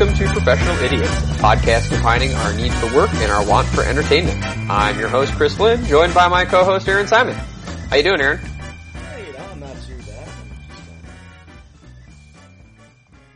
welcome 0.00 0.16
to 0.16 0.32
Professional 0.32 0.78
Idiots, 0.78 1.10
a 1.10 1.34
podcast 1.34 1.90
defining 1.90 2.32
our 2.32 2.54
need 2.54 2.72
for 2.72 2.86
work 2.96 3.12
and 3.16 3.30
our 3.30 3.46
want 3.46 3.68
for 3.68 3.82
entertainment. 3.82 4.42
I'm 4.70 4.98
your 4.98 5.10
host, 5.10 5.30
Chris 5.34 5.54
Flynn, 5.54 5.84
joined 5.84 6.14
by 6.14 6.26
my 6.28 6.46
co-host, 6.46 6.88
Aaron 6.88 7.06
Simon. 7.06 7.34
How 7.34 7.96
you 7.96 8.02
doing, 8.02 8.18
Aaron? 8.18 8.38
Hey, 8.38 9.26
you 9.26 9.36
I'm 9.36 9.60
not 9.60 9.76
too 9.82 9.98
bad. 9.98 10.28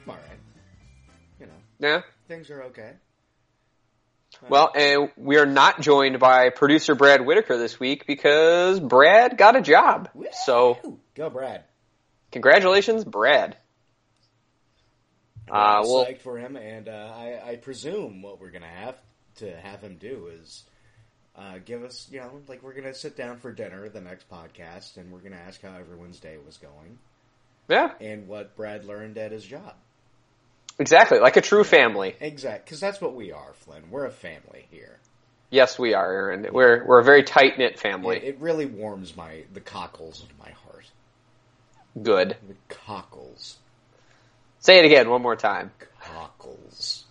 I'm 0.07 0.09
alright. 0.09 0.23
You 1.39 1.47
know, 1.49 1.53
Yeah. 1.87 2.01
things 2.29 2.49
are 2.49 2.63
okay. 2.63 2.93
Well, 4.49 4.73
and 4.75 5.11
we 5.19 5.37
are 5.37 5.45
not 5.47 5.83
joined 5.83 6.19
by 6.19 6.49
producer 6.49 6.95
Brad 6.95 7.21
Whitaker 7.21 7.59
this 7.59 7.79
week 7.79 8.07
because 8.07 8.81
Brad 8.81 9.37
got 9.37 9.55
a 9.55 9.61
job. 9.61 10.09
So, 10.33 10.79
Go, 11.15 11.29
Brad. 11.29 11.65
congratulations, 12.33 13.05
Brad. 13.05 13.59
Uh, 15.51 15.83
well, 15.85 16.07
psyched 16.07 16.23
for 16.23 16.39
him, 16.39 16.57
and 16.57 16.89
uh, 16.89 17.13
I, 17.15 17.51
I 17.51 17.57
presume 17.57 18.23
what 18.23 18.41
we're 18.41 18.51
gonna 18.51 18.67
have 18.67 18.97
to 19.37 19.57
have 19.57 19.81
him 19.81 19.97
do 20.01 20.31
is 20.41 20.65
uh, 21.37 21.59
give 21.65 21.83
us, 21.83 22.09
you 22.11 22.21
know, 22.21 22.41
like 22.49 22.63
we're 22.63 22.75
gonna 22.75 22.95
sit 22.95 23.17
down 23.17 23.39
for 23.39 23.53
dinner 23.53 23.89
the 23.89 24.01
next 24.01 24.29
podcast, 24.31 24.97
and 24.97 25.13
we're 25.13 25.21
gonna 25.21 25.37
ask 25.37 25.61
how 25.63 25.77
everyone's 25.77 26.19
day 26.19 26.37
was 26.45 26.57
going 26.57 26.99
yeah, 27.69 27.93
and 28.01 28.29
what 28.29 28.57
Brad 28.57 28.85
learned 28.85 29.19
at 29.19 29.33
his 29.33 29.45
job. 29.45 29.75
exactly, 30.79 31.19
like 31.19 31.37
a 31.37 31.41
true 31.41 31.65
family. 31.65 32.15
Exact, 32.21 32.65
because 32.65 32.81
that's 32.81 33.01
what 33.01 33.15
we 33.15 33.33
are, 33.33 33.53
Flynn. 33.55 33.85
We're 33.91 34.07
a 34.07 34.11
family 34.11 34.67
here. 34.71 34.99
Yes, 35.51 35.79
we 35.79 35.95
are, 35.95 36.11
Aaron. 36.11 36.47
We're 36.53 36.85
we're 36.87 37.01
a 37.01 37.05
very 37.05 37.23
tight 37.23 37.59
knit 37.59 37.79
family. 37.79 38.17
It, 38.17 38.25
it 38.25 38.41
really 38.41 38.67
warms 38.67 39.17
my 39.17 39.45
the 39.53 39.61
cockles 39.61 40.23
of 40.23 40.39
my 40.39 40.51
heart. 40.51 40.87
Good. 42.03 42.37
The 42.49 42.75
cockles, 42.75 43.57
Say 44.65 44.79
it 44.79 44.87
again 44.87 45.11
one 45.11 45.21
more 45.21 45.37
time. 45.37 45.73
cockles. 46.01 47.05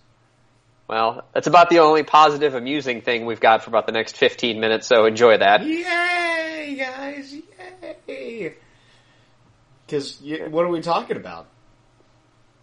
Well, 0.88 1.24
that's 1.32 1.46
about 1.46 1.70
the 1.70 1.78
only 1.78 2.02
positive, 2.02 2.56
amusing 2.56 3.00
thing 3.00 3.26
we've 3.26 3.38
got 3.38 3.62
for 3.62 3.70
about 3.70 3.86
the 3.86 3.92
next 3.92 4.16
15 4.16 4.58
minutes, 4.58 4.88
so 4.88 5.06
enjoy 5.06 5.38
that. 5.38 5.64
Yay, 5.64 6.74
guys! 6.76 7.32
Yay! 8.08 8.54
Because 9.86 10.20
what 10.50 10.64
are 10.64 10.68
we 10.68 10.80
talking 10.80 11.16
about? 11.16 11.46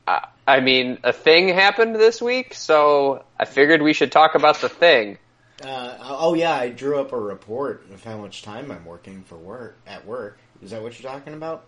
Uh, 0.06 0.20
I 0.45 0.59
mean, 0.59 0.98
a 1.05 1.14
thing 1.14 1.48
happened 1.48 1.95
this 1.95 2.22
week, 2.22 2.53
so 2.53 3.23
I 3.39 3.45
figured 3.45 3.81
we 3.81 3.94
should 3.94 4.11
talk 4.11 4.36
about 4.36 4.59
the 4.59 4.67
thing. 4.67 5.20
Uh, 5.64 5.95
oh 6.02 6.33
yeah, 6.33 6.53
I 6.53 6.67
drew 6.67 7.00
up 7.00 7.14
a 7.14 7.20
report 7.20 7.89
of 7.94 8.03
how 8.03 8.17
much 8.17 8.42
time 8.42 8.70
I'm 8.70 8.83
working 8.83 9.23
for 9.23 9.38
work 9.38 9.78
at 9.88 10.05
work. 10.05 10.38
Is 10.61 10.72
that 10.72 10.83
what 10.83 11.00
you're 11.00 11.09
talking 11.09 11.33
about? 11.33 11.64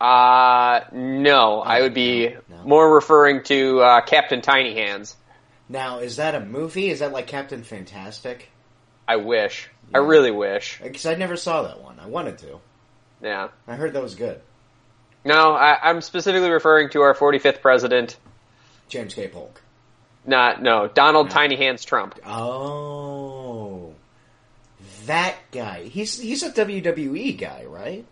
Uh, 0.00 0.80
no, 0.92 1.60
I 1.60 1.82
would 1.82 1.94
be 1.94 2.28
no, 2.28 2.40
no. 2.48 2.62
more 2.64 2.94
referring 2.94 3.42
to 3.44 3.80
uh, 3.80 4.00
Captain 4.00 4.40
Tiny 4.40 4.74
Hands. 4.74 5.14
Now, 5.68 5.98
is 5.98 6.16
that 6.16 6.34
a 6.34 6.40
movie? 6.40 6.88
Is 6.88 7.00
that 7.00 7.12
like 7.12 7.26
Captain 7.26 7.62
Fantastic? 7.62 8.48
I 9.06 9.16
wish. 9.16 9.68
I 9.94 9.98
really 9.98 10.30
wish. 10.30 10.80
Because 10.82 11.04
I 11.04 11.16
never 11.16 11.36
saw 11.36 11.62
that 11.62 11.82
one. 11.82 11.98
I 12.00 12.06
wanted 12.06 12.38
to. 12.38 12.60
Yeah. 13.22 13.48
I 13.66 13.74
heard 13.74 13.92
that 13.92 14.02
was 14.02 14.14
good. 14.14 14.40
No, 15.24 15.52
I, 15.52 15.78
I'm 15.82 16.00
specifically 16.00 16.50
referring 16.50 16.90
to 16.90 17.02
our 17.02 17.14
45th 17.14 17.60
president. 17.60 18.16
James 18.88 19.14
K. 19.14 19.28
Polk. 19.28 19.60
Not, 20.24 20.62
no, 20.62 20.88
Donald 20.88 21.30
Tiny 21.30 21.56
Hands 21.56 21.82
Trump. 21.84 22.18
Oh, 22.26 23.94
that 25.06 25.36
guy. 25.50 25.84
He's 25.84 26.18
he's 26.18 26.42
a 26.42 26.50
WWE 26.50 27.38
guy, 27.38 27.64
right? 27.66 28.04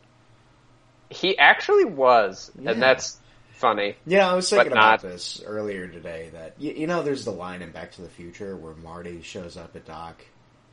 He 1.10 1.38
actually 1.38 1.84
was, 1.84 2.50
Yeah. 2.58 2.72
and 2.72 2.82
that's 2.82 3.18
funny. 3.52 3.96
Yeah, 4.06 4.30
I 4.30 4.34
was 4.34 4.48
thinking 4.50 4.72
about 4.72 5.02
not- 5.02 5.02
this 5.02 5.42
earlier 5.44 5.88
today. 5.88 6.30
That 6.32 6.54
you, 6.58 6.72
you 6.72 6.86
know, 6.86 7.02
there's 7.02 7.24
the 7.24 7.32
line 7.32 7.62
in 7.62 7.70
Back 7.70 7.92
to 7.92 8.02
the 8.02 8.08
Future 8.10 8.56
where 8.56 8.74
Marty 8.74 9.22
shows 9.22 9.56
up 9.56 9.74
at 9.76 9.84
Doc 9.86 10.24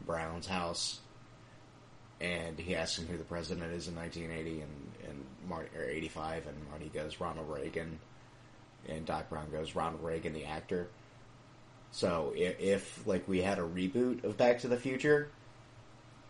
Brown's 0.05 0.47
house, 0.47 0.99
and 2.21 2.59
he 2.59 2.75
asks 2.75 2.97
him 2.99 3.07
who 3.07 3.17
the 3.17 3.23
president 3.23 3.71
is 3.73 3.87
in 3.87 3.95
1980, 3.95 4.61
and 4.61 4.91
and 5.07 5.25
Marty 5.47 5.69
or 5.77 5.83
85, 5.83 6.47
and 6.47 6.55
Marty 6.69 6.89
goes 6.89 7.19
Ronald 7.19 7.49
Reagan, 7.49 7.99
and 8.89 9.05
Doc 9.05 9.29
Brown 9.29 9.49
goes 9.51 9.75
Ronald 9.75 10.03
Reagan, 10.03 10.33
the 10.33 10.45
actor. 10.45 10.87
So 11.91 12.33
if, 12.35 12.59
if 12.59 13.07
like 13.07 13.27
we 13.27 13.41
had 13.41 13.57
a 13.57 13.61
reboot 13.63 14.23
of 14.25 14.35
Back 14.37 14.59
to 14.59 14.67
the 14.67 14.77
Future, 14.77 15.29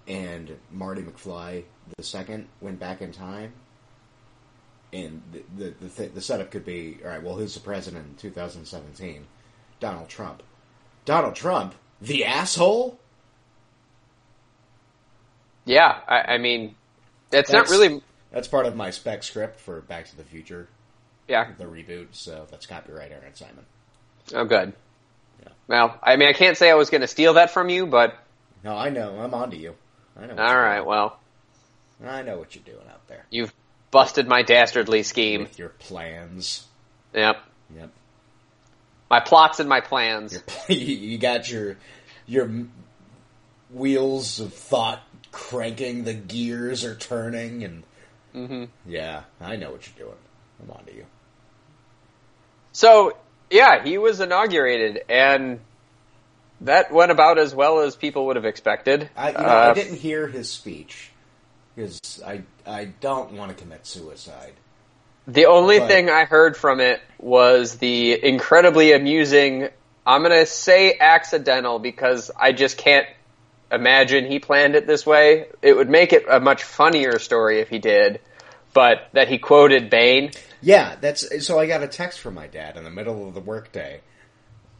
and 0.08 0.56
Marty 0.72 1.02
McFly 1.02 1.64
the 1.98 2.04
second 2.04 2.48
went 2.62 2.80
back 2.80 3.02
in 3.02 3.12
time, 3.12 3.54
and 4.96 5.22
the 5.32 5.44
the 5.58 5.74
the, 5.82 5.90
th- 5.90 6.14
the 6.14 6.22
setup 6.22 6.52
could 6.52 6.66
be 6.66 6.98
all 7.04 7.10
right. 7.10 7.22
Well, 7.22 7.36
who's 7.36 7.54
the 7.54 7.60
president 7.60 8.06
in 8.08 8.16
2017? 8.16 9.26
Donald 9.80 10.08
Trump. 10.10 10.42
Donald 11.06 11.36
Trump, 11.36 11.76
the 12.02 12.26
asshole. 12.26 12.98
Yeah, 15.66 16.00
I, 16.08 16.34
I 16.36 16.38
mean, 16.38 16.76
not 17.52 17.66
That's- 17.66 17.72
really. 17.72 18.02
That's 18.32 18.48
part 18.50 18.66
of 18.66 18.76
my 18.76 18.92
spec 18.92 19.24
script 19.24 19.62
for 19.62 19.80
Back 19.82 20.10
to 20.10 20.18
the 20.18 20.24
Future, 20.24 20.68
Yeah, 21.28 21.52
the 21.58 21.64
reboot. 21.66 22.08
So 22.12 22.46
that's 22.52 22.66
copyright 22.66 23.12
Aaron 23.14 23.34
Simon. 23.34 23.66
oh, 24.34 24.44
good. 24.44 24.74
Yeah. 25.42 25.50
Well, 25.68 25.98
I 26.04 26.18
mean, 26.18 26.28
I 26.28 26.34
can't 26.34 26.58
say 26.58 26.70
I 26.70 26.74
was 26.74 26.90
going 26.90 27.00
to 27.02 27.08
steal 27.08 27.36
that 27.36 27.52
from 27.52 27.70
you, 27.70 27.86
but 27.88 28.14
No, 28.64 28.76
I 28.76 28.90
know. 28.90 29.18
I'm 29.20 29.34
onto 29.34 29.56
you. 29.56 29.76
I 30.20 30.26
know. 30.26 30.36
All 30.38 30.58
right. 30.58 30.80
doing. 30.80 30.88
Well, 30.88 31.20
I 32.06 32.24
know 32.24 32.38
what 32.38 32.56
you're 32.56 32.64
doing 32.66 32.86
out 32.90 33.08
there 33.08 33.26
you've 33.30 33.54
busted 33.92 34.28
my 34.28 34.42
dastardly 34.42 35.04
scheme. 35.04 35.42
with 35.42 35.60
your 35.60 35.70
plans. 35.70 36.66
Yep, 37.14 37.38
Yep. 37.76 37.90
my 39.10 39.20
plots 39.22 39.60
and 39.60 39.70
my 39.70 39.82
plans. 39.82 40.34
Your, 40.34 40.78
you 40.78 41.18
got 41.18 41.50
your 41.50 41.78
your 42.26 42.50
wheels 43.72 44.40
of 44.40 44.54
thought 44.54 45.02
cranking. 45.32 46.04
The 46.04 46.14
gears 46.14 46.84
are 46.84 46.96
turning, 46.96 47.64
and 47.64 47.84
mm-hmm. 48.36 48.66
yeah, 48.86 49.24
I 49.40 49.56
know 49.56 49.72
what 49.72 49.88
you're 49.88 50.08
doing. 50.08 50.18
I'm 50.62 50.72
onto 50.72 50.94
you. 50.94 51.06
So, 52.72 53.16
yeah, 53.50 53.84
he 53.84 53.98
was 53.98 54.20
inaugurated, 54.20 55.04
and 55.10 55.60
that 56.62 56.92
went 56.92 57.12
about 57.12 57.38
as 57.38 57.54
well 57.56 57.80
as 57.80 57.96
people 57.96 58.26
would 58.28 58.36
have 58.36 58.46
expected. 58.46 59.10
I, 59.16 59.30
you 59.30 59.38
know, 59.38 59.44
Uh, 59.44 59.72
I 59.72 59.74
didn't 59.74 59.98
hear 59.98 60.28
his 60.28 60.50
speech 60.50 61.12
because 61.76 62.22
I 62.26 62.44
I 62.66 62.86
don't 62.86 63.34
want 63.34 63.56
to 63.56 63.62
commit 63.62 63.86
suicide. 63.86 64.54
The 65.28 65.46
only 65.48 65.80
But- 65.80 65.88
thing 65.88 66.10
I 66.10 66.26
heard 66.26 66.56
from 66.56 66.80
it 66.80 67.02
was 67.20 67.78
the 67.78 68.24
incredibly 68.24 68.92
amusing, 68.94 69.70
I'm 70.06 70.22
gonna 70.22 70.46
say 70.46 70.98
accidental 71.00 71.80
because 71.80 72.32
I 72.40 72.52
just 72.52 72.78
can't 72.78 73.08
imagine 73.72 74.26
he 74.26 74.40
planned 74.40 74.76
it 74.76 74.86
this 74.88 75.06
way. 75.06 75.48
It 75.62 75.76
would 75.76 75.90
make 75.90 76.14
it 76.14 76.26
a 76.30 76.40
much 76.40 76.64
funnier 76.64 77.18
story 77.20 77.60
if 77.60 77.70
he 77.70 77.80
did, 77.80 78.20
but 78.74 79.10
that 79.14 79.28
he 79.28 79.38
quoted 79.40 79.90
Bane. 79.90 80.32
Yeah, 80.62 80.96
that's 81.02 81.46
so. 81.46 81.60
I 81.60 81.66
got 81.68 81.84
a 81.84 81.88
text 81.88 82.20
from 82.20 82.36
my 82.36 82.48
dad 82.48 82.78
in 82.78 82.84
the 82.84 82.90
middle 82.92 83.28
of 83.28 83.34
the 83.34 83.42
workday, 83.42 84.02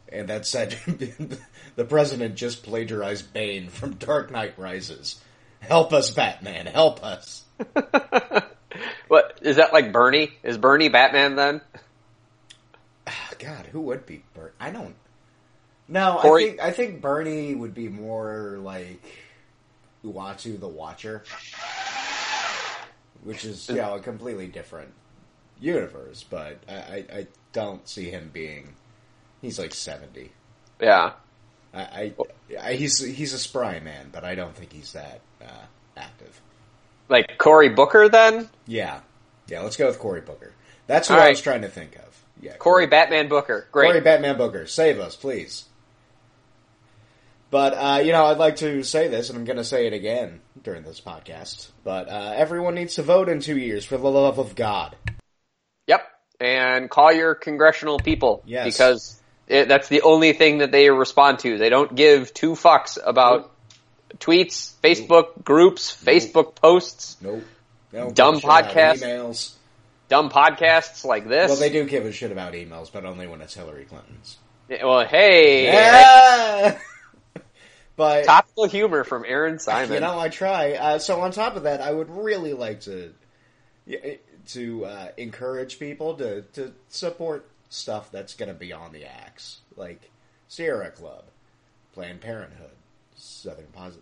and 0.08 0.28
that 0.28 0.46
said, 0.46 0.76
"The 1.76 1.84
president 1.84 2.36
just 2.36 2.62
plagiarized 2.62 3.32
Bane 3.32 3.68
from 3.68 3.94
Dark 3.94 4.30
Knight 4.30 4.54
Rises. 4.56 5.20
Help 5.66 5.92
us, 5.92 6.10
Batman! 6.10 6.66
Help 6.66 7.02
us!" 7.04 7.44
What, 9.08 9.38
is 9.42 9.56
that 9.56 9.72
like 9.72 9.92
Bernie? 9.92 10.32
Is 10.42 10.58
Bernie 10.58 10.88
Batman 10.88 11.36
then? 11.36 11.60
Ah, 13.06 13.30
God, 13.38 13.66
who 13.66 13.80
would 13.82 14.04
be 14.04 14.24
Bert? 14.34 14.54
I 14.58 14.70
don't. 14.70 14.96
No, 15.88 16.18
Cory- 16.20 16.44
I 16.44 16.46
think 16.48 16.60
I 16.60 16.70
think 16.72 17.00
Bernie 17.00 17.54
would 17.54 17.72
be 17.72 17.88
more 17.88 18.58
like 18.60 19.04
Uatu 20.04 20.58
the 20.58 20.66
Watcher, 20.66 21.22
which 23.22 23.44
is 23.44 23.68
you 23.68 23.76
know 23.76 23.94
a 23.94 24.00
completely 24.00 24.48
different 24.48 24.92
universe. 25.60 26.24
But 26.28 26.58
I, 26.68 26.74
I, 26.74 27.04
I 27.12 27.26
don't 27.52 27.86
see 27.86 28.10
him 28.10 28.30
being. 28.32 28.74
He's 29.40 29.60
like 29.60 29.72
seventy. 29.72 30.32
Yeah. 30.80 31.12
I, 31.76 31.80
I, 31.80 32.12
I 32.60 32.72
he's 32.74 32.98
he's 33.04 33.32
a 33.32 33.38
spry 33.38 33.80
man, 33.80 34.08
but 34.10 34.24
I 34.24 34.34
don't 34.34 34.54
think 34.54 34.72
he's 34.72 34.92
that 34.92 35.20
uh, 35.42 35.64
active. 35.96 36.40
Like 37.08 37.38
Cory 37.38 37.68
Booker 37.68 38.08
then? 38.08 38.48
Yeah, 38.66 39.00
yeah. 39.46 39.60
Let's 39.60 39.76
go 39.76 39.86
with 39.86 39.98
Cory 39.98 40.22
Booker. 40.22 40.52
That's 40.86 41.08
who 41.08 41.14
All 41.14 41.20
I 41.20 41.24
right. 41.24 41.30
was 41.30 41.40
trying 41.40 41.62
to 41.62 41.68
think 41.68 41.96
of. 41.96 42.24
Yeah, 42.40 42.56
Cory 42.56 42.86
Batman 42.86 43.28
Booker. 43.28 43.68
Great. 43.72 43.88
Cory 43.88 44.00
Batman 44.00 44.36
Booker, 44.36 44.66
save 44.66 44.98
us, 44.98 45.16
please. 45.16 45.66
But 47.50 47.72
uh, 47.74 48.00
you 48.02 48.12
know, 48.12 48.26
I'd 48.26 48.38
like 48.38 48.56
to 48.56 48.82
say 48.82 49.08
this, 49.08 49.28
and 49.28 49.38
I'm 49.38 49.44
going 49.44 49.56
to 49.56 49.64
say 49.64 49.86
it 49.86 49.92
again 49.92 50.40
during 50.62 50.82
this 50.82 51.00
podcast. 51.00 51.68
But 51.84 52.08
uh, 52.08 52.32
everyone 52.34 52.74
needs 52.74 52.94
to 52.94 53.02
vote 53.02 53.28
in 53.28 53.40
two 53.40 53.56
years 53.56 53.84
for 53.84 53.96
the 53.96 54.08
love 54.10 54.38
of 54.38 54.54
God. 54.54 54.96
Yep. 55.86 56.02
And 56.40 56.90
call 56.90 57.12
your 57.12 57.34
congressional 57.34 57.98
people. 57.98 58.42
Yes. 58.46 58.64
Because 58.64 59.22
it, 59.48 59.68
that's 59.68 59.88
the 59.88 60.02
only 60.02 60.32
thing 60.32 60.58
that 60.58 60.72
they 60.72 60.90
respond 60.90 61.38
to. 61.40 61.58
They 61.58 61.68
don't 61.68 61.94
give 61.94 62.32
two 62.34 62.52
fucks 62.52 62.98
about 63.04 63.52
tweets, 64.18 64.72
Facebook 64.82 65.42
groups, 65.44 65.94
Facebook 66.04 66.54
posts, 66.56 67.16
Nope. 67.20 67.44
Dumb 67.92 68.12
give 68.12 68.18
a 68.18 68.34
shit 68.34 68.44
about 68.44 68.64
podcast. 68.64 69.02
emails. 69.02 69.52
dumb 70.08 70.30
podcasts 70.30 71.04
like 71.04 71.28
this. 71.28 71.48
Well, 71.50 71.58
they 71.58 71.70
do 71.70 71.84
give 71.84 72.04
a 72.04 72.12
shit 72.12 72.30
about 72.32 72.52
emails, 72.52 72.90
but 72.92 73.04
only 73.04 73.26
when 73.26 73.40
it's 73.40 73.54
Hillary 73.54 73.84
Clinton's. 73.84 74.36
Well, 74.68 75.06
hey, 75.06 75.64
Yeah. 75.66 76.78
but 77.96 78.24
topical 78.24 78.64
humor 78.66 79.04
from 79.04 79.24
Aaron 79.26 79.58
Simon. 79.60 79.94
you 79.94 80.00
know, 80.00 80.18
I 80.18 80.28
try. 80.28 80.72
Uh, 80.72 80.98
so 80.98 81.20
on 81.20 81.30
top 81.30 81.56
of 81.56 81.62
that, 81.62 81.80
I 81.80 81.92
would 81.92 82.10
really 82.10 82.52
like 82.52 82.80
to 82.82 83.12
to 84.48 84.84
uh, 84.84 85.08
encourage 85.16 85.78
people 85.78 86.14
to 86.14 86.42
to 86.42 86.72
support 86.88 87.48
stuff 87.68 88.10
that's 88.12 88.34
going 88.34 88.48
to 88.48 88.54
be 88.54 88.72
on 88.72 88.92
the 88.92 89.04
axe, 89.04 89.58
like 89.76 90.10
Sierra 90.48 90.90
Club, 90.90 91.24
Planned 91.92 92.20
Parenthood, 92.20 92.70
Southern 93.16 93.66
Pos- 93.72 93.98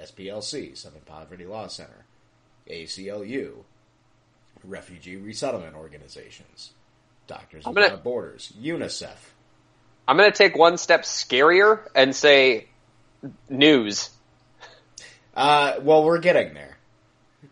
SPLC, 0.00 0.76
Southern 0.76 1.00
Poverty 1.02 1.46
Law 1.46 1.66
Center, 1.68 2.04
ACLU, 2.68 3.64
refugee 4.64 5.16
resettlement 5.16 5.74
organizations, 5.76 6.72
Doctors 7.26 7.64
I'm 7.66 7.74
Without 7.74 7.90
gonna- 7.90 8.02
Borders, 8.02 8.52
UNICEF. 8.60 9.16
I'm 10.08 10.16
going 10.16 10.30
to 10.30 10.36
take 10.36 10.56
one 10.56 10.76
step 10.76 11.02
scarier 11.02 11.86
and 11.94 12.14
say 12.16 12.66
news. 13.48 14.10
Uh, 15.34 15.74
well, 15.82 16.02
we're 16.04 16.18
getting 16.18 16.52
there, 16.54 16.76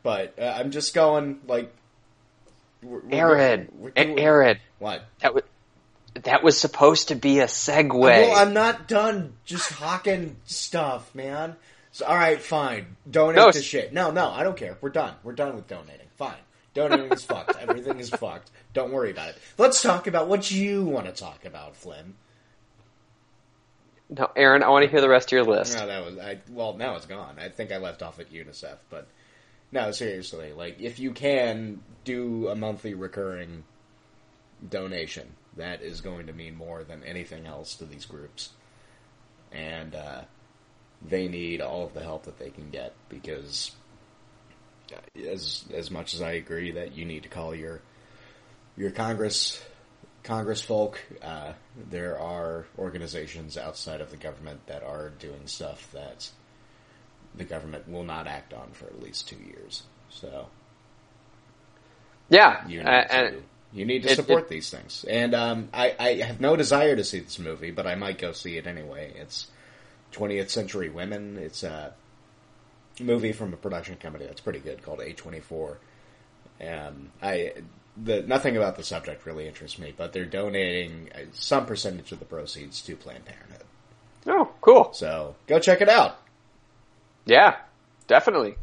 but 0.03 0.35
uh, 0.39 0.43
I'm 0.59 0.73
just 0.73 0.95
going 0.95 1.39
like. 1.47 1.73
We're- 2.83 3.03
we're- 3.05 3.17
Aaron, 3.19 3.69
we're 3.77 3.93
Aaron, 3.97 4.59
What? 4.79 5.05
that 5.21 5.35
was 5.35 5.43
that 6.25 6.43
was 6.43 6.59
supposed 6.59 7.09
to 7.09 7.15
be 7.15 7.39
a 7.41 7.47
segue. 7.47 7.93
Uh, 7.95 7.99
well, 7.99 8.37
I'm 8.37 8.53
not 8.53 8.89
done 8.89 9.35
just 9.45 9.71
hawking 9.73 10.37
stuff, 10.47 11.15
man. 11.15 11.55
So, 11.93 12.07
all 12.07 12.17
right, 12.17 12.41
fine. 12.41 12.97
Donate 13.09 13.37
No, 13.37 13.51
to 13.53 13.63
shit. 13.63 13.93
No, 13.93 14.11
no, 14.11 14.29
I 14.31 14.43
don't 14.43 14.57
care. 14.57 14.77
We're 14.81 14.91
done. 14.91 15.15
We're 15.23 15.33
done 15.35 15.55
with 15.55 15.69
donating. 15.69 16.07
Fine. 16.17 16.35
Donating 16.75 17.13
is 17.13 17.25
fucked. 17.25 17.57
Everything 17.61 18.01
is 18.01 18.11
fucked. 18.11 18.51
Don't 18.75 18.93
worry 18.93 19.11
about 19.13 19.29
it. 19.31 19.39
Let's 19.59 19.81
talk 19.81 20.07
about 20.09 20.27
what 20.29 20.51
you 20.51 20.85
want 20.85 21.07
to 21.07 21.13
talk 21.13 21.45
about, 21.45 21.77
Flynn. 21.77 22.15
no, 24.11 24.31
Aaron, 24.37 24.63
I 24.63 24.69
want 24.71 24.85
to 24.85 24.91
hear 24.91 25.01
the 25.01 25.09
rest 25.09 25.29
of 25.29 25.33
your 25.33 25.45
list. 25.45 25.77
No, 25.79 25.87
that 25.87 26.05
was 26.05 26.19
I. 26.19 26.39
Well, 26.51 26.75
now 26.75 26.97
it's 26.97 27.07
gone. 27.07 27.37
I 27.39 27.49
think 27.49 27.71
I 27.73 27.77
left 27.77 28.03
off 28.03 28.19
at 28.19 28.33
UNICEF, 28.33 28.77
but 28.91 29.07
no, 29.73 29.91
seriously. 29.91 30.53
Like, 30.53 30.81
if 30.81 30.99
you 30.99 31.13
can 31.13 31.83
do 32.05 32.49
a 32.49 32.55
monthly 32.55 32.95
recurring 32.95 33.65
donation, 34.69 35.29
that 35.57 35.83
is 35.83 36.01
going 36.01 36.27
to 36.27 36.33
mean 36.33 36.57
more 36.57 36.85
than 36.85 37.03
anything 37.05 37.47
else 37.47 37.75
to 37.77 37.85
these 37.85 38.07
groups, 38.07 38.51
and 39.53 39.95
uh, 39.95 40.23
they 41.07 41.29
need 41.29 41.61
all 41.61 41.85
of 41.85 41.95
the 41.95 42.03
help 42.03 42.25
that 42.25 42.39
they 42.39 42.51
can 42.51 42.71
get 42.71 42.95
because, 43.09 43.73
uh, 44.93 45.29
as 45.29 45.65
as 45.75 45.91
much 45.91 46.15
as 46.15 46.23
I 46.23 46.33
agree 46.33 46.73
that 46.73 46.97
you 46.97 47.05
need 47.05 47.25
to 47.25 47.29
call 47.29 47.55
your 47.55 47.83
your 48.77 48.91
Congress 48.91 49.61
Congress 50.23 50.63
folk, 50.63 51.01
uh, 51.23 51.53
there 51.91 52.19
are 52.19 52.67
organizations 52.79 53.57
outside 53.57 54.01
of 54.01 54.11
the 54.11 54.17
government 54.17 54.67
that 54.67 54.83
are 54.83 55.11
doing 55.11 55.47
stuff 55.47 55.91
that 55.93 56.31
the 57.35 57.45
government 57.45 57.89
will 57.89 58.05
not 58.05 58.27
act 58.27 58.53
on 58.53 58.71
for 58.73 58.87
at 58.87 59.01
least 59.03 59.29
two 59.29 59.37
years. 59.37 59.83
So 60.11 60.47
Yeah, 62.29 62.67
you 62.67 62.81
uh, 62.81 62.85
need 62.85 63.07
and 63.11 63.37
to 63.37 63.43
you 63.73 63.85
need 63.85 64.03
to 64.05 64.11
it- 64.13 64.17
support 64.17 64.45
it- 64.45 64.49
these 64.49 64.71
things. 64.71 65.05
And 65.09 65.35
um, 65.35 65.69
I, 65.73 65.95
I 65.99 66.09
have 66.23 66.41
no 66.41 66.57
desire 66.57 66.97
to 66.97 67.05
see 67.05 67.21
this 67.21 67.39
movie, 67.39 67.71
but 67.71 67.87
I 67.87 67.95
might 67.95 68.19
go 68.19 68.33
see 68.33 68.57
it 68.57 68.67
anyway. 68.67 69.13
It's 69.17 69.49
20th 70.13 70.49
Century 70.51 70.89
Women. 70.89 71.37
It's 71.39 71.63
a 71.63 71.93
movie 73.01 73.33
from 73.33 73.53
a 73.53 73.57
production 73.57 73.97
company 73.97 74.27
that's 74.27 74.41
pretty 74.41 74.59
good 74.59 74.83
called 74.83 75.01
A24. 75.01 75.77
Um, 76.67 77.11
I 77.23 77.53
the 78.03 78.23
nothing 78.23 78.57
about 78.57 78.77
the 78.77 78.85
subject 78.85 79.27
really 79.27 79.47
interests 79.49 79.79
me, 79.79 79.93
but 79.97 80.13
they're 80.13 80.25
donating 80.25 81.11
uh, 81.15 81.19
some 81.33 81.67
percentage 81.67 82.11
of 82.13 82.19
the 82.21 82.25
proceeds 82.25 82.81
to 82.83 82.97
Planned 82.97 83.25
Parenthood. 83.25 83.65
oh, 84.27 84.51
cool. 84.61 84.93
So 84.93 85.35
go 85.47 85.59
check 85.59 85.81
it 85.81 85.89
out. 85.89 86.19
Yeah, 87.29 87.57
definitely. 88.07 88.57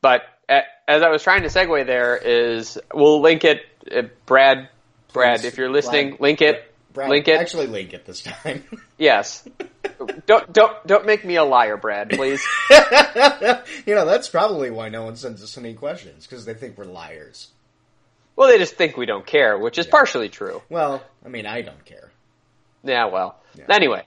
But 0.00 0.22
as 0.48 1.02
I 1.02 1.08
was 1.08 1.22
trying 1.22 1.42
to 1.42 1.48
segue, 1.48 1.86
there 1.86 2.16
is 2.16 2.78
we'll 2.92 3.20
link 3.20 3.44
it, 3.44 3.60
uh, 3.90 4.02
Brad. 4.26 4.68
Brad, 5.12 5.40
Please, 5.40 5.46
if 5.46 5.58
you're 5.58 5.70
listening, 5.70 6.10
Brad, 6.10 6.20
link 6.20 6.42
it. 6.42 6.74
Brad, 6.92 7.10
link 7.10 7.28
it. 7.28 7.38
Actually, 7.38 7.66
link 7.66 7.92
it 7.92 8.04
this 8.04 8.22
time. 8.22 8.64
Yes. 8.98 9.46
don't 10.26 10.52
don't 10.52 10.86
don't 10.86 11.06
make 11.06 11.24
me 11.24 11.34
a 11.34 11.42
liar, 11.42 11.76
Brad. 11.76 12.10
Please. 12.10 12.46
you 12.70 13.94
know, 13.96 14.04
that's 14.06 14.28
probably 14.28 14.70
why 14.70 14.88
no 14.90 15.02
one 15.02 15.16
sends 15.16 15.42
us 15.42 15.58
any 15.58 15.74
questions 15.74 16.24
because 16.24 16.44
they 16.44 16.54
think 16.54 16.78
we're 16.78 16.84
liars. 16.84 17.48
Well, 18.36 18.48
they 18.48 18.58
just 18.58 18.76
think 18.76 18.96
we 18.96 19.06
don't 19.06 19.26
care, 19.26 19.58
which 19.58 19.76
is 19.76 19.86
partially 19.88 20.28
true. 20.28 20.62
Well, 20.70 21.02
I 21.24 21.28
mean, 21.28 21.46
I 21.46 21.62
don't 21.62 21.84
care. 21.84 22.10
Yeah. 22.84 23.06
Well. 23.06 23.40
Yeah. 23.56 23.64
Anyway. 23.68 24.06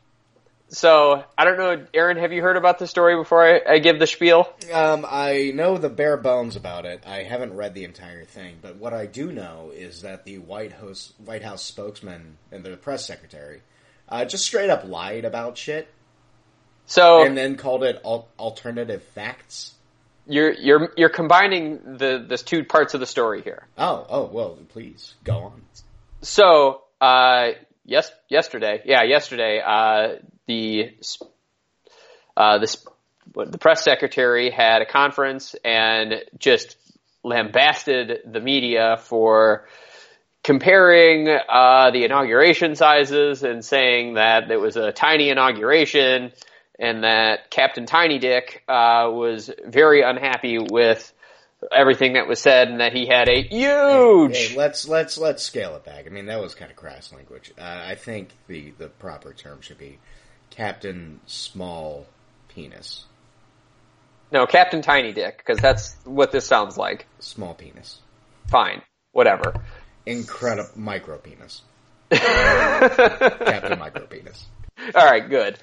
So 0.70 1.24
I 1.38 1.46
don't 1.46 1.58
know, 1.58 1.86
Aaron. 1.94 2.18
Have 2.18 2.34
you 2.34 2.42
heard 2.42 2.58
about 2.58 2.80
the 2.80 2.88
story 2.88 3.16
before 3.16 3.46
I, 3.46 3.74
I 3.76 3.80
give 3.80 4.00
the 4.00 4.08
spiel? 4.08 4.52
Um, 4.74 5.06
I 5.08 5.52
know 5.54 5.78
the 5.78 5.90
bare 5.90 6.18
bones 6.18 6.56
about 6.56 6.86
it. 6.86 7.04
I 7.06 7.24
haven't 7.24 7.54
read 7.56 7.74
the 7.76 7.84
entire 7.84 8.26
thing, 8.26 8.58
but 8.62 8.78
what 8.78 8.94
I 8.94 9.06
do 9.06 9.32
know 9.32 9.72
is 9.74 10.02
that 10.02 10.26
the 10.26 10.40
White 10.40 10.74
House 10.74 11.14
White 11.24 11.44
House 11.44 11.64
spokesman 11.64 12.38
and 12.52 12.64
the 12.64 12.76
press 12.78 13.06
secretary 13.06 13.62
uh, 14.10 14.26
just 14.26 14.44
straight 14.46 14.70
up 14.70 14.84
lied 14.86 15.24
about 15.24 15.58
shit 15.58 15.88
So 16.88 17.24
and 17.24 17.38
then 17.38 17.56
called 17.58 17.84
it 17.84 18.02
al- 18.04 18.28
alternative 18.40 19.04
facts. 19.04 19.74
you're 20.28 20.52
you're 20.52 20.92
you're 20.98 21.10
combining 21.10 21.98
the 21.98 22.26
the 22.28 22.38
two 22.38 22.64
parts 22.64 22.96
of 22.96 23.00
the 23.00 23.06
story 23.08 23.44
here. 23.44 23.68
Oh, 23.78 24.06
oh, 24.10 24.26
well, 24.26 24.58
please 24.70 25.14
go 25.24 25.38
on. 25.44 25.62
So, 26.22 26.82
uh, 27.00 27.50
yes, 27.86 28.12
yesterday, 28.30 28.82
yeah, 28.86 29.04
yesterday, 29.04 29.62
uh, 29.64 30.16
the, 30.48 30.96
uh, 32.36 32.60
the, 32.60 32.78
the 33.46 33.58
press 33.58 33.84
secretary 33.84 34.50
had 34.50 34.82
a 34.82 34.86
conference 34.86 35.56
and 35.64 36.24
just 36.38 36.78
lambasted 37.24 38.20
the 38.26 38.40
media 38.40 38.98
for 39.00 39.68
comparing, 40.44 41.28
uh, 41.28 41.90
the 41.92 42.06
inauguration 42.06 42.76
sizes 42.76 43.44
and 43.44 43.66
saying 43.66 44.14
that 44.14 44.52
it 44.52 44.58
was 44.58 44.78
a 44.78 44.92
tiny 44.92 45.30
inauguration 45.30 46.32
and 46.78 47.04
that 47.04 47.50
Captain 47.50 47.86
Tiny 47.86 48.20
Dick, 48.20 48.64
uh, 48.68 49.10
was 49.12 49.50
very 49.66 50.02
unhappy 50.02 50.60
with 50.60 51.12
everything 51.72 52.14
that 52.14 52.28
was 52.28 52.40
said 52.40 52.68
and 52.68 52.80
that 52.80 52.94
he 52.94 53.08
had 53.08 53.28
a 53.30 53.42
huge 53.42 54.38
Hey, 54.38 54.56
let's 54.56 54.88
let's 54.88 55.18
let's 55.18 55.44
scale 55.44 55.76
it 55.76 55.86
back. 55.86 56.06
I 56.06 56.10
mean, 56.10 56.26
that 56.28 56.42
was 56.42 56.54
kind 56.56 56.70
of 56.70 56.78
crass 56.78 57.12
language. 57.14 57.52
Uh, 57.58 57.62
I 57.64 57.96
think 57.96 58.30
the 58.48 58.72
the 58.78 58.88
proper 58.88 59.34
term 59.34 59.62
should 59.62 59.78
be 59.78 60.00
Captain 60.56 61.20
Small 61.26 62.06
Penis. 62.50 63.06
No, 64.32 64.46
Captain 64.46 64.82
Tiny 64.82 65.12
Dick, 65.14 65.38
because 65.38 65.60
that's 65.60 65.96
what 66.04 66.32
this 66.32 66.46
sounds 66.46 66.78
like. 66.78 67.06
Small 67.20 67.54
penis. 67.54 68.00
Fine, 68.48 68.82
whatever. 69.12 69.54
Incredible 70.06 70.70
micro 70.76 71.18
penis. 71.18 71.62
Captain 72.10 73.80
micro 73.80 74.06
penis. 74.08 74.46
All 74.94 75.06
right, 75.06 75.30
good. 75.30 75.58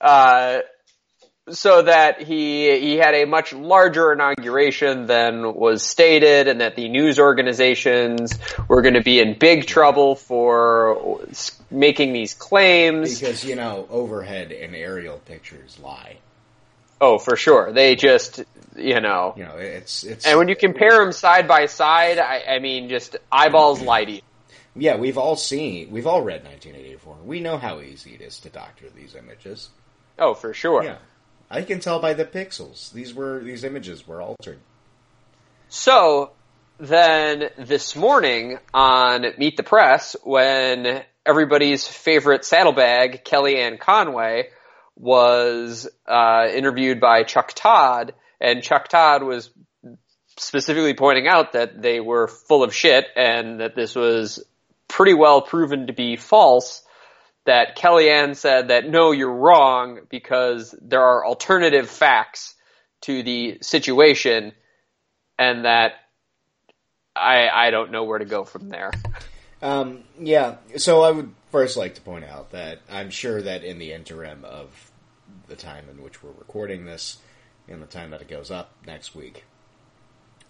Uh, 0.00 0.58
so 1.50 1.82
that 1.82 2.20
he 2.22 2.78
he 2.80 2.96
had 2.96 3.14
a 3.14 3.24
much 3.24 3.52
larger 3.52 4.12
inauguration 4.12 5.06
than 5.06 5.54
was 5.54 5.82
stated, 5.82 6.48
and 6.48 6.60
that 6.60 6.76
the 6.76 6.88
news 6.88 7.18
organizations 7.18 8.38
were 8.68 8.82
going 8.82 8.94
to 8.94 9.02
be 9.02 9.20
in 9.20 9.38
big 9.38 9.66
trouble 9.66 10.16
for 10.16 11.20
making 11.70 12.12
these 12.12 12.34
claims. 12.34 13.20
Because 13.20 13.44
you 13.44 13.56
know, 13.56 13.86
overhead 13.90 14.52
and 14.52 14.74
aerial 14.74 15.18
pictures 15.18 15.78
lie. 15.78 16.16
Oh, 17.00 17.18
for 17.18 17.36
sure, 17.36 17.72
they 17.72 17.94
just 17.94 18.42
you 18.74 19.00
know. 19.00 19.34
You 19.36 19.44
know, 19.44 19.56
it's 19.56 20.02
it's. 20.02 20.26
And 20.26 20.38
when 20.38 20.48
you 20.48 20.56
compare 20.56 20.98
them 20.98 21.12
side 21.12 21.46
by 21.46 21.66
side, 21.66 22.18
I, 22.18 22.42
I 22.56 22.58
mean, 22.58 22.88
just 22.88 23.16
eyeballs 23.30 23.80
lie 23.82 24.04
to 24.04 24.12
you. 24.12 24.22
yeah, 24.74 24.96
we've 24.96 25.18
all 25.18 25.36
seen, 25.36 25.90
we've 25.90 26.06
all 26.06 26.22
read 26.22 26.42
1984. 26.44 27.16
We 27.24 27.40
know 27.40 27.56
how 27.58 27.80
easy 27.80 28.14
it 28.14 28.20
is 28.20 28.40
to 28.40 28.48
doctor 28.48 28.86
these 28.90 29.14
images. 29.14 29.68
Oh, 30.18 30.34
for 30.34 30.54
sure. 30.54 30.82
Yeah, 30.82 30.96
I 31.50 31.62
can 31.62 31.80
tell 31.80 32.00
by 32.00 32.14
the 32.14 32.24
pixels. 32.24 32.92
These 32.92 33.14
were 33.14 33.40
these 33.40 33.64
images 33.64 34.06
were 34.06 34.20
altered. 34.20 34.58
So 35.68 36.32
then 36.78 37.50
this 37.58 37.96
morning 37.96 38.58
on 38.74 39.24
Meet 39.38 39.56
the 39.56 39.62
Press, 39.62 40.16
when 40.22 41.02
everybody's 41.24 41.86
favorite 41.86 42.44
saddlebag, 42.44 43.24
Kellyanne 43.24 43.78
Conway, 43.78 44.50
was 44.96 45.88
uh, 46.06 46.46
interviewed 46.52 47.00
by 47.00 47.22
Chuck 47.22 47.52
Todd, 47.54 48.14
and 48.40 48.62
Chuck 48.62 48.88
Todd 48.88 49.22
was 49.22 49.50
specifically 50.38 50.94
pointing 50.94 51.26
out 51.26 51.52
that 51.52 51.80
they 51.80 52.00
were 52.00 52.28
full 52.28 52.62
of 52.62 52.74
shit 52.74 53.06
and 53.16 53.60
that 53.60 53.74
this 53.74 53.94
was 53.94 54.44
pretty 54.88 55.14
well 55.14 55.40
proven 55.42 55.86
to 55.86 55.92
be 55.92 56.16
false. 56.16 56.82
That 57.46 57.76
Kellyanne 57.78 58.36
said 58.36 58.68
that 58.68 58.88
no, 58.88 59.12
you're 59.12 59.32
wrong 59.32 60.00
because 60.10 60.74
there 60.82 61.02
are 61.02 61.24
alternative 61.24 61.88
facts 61.88 62.54
to 63.02 63.22
the 63.22 63.58
situation 63.62 64.52
and 65.38 65.64
that 65.64 65.92
I 67.14 67.48
I 67.48 67.70
don't 67.70 67.90
know 67.90 68.04
where 68.04 68.18
to 68.18 68.24
go 68.24 68.44
from 68.44 68.68
there. 68.68 68.90
Um, 69.62 70.04
yeah, 70.20 70.56
so 70.76 71.02
I 71.02 71.10
would 71.10 71.34
first 71.50 71.76
like 71.76 71.94
to 71.94 72.00
point 72.02 72.24
out 72.24 72.50
that 72.50 72.80
I'm 72.90 73.10
sure 73.10 73.40
that 73.40 73.64
in 73.64 73.78
the 73.78 73.92
interim 73.92 74.44
of 74.44 74.90
the 75.48 75.56
time 75.56 75.86
in 75.90 76.02
which 76.02 76.22
we're 76.22 76.32
recording 76.32 76.84
this 76.84 77.18
and 77.68 77.82
the 77.82 77.86
time 77.86 78.10
that 78.10 78.20
it 78.20 78.28
goes 78.28 78.50
up 78.50 78.72
next 78.86 79.14
week, 79.14 79.44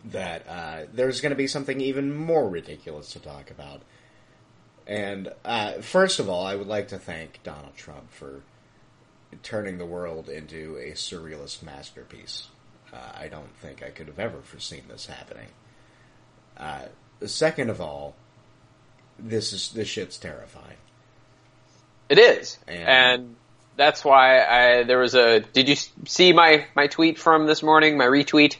that 0.04 0.46
uh, 0.48 0.86
there's 0.92 1.20
going 1.20 1.30
to 1.30 1.36
be 1.36 1.46
something 1.46 1.80
even 1.80 2.14
more 2.14 2.48
ridiculous 2.48 3.10
to 3.12 3.20
talk 3.20 3.50
about. 3.50 3.82
And 4.86 5.32
uh, 5.44 5.72
first 5.80 6.20
of 6.20 6.28
all, 6.28 6.46
I 6.46 6.54
would 6.54 6.68
like 6.68 6.88
to 6.88 6.98
thank 6.98 7.40
Donald 7.42 7.76
Trump 7.76 8.12
for 8.12 8.42
turning 9.42 9.78
the 9.78 9.86
world 9.86 10.28
into 10.28 10.76
a 10.76 10.92
surrealist 10.92 11.62
masterpiece. 11.62 12.48
Uh, 12.92 12.98
I 13.18 13.28
don't 13.28 13.54
think 13.56 13.82
I 13.82 13.90
could 13.90 14.06
have 14.06 14.18
ever 14.18 14.40
foreseen 14.42 14.82
this 14.88 15.06
happening. 15.06 15.48
Uh, 16.56 16.82
second 17.26 17.70
of 17.70 17.80
all, 17.80 18.14
this 19.18 19.52
is 19.52 19.70
this 19.70 19.88
shit's 19.88 20.18
terrifying. 20.18 20.76
It 22.08 22.18
is, 22.18 22.58
And- 22.68 22.88
and, 22.88 23.36
that's 23.76 24.02
why 24.02 24.42
I 24.42 24.84
there 24.84 24.98
was 24.98 25.14
a. 25.14 25.40
Did 25.40 25.68
you 25.68 25.76
see 26.06 26.32
my 26.32 26.64
my 26.74 26.86
tweet 26.86 27.18
from 27.18 27.44
this 27.46 27.62
morning? 27.62 27.98
My 27.98 28.06
retweet. 28.06 28.56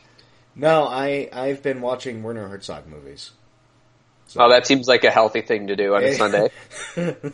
No, 0.54 0.85
I 0.87 1.30
I've 1.33 1.62
been 1.62 1.80
watching 1.80 2.23
Werner 2.23 2.49
Herzog 2.49 2.87
movies. 2.87 3.30
So- 4.28 4.42
Oh, 4.45 4.50
that 4.50 4.66
seems 4.66 4.88
like 4.88 5.04
a 5.04 5.11
healthy 5.11 5.40
thing 5.40 5.68
to 5.68 5.76
do 5.76 5.95
on 5.95 6.04
a 6.04 6.14
Sunday. 6.14 6.50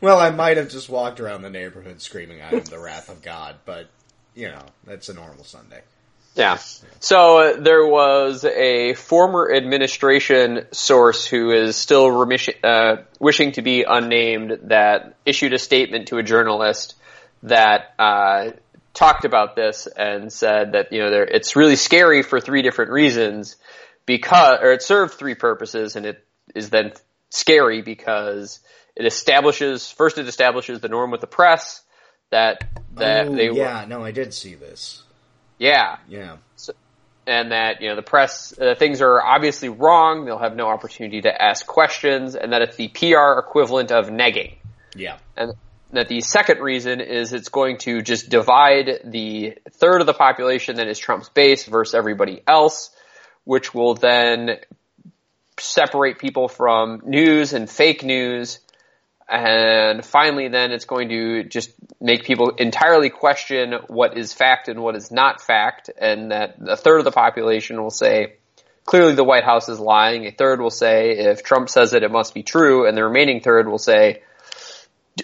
well, 0.00 0.18
I 0.18 0.30
might 0.30 0.56
have 0.56 0.68
just 0.70 0.88
walked 0.88 1.20
around 1.20 1.42
the 1.42 1.50
neighborhood 1.50 2.00
screaming, 2.00 2.40
"I 2.42 2.50
am 2.52 2.64
the 2.64 2.78
wrath 2.78 3.08
of 3.08 3.22
God," 3.22 3.56
but 3.64 3.88
you 4.34 4.48
know 4.48 4.62
that's 4.86 5.08
a 5.08 5.14
normal 5.14 5.44
Sunday. 5.44 5.82
Yeah. 6.34 6.58
So 7.00 7.38
uh, 7.38 7.60
there 7.60 7.84
was 7.84 8.44
a 8.44 8.94
former 8.94 9.52
administration 9.52 10.66
source 10.70 11.26
who 11.26 11.50
is 11.50 11.74
still 11.74 12.08
remission, 12.10 12.54
uh, 12.62 12.96
wishing 13.18 13.52
to 13.52 13.62
be 13.62 13.82
unnamed 13.82 14.58
that 14.64 15.16
issued 15.26 15.52
a 15.52 15.58
statement 15.58 16.08
to 16.08 16.18
a 16.18 16.22
journalist 16.22 16.94
that 17.42 17.92
uh, 17.98 18.50
talked 18.94 19.24
about 19.24 19.56
this 19.56 19.88
and 19.88 20.32
said 20.32 20.72
that 20.72 20.92
you 20.92 21.00
know 21.00 21.26
it's 21.28 21.56
really 21.56 21.76
scary 21.76 22.22
for 22.22 22.40
three 22.40 22.62
different 22.62 22.92
reasons 22.92 23.56
because 24.08 24.58
or 24.60 24.72
it 24.72 24.82
served 24.82 25.14
three 25.14 25.36
purposes 25.36 25.94
and 25.94 26.04
it 26.04 26.26
is 26.56 26.70
then 26.70 26.92
scary 27.30 27.82
because 27.82 28.58
it 28.96 29.06
establishes 29.06 29.88
first 29.88 30.18
it 30.18 30.26
establishes 30.26 30.80
the 30.80 30.88
norm 30.88 31.12
with 31.12 31.20
the 31.20 31.28
press 31.28 31.84
that 32.30 32.64
that 32.94 33.28
oh, 33.28 33.36
they 33.36 33.50
were 33.50 33.56
yeah, 33.56 33.84
no, 33.86 34.02
I 34.02 34.10
did 34.10 34.34
see 34.34 34.54
this. 34.54 35.02
yeah 35.58 35.96
Yeah, 36.08 36.36
so, 36.56 36.72
and 37.26 37.52
that 37.52 37.80
you 37.80 37.88
know 37.88 37.96
the 37.96 38.02
press 38.02 38.58
uh, 38.58 38.74
things 38.74 39.00
are 39.00 39.22
obviously 39.22 39.68
wrong. 39.68 40.24
They'll 40.24 40.38
have 40.38 40.56
no 40.56 40.68
opportunity 40.68 41.22
to 41.22 41.42
ask 41.42 41.66
questions, 41.66 42.34
and 42.34 42.52
that 42.52 42.62
it's 42.62 42.76
the 42.76 42.88
PR 42.88 43.38
equivalent 43.38 43.92
of 43.92 44.08
negging. 44.08 44.56
yeah, 44.94 45.18
And 45.36 45.52
that 45.92 46.08
the 46.08 46.20
second 46.20 46.60
reason 46.60 47.00
is 47.00 47.32
it's 47.32 47.48
going 47.48 47.78
to 47.78 48.02
just 48.02 48.28
divide 48.28 49.00
the 49.04 49.56
third 49.72 50.00
of 50.00 50.06
the 50.06 50.14
population 50.14 50.76
that 50.76 50.88
is 50.88 50.98
Trump's 50.98 51.30
base 51.30 51.64
versus 51.64 51.94
everybody 51.94 52.42
else, 52.46 52.90
which 53.48 53.72
will 53.72 53.94
then 53.94 54.58
separate 55.58 56.18
people 56.18 56.48
from 56.48 57.00
news 57.06 57.54
and 57.54 57.70
fake 57.70 58.04
news. 58.04 58.58
And 59.26 60.04
finally, 60.04 60.48
then 60.48 60.70
it's 60.70 60.84
going 60.84 61.08
to 61.08 61.44
just 61.44 61.70
make 61.98 62.24
people 62.24 62.50
entirely 62.58 63.08
question 63.08 63.72
what 63.86 64.18
is 64.18 64.34
fact 64.34 64.68
and 64.68 64.82
what 64.82 64.96
is 64.96 65.10
not 65.10 65.40
fact. 65.40 65.88
And 65.98 66.30
that 66.30 66.56
a 66.60 66.76
third 66.76 66.98
of 66.98 67.06
the 67.06 67.10
population 67.10 67.82
will 67.82 67.88
say, 67.88 68.34
clearly 68.84 69.14
the 69.14 69.24
White 69.24 69.44
House 69.44 69.70
is 69.70 69.80
lying. 69.80 70.26
A 70.26 70.30
third 70.30 70.60
will 70.60 70.68
say, 70.68 71.12
if 71.12 71.42
Trump 71.42 71.70
says 71.70 71.94
it, 71.94 72.02
it 72.02 72.10
must 72.10 72.34
be 72.34 72.42
true. 72.42 72.86
And 72.86 72.94
the 72.94 73.04
remaining 73.04 73.40
third 73.40 73.66
will 73.66 73.78
say, 73.78 74.20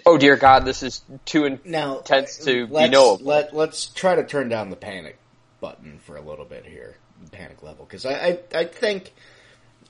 oh 0.07 0.17
dear 0.17 0.37
God, 0.37 0.65
this 0.65 0.83
is 0.83 1.03
too 1.27 1.59
Now, 1.67 1.99
intense 1.99 2.39
to 2.47 2.69
be 2.69 2.89
knowable. 2.89 3.27
Let, 3.27 3.55
let's 3.55 3.85
try 3.85 4.15
to 4.15 4.25
turn 4.25 4.49
down 4.49 4.71
the 4.71 4.77
panic 4.77 5.19
button 5.61 5.99
for 5.99 6.17
a 6.17 6.23
little 6.23 6.47
bit 6.47 6.65
here, 6.65 6.97
panic 7.31 7.63
level, 7.63 7.85
because 7.85 8.07
I, 8.07 8.13
I, 8.13 8.39
I 8.55 8.65
think 8.65 9.13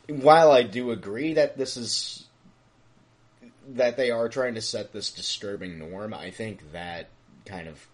while 0.09 0.53
I 0.53 0.63
do 0.63 0.91
agree 0.91 1.35
that 1.35 1.57
this 1.57 1.77
is 1.77 2.27
that 3.71 3.97
they 3.97 4.11
are 4.11 4.29
trying 4.29 4.55
to 4.55 4.61
set 4.61 4.93
this 4.93 5.11
disturbing 5.11 5.79
norm, 5.79 6.13
I 6.13 6.31
think 6.31 6.73
that 6.73 7.09
kind 7.47 7.69
of 7.69 7.87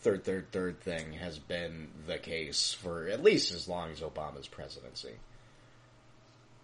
third, 0.00 0.24
third, 0.24 0.50
third 0.52 0.80
thing 0.80 1.12
has 1.14 1.38
been 1.38 1.88
the 2.06 2.18
case 2.18 2.72
for 2.72 3.08
at 3.08 3.22
least 3.22 3.52
as 3.52 3.68
long 3.68 3.90
as 3.90 4.00
Obama's 4.00 4.48
presidency. 4.48 5.14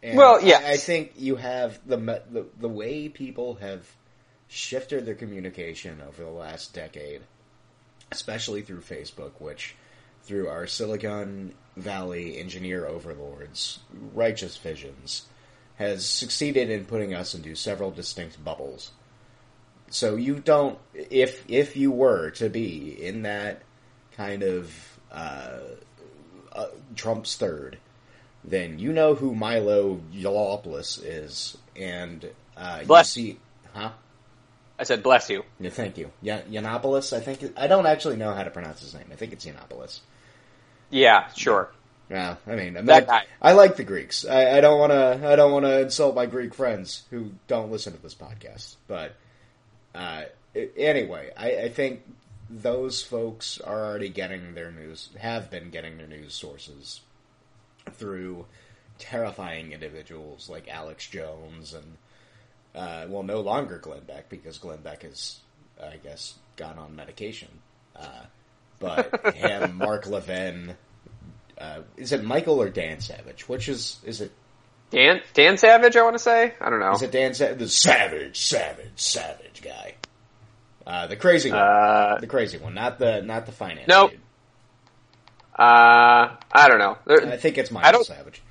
And 0.02 0.16
Well, 0.16 0.42
yeah, 0.42 0.60
I, 0.64 0.72
I 0.72 0.76
think 0.76 1.12
you 1.16 1.36
have 1.36 1.80
the, 1.86 1.96
the 1.96 2.46
the 2.60 2.68
way 2.68 3.08
people 3.08 3.54
have 3.56 3.86
shifted 4.48 5.06
their 5.06 5.14
communication 5.14 6.00
over 6.06 6.22
the 6.22 6.30
last 6.30 6.74
decade, 6.74 7.22
especially 8.12 8.62
through 8.62 8.80
Facebook, 8.80 9.32
which 9.40 9.74
through 10.22 10.48
our 10.48 10.66
Silicon 10.66 11.54
Valley 11.76 12.38
engineer 12.38 12.86
overlords' 12.86 13.80
righteous 14.14 14.56
visions, 14.56 15.26
has 15.76 16.06
succeeded 16.06 16.70
in 16.70 16.84
putting 16.84 17.14
us 17.14 17.34
into 17.34 17.54
several 17.54 17.90
distinct 17.90 18.42
bubbles. 18.44 18.92
So 19.90 20.16
you 20.16 20.38
don't, 20.40 20.78
if 20.94 21.44
if 21.48 21.76
you 21.76 21.90
were 21.90 22.30
to 22.30 22.48
be 22.48 23.04
in 23.04 23.22
that 23.22 23.62
kind 24.16 24.42
of 24.42 24.98
uh, 25.10 25.58
uh, 26.52 26.66
Trump's 26.94 27.36
third, 27.36 27.78
then 28.42 28.78
you 28.78 28.92
know 28.92 29.14
who 29.14 29.34
Milo 29.34 30.00
Yiannopoulos 30.12 31.00
is, 31.04 31.56
and 31.76 32.28
uh, 32.56 32.84
you 32.88 33.04
see, 33.04 33.38
huh? 33.72 33.90
I 34.78 34.82
said, 34.82 35.02
bless 35.02 35.30
you. 35.30 35.44
Yeah, 35.60 35.70
thank 35.70 35.98
you. 35.98 36.10
Yeah, 36.20 36.42
Yiannopoulos. 36.42 37.16
I 37.16 37.20
think 37.20 37.52
I 37.56 37.66
don't 37.66 37.86
actually 37.86 38.16
know 38.16 38.32
how 38.32 38.42
to 38.42 38.50
pronounce 38.50 38.80
his 38.80 38.94
name. 38.94 39.06
I 39.12 39.16
think 39.16 39.32
it's 39.32 39.44
Yiannopoulos. 39.44 40.00
Yeah, 40.90 41.28
sure. 41.32 41.70
Yeah, 42.10 42.36
I 42.46 42.50
mean, 42.50 42.76
I, 42.76 42.80
mean, 42.80 42.86
That 42.86 43.06
guy. 43.06 43.24
I 43.40 43.52
like 43.52 43.76
the 43.76 43.84
Greeks. 43.84 44.26
I, 44.26 44.58
I 44.58 44.60
don't 44.60 44.78
want 44.78 44.92
to. 44.92 45.28
I 45.28 45.36
don't 45.36 45.52
want 45.52 45.64
to 45.64 45.80
insult 45.80 46.14
my 46.14 46.26
Greek 46.26 46.54
friends 46.54 47.02
who 47.10 47.32
don't 47.48 47.72
listen 47.72 47.94
to 47.94 48.02
this 48.02 48.14
podcast. 48.14 48.76
But 48.86 49.14
uh, 49.94 50.24
anyway, 50.76 51.30
I, 51.36 51.56
I 51.56 51.68
think 51.70 52.02
those 52.50 53.02
folks 53.02 53.58
are 53.60 53.86
already 53.86 54.10
getting 54.10 54.54
their 54.54 54.70
news. 54.70 55.08
Have 55.18 55.50
been 55.50 55.70
getting 55.70 55.96
their 55.96 56.06
news 56.06 56.34
sources 56.34 57.00
through 57.92 58.46
terrifying 58.98 59.72
individuals 59.72 60.48
like 60.48 60.68
Alex 60.68 61.08
Jones 61.08 61.74
and 61.74 61.96
uh, 62.74 63.06
well, 63.08 63.22
no 63.22 63.40
longer 63.40 63.78
Glenn 63.78 64.02
Beck 64.04 64.28
because 64.28 64.58
Glenn 64.58 64.80
Beck 64.80 65.02
has, 65.02 65.38
I 65.80 65.96
guess, 65.96 66.34
gone 66.56 66.78
on 66.78 66.96
medication. 66.96 67.48
Uh, 67.94 68.24
but 68.78 69.34
him, 69.34 69.76
Mark 69.76 70.06
Levin, 70.06 70.74
uh, 71.58 71.80
is 71.96 72.12
it 72.12 72.22
Michael 72.24 72.60
or 72.60 72.68
Dan 72.68 73.00
Savage? 73.00 73.48
Which 73.48 73.68
is 73.68 73.98
is 74.04 74.20
it? 74.20 74.32
Dan 74.90 75.20
Dan 75.32 75.56
Savage, 75.56 75.96
I 75.96 76.02
want 76.02 76.14
to 76.14 76.22
say. 76.22 76.54
I 76.60 76.70
don't 76.70 76.80
know. 76.80 76.92
Is 76.92 77.02
it 77.02 77.10
Dan 77.12 77.34
Savage? 77.34 77.58
The 77.58 77.68
Savage, 77.68 78.40
Savage, 78.40 78.90
Savage 78.96 79.62
guy. 79.62 79.94
Uh, 80.86 81.06
the 81.06 81.16
crazy 81.16 81.50
one, 81.50 81.58
Uh, 81.58 82.18
the 82.20 82.26
crazy 82.26 82.58
one, 82.58 82.74
not 82.74 82.98
the 82.98 83.22
not 83.22 83.46
the 83.46 83.52
finance. 83.52 83.88
Nope. 83.88 84.10
dude. 84.10 84.20
uh, 85.58 86.36
I 86.52 86.68
don't 86.68 86.78
know. 86.78 86.98
There- 87.06 87.26
I 87.32 87.36
think 87.36 87.58
it's 87.58 87.70
Michael 87.70 88.04
Savage. 88.04 88.42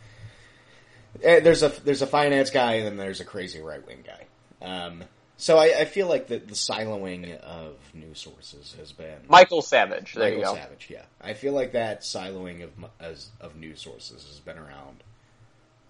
Eh, 1.22 1.42
There's 1.42 1.62
a 1.64 1.70
there's 1.84 2.02
a 2.02 2.08
finance 2.08 2.50
guy 2.50 2.74
and 2.76 2.88
then 2.88 2.98
there's 2.98 3.20
a 3.22 3.26
crazy 3.26 3.62
right 3.62 3.86
wing 3.86 4.04
guy. 4.06 4.26
Um, 4.66 5.04
so 5.38 5.58
I, 5.58 5.80
I 5.80 5.86
feel 5.86 6.08
like 6.08 6.28
the, 6.28 6.38
the 6.38 6.54
siloing 6.54 7.38
of 7.40 7.76
news 7.94 8.20
sources 8.20 8.76
has 8.78 8.92
been 8.92 9.20
Michael 9.28 9.62
Savage. 9.62 10.14
There 10.14 10.30
you 10.30 10.38
Michael 10.38 10.54
go. 10.54 10.60
Savage. 10.60 10.88
Yeah, 10.90 11.04
I 11.22 11.34
feel 11.34 11.54
like 11.54 11.74
that 11.74 12.02
siloing 12.02 12.64
of 12.64 12.72
as 13.00 13.30
of 13.42 13.56
news 13.56 13.82
sources 13.82 14.26
has 14.28 14.40
been 14.40 14.58
around 14.58 15.04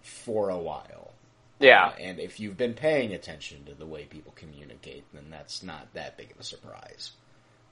for 0.01 0.50
a 0.50 0.57
while. 0.57 1.13
Yeah. 1.59 1.88
Uh, 1.88 1.95
and 2.00 2.19
if 2.19 2.39
you've 2.39 2.57
been 2.57 2.73
paying 2.73 3.13
attention 3.13 3.65
to 3.65 3.73
the 3.73 3.85
way 3.85 4.05
people 4.05 4.33
communicate, 4.35 5.05
then 5.13 5.25
that's 5.29 5.63
not 5.63 5.88
that 5.93 6.17
big 6.17 6.31
of 6.31 6.39
a 6.39 6.43
surprise. 6.43 7.12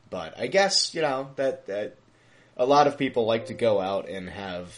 But 0.09 0.37
I 0.39 0.47
guess 0.47 0.93
you 0.93 1.01
know 1.01 1.29
that 1.35 1.67
that 1.67 1.95
a 2.57 2.65
lot 2.65 2.87
of 2.87 2.97
people 2.97 3.25
like 3.25 3.47
to 3.47 3.53
go 3.53 3.79
out 3.79 4.09
and 4.09 4.29
have 4.29 4.73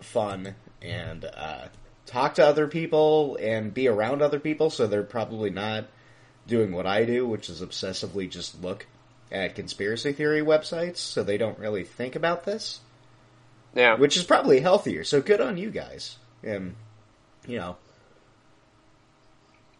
fun 0.00 0.54
and 0.82 1.24
uh, 1.24 1.66
talk 2.06 2.34
to 2.34 2.46
other 2.46 2.66
people 2.66 3.36
and 3.40 3.72
be 3.72 3.88
around 3.88 4.22
other 4.22 4.38
people, 4.38 4.70
so 4.70 4.86
they're 4.86 5.02
probably 5.02 5.50
not 5.50 5.84
doing 6.46 6.72
what 6.72 6.86
I 6.86 7.04
do, 7.04 7.26
which 7.26 7.48
is 7.48 7.60
obsessively 7.62 8.28
just 8.28 8.60
look 8.62 8.86
at 9.32 9.54
conspiracy 9.54 10.12
theory 10.12 10.42
websites, 10.42 10.98
so 10.98 11.22
they 11.22 11.38
don't 11.38 11.58
really 11.58 11.84
think 11.84 12.14
about 12.14 12.44
this, 12.44 12.80
Yeah. 13.74 13.94
which 13.96 14.16
is 14.16 14.24
probably 14.24 14.60
healthier. 14.60 15.04
So 15.04 15.20
good 15.22 15.40
on 15.40 15.56
you 15.56 15.70
guys. 15.70 16.16
And 16.42 16.74
you 17.46 17.58
know, 17.58 17.76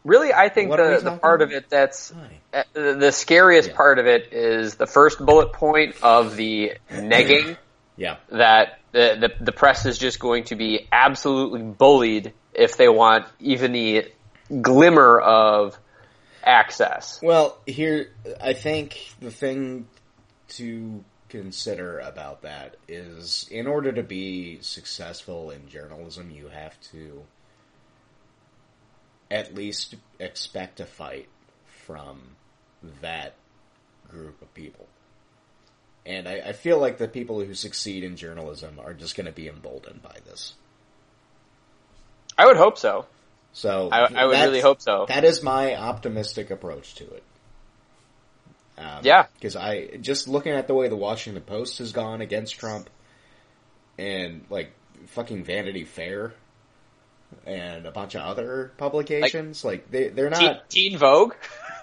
Really, 0.05 0.35
I 0.35 0.51
think 0.51 0.69
What 0.69 0.81
are 0.81 0.91
we 0.91 0.97
the, 0.97 1.11
the 1.13 1.17
part 1.17 1.41
of 1.41 1.51
it 1.53 1.71
that's 1.71 2.13
uh, 2.53 2.63
the 2.75 2.93
the 2.95 3.11
scariest 3.11 3.71
Yeah. 3.71 3.77
part 3.77 3.99
of 3.99 4.07
it 4.07 4.33
is 4.35 4.75
the 4.75 4.87
first 4.87 5.19
bullet 5.19 5.53
point 5.55 5.97
of 6.03 6.37
the 6.37 6.75
negging 6.91 7.57
yeah, 7.97 8.17
that 8.31 8.81
the, 8.93 9.17
the 9.39 9.45
the 9.45 9.53
press 9.53 9.87
is 9.87 9.99
just 9.99 10.19
going 10.19 10.45
to 10.45 10.57
be 10.57 10.89
absolutely 10.91 11.63
bullied 11.63 12.33
if 12.53 12.77
they 12.77 12.89
want 12.89 13.27
even 13.41 13.73
the 13.73 14.11
glimmer 14.61 15.19
of 15.21 15.79
access. 16.43 17.21
Well, 17.23 17.59
here 17.67 18.13
I 18.41 18.53
think 18.53 19.15
the 19.21 19.31
thing 19.31 19.87
to 20.51 21.05
consider 21.29 21.99
about 22.01 22.43
that 22.43 22.77
is 22.87 23.49
in 23.51 23.67
order 23.67 23.93
to 23.93 24.03
be 24.03 24.59
successful 24.61 25.51
in 25.51 25.69
journalism, 25.69 26.31
you 26.31 26.49
have 26.49 26.81
to 26.93 27.23
at 29.31 29.55
least 29.55 29.97
expect 30.21 30.81
a 30.81 30.85
fight 30.85 31.29
from 31.87 32.21
that 33.01 33.35
group 34.09 34.41
of 34.43 34.53
people. 34.55 34.87
And 36.07 36.29
I, 36.29 36.35
I 36.49 36.53
feel 36.53 36.79
like 36.79 36.99
the 36.99 37.09
people 37.09 37.41
who 37.43 37.55
succeed 37.55 38.05
in 38.05 38.17
journalism 38.17 38.79
are 38.85 38.93
just 38.93 39.17
going 39.17 39.27
to 39.27 39.33
be 39.33 39.49
emboldened 39.49 40.03
by 40.03 40.17
this. 40.27 40.55
I 42.37 42.47
would 42.47 42.57
hope 42.57 42.79
so. 42.79 43.07
So 43.53 43.89
I, 43.91 44.01
I 44.13 44.27
would 44.27 44.33
really 44.39 44.61
hope 44.61 44.83
so. 44.83 45.07
That 45.09 45.25
is 45.25 45.43
my 45.43 45.77
optimistic 45.77 46.51
approach 46.51 46.97
to 46.97 47.05
it. 47.05 47.23
Um, 48.77 49.01
Yeah. 49.03 49.27
because 49.35 49.55
I 49.55 49.97
just 50.01 50.27
looking 50.29 50.53
at 50.53 50.67
the 50.67 50.75
way 50.75 50.89
the 50.89 50.97
Washington 50.97 51.43
Post 51.43 51.79
has 51.79 51.93
gone 51.93 52.21
against 52.21 52.59
Trump, 52.59 52.91
and 53.97 54.45
like 54.51 54.73
fucking 55.07 55.45
Vanity 55.45 55.85
Fair, 55.85 56.35
and 57.47 57.87
a 57.87 57.93
bunch 57.93 58.17
of 58.17 58.23
other 58.23 58.73
publications, 58.77 59.65
like, 59.65 59.89
they 59.93 60.09
they're 60.09 60.31
Teen, 60.31 60.47
not. 60.49 60.69
Teen 60.69 60.99
Vogue. 60.99 61.35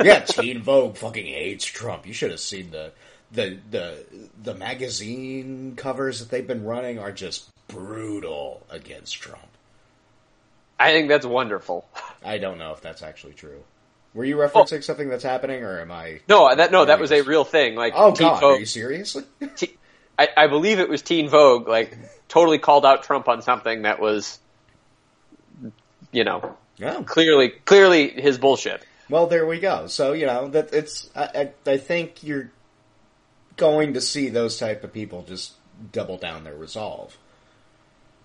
yeah, 0.03 0.19
Teen 0.19 0.61
Vogue 0.63 0.97
fucking 0.97 1.25
hates 1.25 1.63
Trump. 1.65 2.05
You 2.05 2.11
should 2.13 2.31
have 2.31 2.41
seen 2.41 2.71
the 2.71 2.91
the 3.31 3.57
the 3.69 4.05
the 4.43 4.53
magazine 4.53 5.75
covers 5.75 6.19
that 6.19 6.29
they've 6.29 6.47
been 6.47 6.65
running 6.65 6.99
are 6.99 7.11
just 7.11 7.49
brutal 7.67 8.65
against 8.69 9.15
Trump. 9.15 9.41
I 10.79 10.91
think 10.91 11.09
that's 11.09 11.25
wonderful. 11.25 11.87
I 12.23 12.37
don't 12.37 12.57
know 12.57 12.73
if 12.73 12.81
that's 12.81 13.03
actually 13.03 13.33
true. 13.33 13.63
Were 14.13 14.25
you 14.25 14.35
referencing 14.35 14.79
oh. 14.79 14.81
something 14.81 15.07
that's 15.07 15.23
happening, 15.23 15.63
or 15.63 15.79
am 15.79 15.91
I? 15.91 16.19
No, 16.27 16.53
that 16.53 16.71
no, 16.71 16.85
that 16.85 16.99
was 16.99 17.11
a 17.11 17.21
real 17.21 17.45
thing. 17.45 17.75
Like 17.75 17.93
Oh 17.95 18.11
Teen 18.11 18.27
God, 18.27 18.43
are 18.43 18.59
you 18.59 18.65
seriously? 18.65 19.23
I, 20.19 20.27
I 20.35 20.47
believe 20.47 20.79
it 20.79 20.89
was 20.89 21.01
Teen 21.01 21.29
Vogue, 21.29 21.67
like 21.67 21.97
totally 22.27 22.59
called 22.59 22.85
out 22.85 23.03
Trump 23.03 23.29
on 23.29 23.41
something 23.41 23.83
that 23.83 23.99
was, 23.99 24.39
you 26.11 26.23
know, 26.25 26.57
no. 26.79 27.03
clearly 27.03 27.49
clearly 27.49 28.09
his 28.09 28.37
bullshit. 28.37 28.85
Well, 29.09 29.27
there 29.27 29.45
we 29.45 29.59
go. 29.59 29.87
So 29.87 30.11
you 30.13 30.25
know 30.25 30.49
that 30.49 30.73
it's. 30.73 31.09
I, 31.15 31.51
I 31.65 31.71
I 31.71 31.77
think 31.77 32.23
you're 32.23 32.51
going 33.61 33.93
to 33.93 34.01
see 34.01 34.29
those 34.29 34.57
type 34.57 34.83
of 34.83 34.91
people 34.91 35.21
just 35.21 35.53
double 35.91 36.17
down 36.17 36.43
their 36.43 36.55
resolve. 36.55 37.15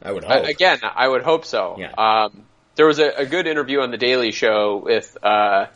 I 0.02 0.10
would 0.10 0.24
I- 0.24 0.38
hope. 0.38 0.48
again, 0.48 0.78
I 0.82 1.06
would 1.06 1.22
hope 1.22 1.44
so. 1.44 1.76
Yeah. 1.78 1.92
Um, 1.92 2.46
there 2.74 2.86
was 2.86 2.98
a, 2.98 3.10
a 3.18 3.26
good 3.26 3.46
interview 3.46 3.80
on 3.80 3.90
the 3.90 3.98
Daily 3.98 4.32
Show 4.32 4.82
with 4.82 5.16
uh, 5.22 5.66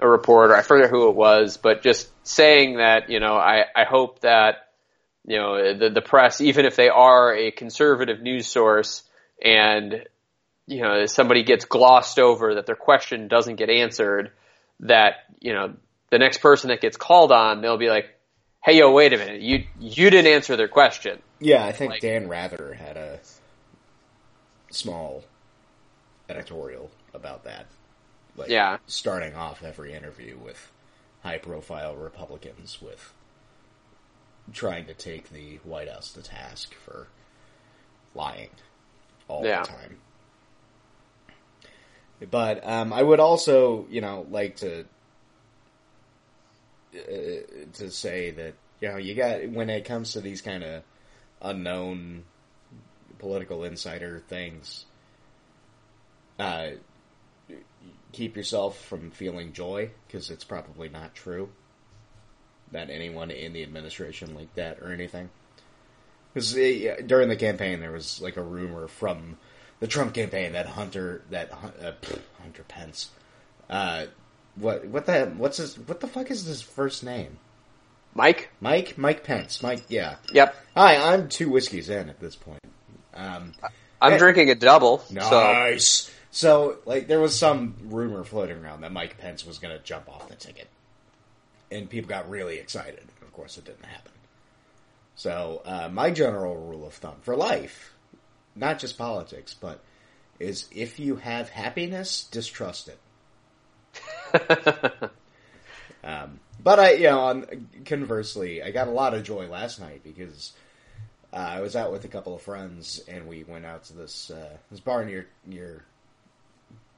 a 0.00 0.08
reporter. 0.08 0.56
I 0.56 0.62
forget 0.62 0.90
who 0.90 1.08
it 1.10 1.14
was, 1.14 1.58
but 1.58 1.82
just 1.82 2.08
saying 2.26 2.78
that 2.78 3.10
you 3.10 3.20
know, 3.20 3.36
I, 3.36 3.64
I 3.74 3.84
hope 3.84 4.20
that 4.20 4.68
you 5.26 5.36
know 5.38 5.78
the 5.78 5.90
the 5.90 6.02
press, 6.02 6.40
even 6.40 6.64
if 6.64 6.76
they 6.76 6.88
are 6.88 7.34
a 7.34 7.50
conservative 7.50 8.20
news 8.22 8.46
source, 8.46 9.02
and 9.42 10.04
you 10.66 10.82
know 10.82 11.06
somebody 11.06 11.44
gets 11.44 11.66
glossed 11.66 12.18
over, 12.18 12.54
that 12.54 12.66
their 12.66 12.76
question 12.76 13.28
doesn't 13.28 13.56
get 13.56 13.70
answered, 13.70 14.32
that 14.80 15.14
you 15.40 15.52
know 15.52 15.74
the 16.10 16.18
next 16.18 16.38
person 16.38 16.68
that 16.68 16.80
gets 16.80 16.96
called 16.96 17.32
on, 17.32 17.62
they'll 17.62 17.78
be 17.78 17.88
like, 17.88 18.15
"Hey, 18.66 18.78
yo, 18.78 18.90
wait 18.90 19.12
a 19.12 19.16
minute, 19.16 19.40
you 19.40 19.64
you 19.78 20.10
didn't 20.10 20.26
answer 20.32 20.56
their 20.56 20.66
question." 20.68 21.22
yeah, 21.38 21.64
I 21.64 21.70
think 21.72 21.92
like- 21.92 22.00
Dan 22.02 22.28
Rather 22.28 22.74
had 22.74 22.96
a 22.96 23.20
small 24.70 25.22
editorial 26.28 26.90
about 27.14 27.44
that. 27.44 27.66
Like, 28.34 28.48
Yeah. 28.50 28.78
starting 28.86 29.36
off 29.36 29.62
every 29.62 29.92
interview 29.94 30.36
with 30.36 30.72
high-profile 31.22 31.94
Republicans 31.94 32.82
with 32.82 33.12
trying 34.52 34.86
to 34.86 34.94
take 34.94 35.30
the 35.30 35.56
White 35.58 35.88
House 35.88 36.12
to 36.14 36.22
task 36.22 36.74
for 36.74 37.06
lying 38.14 38.50
all 39.28 39.44
Yeah. 39.44 39.62
the 39.62 39.68
time. 39.68 40.00
But 42.30 42.66
um, 42.66 42.92
I 42.92 43.02
would 43.02 43.20
also, 43.20 43.86
you 43.90 44.00
know, 44.00 44.26
like 44.30 44.56
to 44.56 44.86
uh, 46.96 47.66
to 47.74 47.90
say 47.90 48.30
that 48.30 48.54
you 48.80 48.88
know 48.88 48.96
you 48.96 49.14
got 49.14 49.48
when 49.48 49.70
it 49.70 49.84
comes 49.84 50.12
to 50.12 50.20
these 50.20 50.42
kind 50.42 50.62
of 50.62 50.82
unknown 51.40 52.24
political 53.18 53.64
insider 53.64 54.22
things, 54.28 54.84
uh, 56.38 56.68
keep 58.12 58.36
yourself 58.36 58.78
from 58.84 59.10
feeling 59.10 59.52
joy 59.52 59.90
because 60.06 60.30
it's 60.30 60.44
probably 60.44 60.88
not 60.88 61.14
true 61.14 61.48
that 62.72 62.90
anyone 62.90 63.30
in 63.30 63.52
the 63.52 63.62
administration 63.62 64.34
like 64.34 64.52
that 64.54 64.80
or 64.80 64.92
anything. 64.92 65.30
Because 66.32 66.52
during 66.52 67.28
the 67.28 67.36
campaign, 67.36 67.80
there 67.80 67.92
was 67.92 68.20
like 68.20 68.36
a 68.36 68.42
rumor 68.42 68.88
from 68.88 69.38
the 69.80 69.86
Trump 69.86 70.14
campaign 70.14 70.52
that 70.52 70.66
Hunter 70.66 71.22
that 71.30 71.52
uh, 71.52 71.92
Hunter 72.42 72.64
Pence, 72.68 73.10
uh, 73.70 74.06
what 74.56 74.84
what 74.86 75.06
the 75.06 75.26
what's 75.36 75.58
his 75.58 75.78
what 75.78 76.00
the 76.00 76.06
fuck 76.08 76.30
is 76.30 76.44
his 76.44 76.62
first 76.62 77.04
name? 77.04 77.38
Mike. 78.14 78.50
Mike 78.60 78.96
Mike 78.96 79.24
Pence. 79.24 79.62
Mike, 79.62 79.84
yeah. 79.88 80.16
Yep. 80.32 80.54
Hi, 80.74 81.12
I'm 81.12 81.28
two 81.28 81.50
whiskeys 81.50 81.90
in 81.90 82.08
at 82.08 82.18
this 82.18 82.34
point. 82.34 82.60
Um, 83.14 83.52
I'm 84.00 84.12
Hey. 84.12 84.18
drinking 84.18 84.50
a 84.50 84.54
double. 84.54 84.98
So 84.98 85.14
nice. 85.14 86.10
So, 86.30 86.78
like, 86.84 87.08
there 87.08 87.20
was 87.20 87.38
some 87.38 87.76
rumor 87.84 88.22
floating 88.22 88.62
around 88.62 88.82
that 88.82 88.92
Mike 88.92 89.16
Pence 89.16 89.46
was 89.46 89.58
going 89.58 89.74
to 89.76 89.82
jump 89.82 90.06
off 90.08 90.28
the 90.28 90.34
ticket, 90.34 90.68
and 91.70 91.88
people 91.88 92.08
got 92.10 92.28
really 92.28 92.58
excited. 92.58 93.02
Of 93.22 93.32
course, 93.32 93.56
it 93.56 93.64
didn't 93.64 93.86
happen. 93.86 94.12
So, 95.14 95.62
uh, 95.64 95.88
my 95.90 96.10
general 96.10 96.54
rule 96.56 96.86
of 96.86 96.92
thumb 96.92 97.16
for 97.22 97.36
life, 97.36 97.94
not 98.54 98.78
just 98.78 98.98
politics, 98.98 99.54
but 99.58 99.80
is 100.38 100.68
if 100.72 100.98
you 101.00 101.16
have 101.16 101.48
happiness, 101.48 102.24
distrust 102.24 102.88
it. 102.88 102.98
Um, 106.06 106.38
but 106.62 106.78
I, 106.78 106.92
you 106.92 107.04
know, 107.04 107.20
on, 107.20 107.68
conversely, 107.84 108.62
I 108.62 108.70
got 108.70 108.86
a 108.86 108.92
lot 108.92 109.12
of 109.12 109.24
joy 109.24 109.48
last 109.48 109.80
night 109.80 110.02
because 110.04 110.52
uh, 111.32 111.36
I 111.36 111.60
was 111.60 111.74
out 111.74 111.90
with 111.90 112.04
a 112.04 112.08
couple 112.08 112.34
of 112.34 112.42
friends 112.42 113.02
and 113.08 113.26
we 113.26 113.42
went 113.42 113.66
out 113.66 113.84
to 113.84 113.92
this 113.92 114.30
uh, 114.30 114.56
this 114.70 114.80
bar 114.80 115.04
near 115.04 115.26
near 115.44 115.84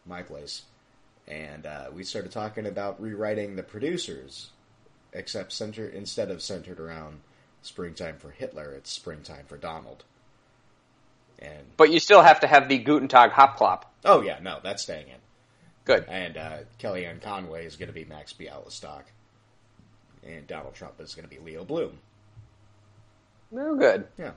my 0.04 0.22
place, 0.22 0.62
and 1.26 1.64
uh, 1.64 1.86
we 1.92 2.04
started 2.04 2.32
talking 2.32 2.66
about 2.66 3.00
rewriting 3.00 3.56
the 3.56 3.62
producers, 3.62 4.50
except 5.14 5.52
center 5.52 5.88
instead 5.88 6.30
of 6.30 6.42
centered 6.42 6.78
around 6.78 7.20
springtime 7.62 8.18
for 8.18 8.30
Hitler, 8.30 8.72
it's 8.72 8.90
springtime 8.90 9.46
for 9.46 9.56
Donald. 9.56 10.04
And 11.38 11.66
but 11.78 11.90
you 11.90 11.98
still 11.98 12.22
have 12.22 12.40
to 12.40 12.46
have 12.46 12.68
the 12.68 12.78
Guten 12.78 13.08
Tag 13.08 13.30
Hop-Clop. 13.30 13.90
oh 14.04 14.20
yeah, 14.20 14.38
no, 14.42 14.58
that's 14.62 14.82
staying 14.82 15.08
in. 15.08 15.27
Good. 15.88 16.04
And 16.06 16.36
uh, 16.36 16.56
Kellyanne 16.78 17.22
Conway 17.22 17.64
is 17.64 17.76
going 17.76 17.86
to 17.88 17.94
be 17.94 18.04
Max 18.04 18.34
Bialystock, 18.34 19.04
and 20.22 20.46
Donald 20.46 20.74
Trump 20.74 21.00
is 21.00 21.14
going 21.14 21.26
to 21.26 21.34
be 21.34 21.40
Leo 21.40 21.64
Bloom. 21.64 21.98
No 23.50 23.74
good. 23.74 24.06
Yeah. 24.18 24.32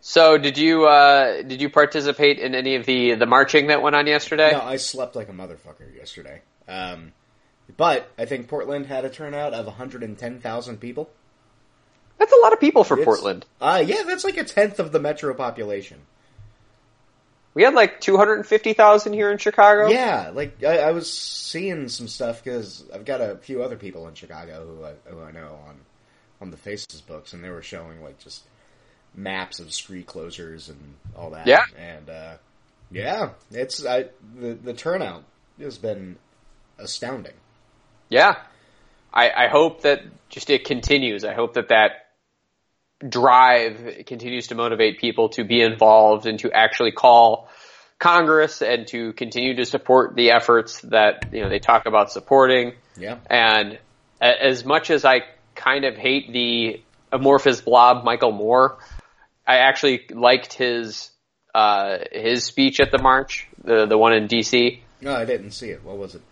So 0.00 0.36
did 0.36 0.58
you 0.58 0.86
uh, 0.86 1.42
did 1.42 1.60
you 1.60 1.70
participate 1.70 2.40
in 2.40 2.56
any 2.56 2.74
of 2.74 2.86
the 2.86 3.14
the 3.14 3.26
marching 3.26 3.68
that 3.68 3.82
went 3.82 3.94
on 3.94 4.08
yesterday? 4.08 4.50
No, 4.50 4.60
I 4.62 4.76
slept 4.76 5.14
like 5.14 5.28
a 5.28 5.32
motherfucker 5.32 5.94
yesterday. 5.96 6.42
Um, 6.66 7.12
but 7.76 8.10
I 8.18 8.24
think 8.24 8.48
Portland 8.48 8.86
had 8.86 9.04
a 9.04 9.10
turnout 9.10 9.54
of 9.54 9.66
110,000 9.66 10.80
people. 10.80 11.08
That's 12.18 12.32
a 12.32 12.36
lot 12.42 12.52
of 12.52 12.58
people 12.60 12.82
for 12.82 12.94
It's- 12.94 13.04
Portland. 13.04 13.46
Uh, 13.60 13.82
yeah, 13.86 14.02
that's 14.04 14.24
like 14.24 14.36
a 14.36 14.44
tenth 14.44 14.80
of 14.80 14.90
the 14.90 14.98
metro 14.98 15.32
population. 15.34 15.98
We 17.56 17.62
had 17.62 17.72
like 17.72 18.02
two 18.02 18.18
hundred 18.18 18.34
and 18.34 18.46
fifty 18.46 18.74
thousand 18.74 19.14
here 19.14 19.32
in 19.32 19.38
Chicago. 19.38 19.88
Yeah, 19.88 20.30
like 20.34 20.62
I, 20.62 20.76
I 20.76 20.90
was 20.92 21.10
seeing 21.10 21.88
some 21.88 22.06
stuff 22.06 22.44
because 22.44 22.84
I've 22.94 23.06
got 23.06 23.22
a 23.22 23.38
few 23.38 23.62
other 23.62 23.76
people 23.76 24.06
in 24.08 24.14
Chicago 24.14 24.66
who 24.66 24.84
I, 24.84 24.92
who 25.10 25.22
I 25.22 25.32
know 25.32 25.58
on 25.66 25.76
on 26.42 26.50
the 26.50 26.58
Faces 26.58 27.00
books, 27.00 27.32
and 27.32 27.42
they 27.42 27.48
were 27.48 27.62
showing 27.62 28.04
like 28.04 28.18
just 28.18 28.42
maps 29.14 29.58
of 29.58 29.72
street 29.72 30.06
closures 30.06 30.68
and 30.68 30.96
all 31.16 31.30
that. 31.30 31.46
Yeah. 31.46 31.64
and 31.78 32.10
uh, 32.10 32.34
yeah, 32.90 33.30
it's 33.50 33.86
I, 33.86 34.08
the 34.38 34.52
the 34.52 34.74
turnout 34.74 35.24
has 35.58 35.78
been 35.78 36.16
astounding. 36.78 37.32
Yeah. 38.10 38.36
I, 39.14 39.30
I 39.30 39.48
hope 39.48 39.80
that 39.80 40.02
just 40.28 40.50
it 40.50 40.66
continues. 40.66 41.24
I 41.24 41.32
hope 41.32 41.54
that 41.54 41.68
that 41.68 42.05
drive 43.06 44.04
continues 44.06 44.48
to 44.48 44.54
motivate 44.54 44.98
people 44.98 45.30
to 45.30 45.44
be 45.44 45.60
involved 45.60 46.26
and 46.26 46.38
to 46.40 46.50
actually 46.52 46.92
call 46.92 47.48
Congress 47.98 48.62
and 48.62 48.86
to 48.88 49.12
continue 49.12 49.56
to 49.56 49.64
support 49.64 50.14
the 50.14 50.30
efforts 50.30 50.80
that 50.82 51.32
you 51.32 51.42
know 51.42 51.48
they 51.48 51.58
talk 51.58 51.86
about 51.86 52.10
supporting. 52.12 52.72
Yeah, 52.98 53.18
And 53.28 53.78
as 54.20 54.64
much 54.64 54.90
as 54.90 55.04
I 55.04 55.22
kind 55.54 55.84
of 55.84 55.96
hate 55.96 56.32
the 56.32 56.82
amorphous 57.12 57.60
blob 57.60 58.04
Michael 58.04 58.32
Moore, 58.32 58.78
I 59.46 59.58
actually 59.58 60.06
liked 60.10 60.54
his 60.54 61.10
uh, 61.54 61.98
his 62.12 62.44
speech 62.44 62.80
at 62.80 62.90
the 62.90 62.98
march, 62.98 63.48
the 63.62 63.86
the 63.86 63.98
one 63.98 64.12
in 64.12 64.26
D.C. 64.26 64.82
No, 65.00 65.14
I 65.14 65.24
didn't 65.24 65.52
see 65.52 65.70
it. 65.70 65.82
What 65.84 65.96
was 65.96 66.14
it? 66.14 66.22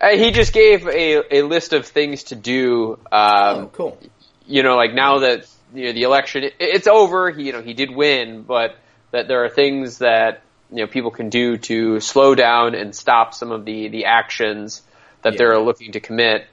Uh, 0.00 0.10
he 0.10 0.32
just 0.32 0.52
gave 0.52 0.86
a, 0.86 1.38
a 1.38 1.42
list 1.42 1.72
of 1.72 1.86
things 1.86 2.24
to 2.24 2.36
do. 2.36 2.98
Um, 3.10 3.56
oh, 3.56 3.70
cool. 3.72 3.98
You 4.46 4.62
know, 4.62 4.76
like 4.76 4.92
now 4.92 5.20
that 5.20 5.46
you 5.74 5.86
know 5.86 5.92
the 5.92 6.02
election, 6.02 6.44
it, 6.44 6.54
it's 6.58 6.86
over. 6.86 7.30
He, 7.30 7.44
you 7.44 7.52
know, 7.52 7.62
he 7.62 7.74
did 7.74 7.90
win, 7.90 8.42
but 8.42 8.76
that 9.10 9.28
there 9.28 9.44
are 9.44 9.48
things 9.48 9.98
that 9.98 10.42
you 10.70 10.78
know 10.78 10.86
people 10.86 11.10
can 11.10 11.28
do 11.28 11.56
to 11.58 12.00
slow 12.00 12.34
down 12.34 12.74
and 12.74 12.94
stop 12.94 13.34
some 13.34 13.52
of 13.52 13.64
the 13.64 13.88
the 13.88 14.04
actions 14.06 14.82
that 15.22 15.34
Yeah. 15.34 15.38
they're 15.38 15.60
looking 15.60 15.92
to 15.92 16.00
commit. 16.00 16.46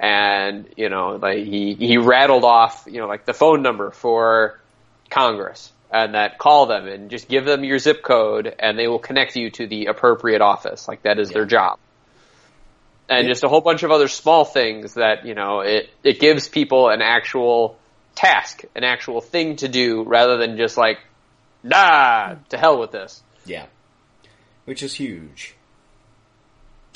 And 0.00 0.68
you 0.76 0.88
know, 0.88 1.16
like 1.20 1.38
he 1.38 1.74
he 1.74 1.98
rattled 1.98 2.44
off, 2.44 2.84
you 2.86 3.00
know, 3.00 3.08
like 3.08 3.24
the 3.26 3.34
phone 3.34 3.62
number 3.62 3.90
for 3.90 4.58
Congress, 5.10 5.72
and 5.92 6.14
that 6.14 6.38
call 6.38 6.66
them 6.66 6.86
and 6.86 7.10
just 7.10 7.28
give 7.28 7.44
them 7.44 7.64
your 7.64 7.78
zip 7.78 8.02
code, 8.02 8.54
and 8.58 8.78
they 8.78 8.86
will 8.86 9.00
connect 9.00 9.34
you 9.34 9.50
to 9.50 9.66
the 9.66 9.86
appropriate 9.86 10.40
office. 10.40 10.86
Like 10.86 11.02
that 11.02 11.18
is 11.18 11.30
their 11.30 11.46
job 11.46 11.78
and 13.08 13.26
Yeah. 13.26 13.32
just 13.32 13.42
a 13.42 13.48
whole 13.48 13.60
bunch 13.62 13.82
of 13.82 13.90
other 13.90 14.08
small 14.08 14.44
things 14.44 14.94
that 14.94 15.24
you 15.26 15.34
know 15.34 15.60
it 15.60 15.88
it 16.04 16.20
gives 16.20 16.48
people 16.48 16.90
an 16.90 17.00
actual 17.02 17.76
task, 18.14 18.64
an 18.74 18.84
actual 18.84 19.20
thing 19.20 19.56
to 19.56 19.68
do, 19.68 20.02
rather 20.02 20.36
than 20.36 20.56
just 20.56 20.76
like, 20.76 20.98
nah, 21.62 22.36
to 22.50 22.58
hell 22.58 22.78
with 22.80 22.90
this. 22.92 23.22
Yeah. 23.46 23.66
Which 24.64 24.82
is 24.82 24.94
huge. 24.94 25.54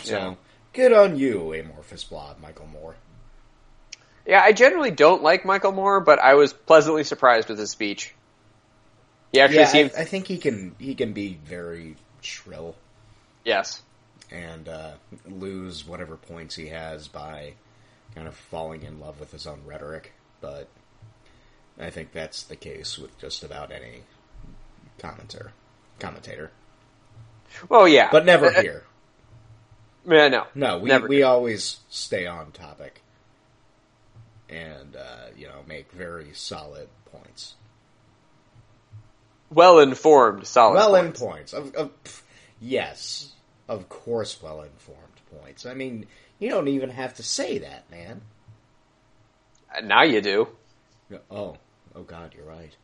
So, 0.03 0.17
Yeah. 0.17 0.35
good 0.73 0.93
on 0.93 1.17
you, 1.17 1.53
Amorphous 1.55 2.05
Blob, 2.05 2.41
Michael 2.41 2.67
Moore. 2.67 2.97
Yeah, 4.27 4.41
I 4.43 4.53
generally 4.53 4.91
don't 4.91 5.23
like 5.23 5.45
Michael 5.45 5.73
Moore, 5.73 6.01
but 6.01 6.19
I 6.21 6.35
was 6.35 6.53
pleasantly 6.53 7.05
surprised 7.05 7.49
with 7.49 7.59
his 7.59 7.71
speech. 7.71 8.15
He 9.33 9.41
actually 9.41 9.59
Yeah, 9.61 9.67
seemed 9.67 9.93
I, 9.97 10.03
I 10.03 10.05
think 10.05 10.27
he 10.27 10.39
can 10.39 10.75
he 10.79 10.95
can 10.95 11.13
be 11.13 11.39
very 11.45 11.97
shrill 12.21 12.77
yes, 13.45 13.81
and 14.31 14.69
uh, 14.69 14.93
lose 15.27 15.87
whatever 15.87 16.17
points 16.17 16.55
he 16.55 16.69
has 16.69 17.09
by 17.09 17.55
kind 18.15 18.29
of 18.29 18.35
falling 18.37 18.83
in 18.83 19.01
love 19.01 19.19
with 19.19 19.33
his 19.33 19.47
own 19.47 19.63
rhetoric, 19.67 20.13
but 20.41 20.69
I 21.79 21.91
think 21.91 22.13
that's 22.13 22.43
the 22.43 22.57
case 22.57 22.99
with 22.99 23.19
just 23.19 23.43
about 23.43 23.73
any 23.73 24.03
commentator. 24.99 25.53
Commentator, 25.99 26.51
well, 27.69 27.87
yeah, 27.87 28.09
but 28.11 28.25
never 28.25 28.47
Uh, 28.47 28.61
here. 28.63 28.85
Yeah, 30.09 30.29
no, 30.29 30.47
No, 30.55 30.79
we 30.79 30.89
never. 30.89 31.07
we 31.07 31.23
always 31.23 31.79
stay 31.89 32.27
on 32.27 32.51
topic, 32.51 33.03
and 34.49 34.97
uh, 34.97 35.27
you 35.37 35.47
know 35.47 35.63
make 35.69 35.93
very 35.93 36.33
solid 36.35 36.89
points. 37.13 37.55
well 39.51 39.79
informed, 39.79 40.47
solid. 40.47 40.75
well 40.75 40.95
in 40.97 41.13
points. 41.13 41.53
points. 41.53 41.53
Of, 41.53 41.75
of, 41.77 42.23
yes, 42.61 43.33
of 43.69 43.89
course, 43.89 44.43
well 44.43 44.63
informed 44.63 44.99
points. 45.41 45.65
I 45.67 45.75
mean, 45.75 46.07
you 46.41 46.49
don't 46.51 46.69
even 46.69 46.91
have 46.91 47.15
to 47.15 47.23
say 47.23 47.59
that, 47.59 47.89
man. 47.91 48.23
Now 49.85 50.03
you 50.03 50.21
do. 50.21 50.49
Oh, 51.31 51.57
oh 51.95 52.03
God, 52.03 52.35
you're 52.37 52.45
right. 52.45 52.75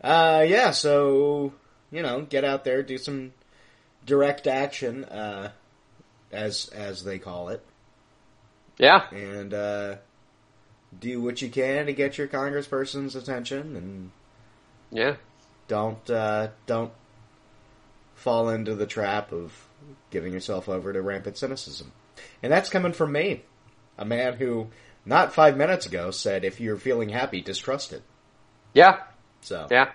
Uh, 0.00 0.44
yeah. 0.46 0.70
So 0.70 1.52
you 1.90 2.02
know, 2.02 2.22
get 2.22 2.44
out 2.44 2.64
there, 2.64 2.82
do 2.82 2.98
some 2.98 3.32
direct 4.04 4.46
action, 4.46 5.04
uh, 5.04 5.52
as 6.32 6.68
as 6.68 7.04
they 7.04 7.18
call 7.18 7.48
it, 7.50 7.64
Yeah, 8.78 9.08
and 9.10 9.54
uh, 9.54 9.96
do 10.98 11.22
what 11.22 11.40
you 11.40 11.48
can 11.48 11.86
to 11.86 11.92
get 11.92 12.18
your 12.18 12.26
congressperson's 12.26 13.14
attention, 13.14 13.76
and 13.76 14.10
yeah. 14.90 15.16
don't 15.68 16.10
uh, 16.10 16.48
don't 16.66 16.92
fall 18.14 18.48
into 18.48 18.74
the 18.74 18.86
trap 18.86 19.32
of 19.32 19.52
giving 20.10 20.32
yourself 20.32 20.68
over 20.68 20.92
to 20.92 21.00
rampant 21.00 21.36
cynicism. 21.36 21.92
And 22.42 22.52
that's 22.52 22.70
coming 22.70 22.92
from 22.92 23.12
me, 23.12 23.42
a 23.98 24.04
man 24.04 24.34
who 24.34 24.68
not 25.06 25.32
five 25.34 25.56
minutes 25.56 25.86
ago 25.86 26.10
said, 26.10 26.44
"If 26.44 26.60
you're 26.60 26.76
feeling 26.76 27.08
happy, 27.10 27.40
distrust 27.40 27.92
it." 27.92 28.02
Yeah, 28.72 29.00
So 29.40 29.66
yeah. 29.70 29.92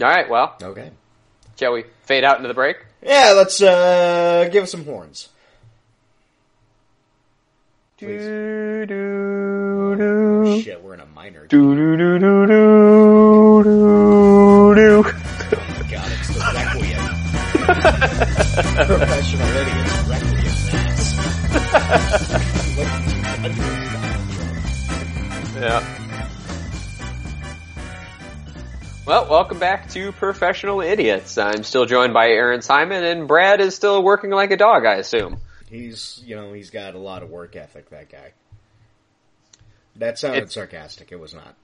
All 0.00 0.08
right, 0.08 0.28
well, 0.30 0.54
okay, 0.62 0.92
shall 1.58 1.72
we 1.72 1.84
fade 2.02 2.22
out 2.24 2.36
into 2.36 2.46
the 2.48 2.54
break? 2.54 2.76
yeah, 3.02 3.32
let's 3.36 3.60
uh, 3.60 4.48
give 4.52 4.62
us 4.64 4.70
some 4.70 4.84
horns. 4.84 5.28
Please. 7.98 8.22
Do, 8.22 8.86
do, 8.86 9.96
do. 9.96 10.62
Shit, 10.62 10.80
we're 10.84 10.94
in 10.94 11.00
a 11.00 11.06
minor. 11.06 11.46
Do, 11.48 11.74
do, 11.74 11.96
do, 11.96 12.18
do, 12.20 12.46
do, 12.46 13.62
do, 13.64 14.07
Yeah. 25.68 25.84
Well, 29.06 29.28
welcome 29.28 29.58
back 29.58 29.90
to 29.90 30.12
Professional 30.12 30.80
Idiots. 30.80 31.36
I'm 31.36 31.62
still 31.62 31.84
joined 31.84 32.14
by 32.14 32.28
Aaron 32.28 32.62
Simon, 32.62 33.04
and 33.04 33.28
Brad 33.28 33.60
is 33.60 33.74
still 33.74 34.02
working 34.02 34.30
like 34.30 34.50
a 34.50 34.56
dog, 34.56 34.86
I 34.86 34.94
assume. 34.94 35.40
He's, 35.68 36.22
you 36.24 36.36
know, 36.36 36.54
he's 36.54 36.70
got 36.70 36.94
a 36.94 36.98
lot 36.98 37.22
of 37.22 37.28
work 37.28 37.54
ethic, 37.54 37.90
that 37.90 38.08
guy. 38.10 38.32
That 39.96 40.18
sounded 40.18 40.44
It- 40.44 40.52
sarcastic. 40.52 41.12
It 41.12 41.20
was 41.20 41.34
not. 41.34 41.54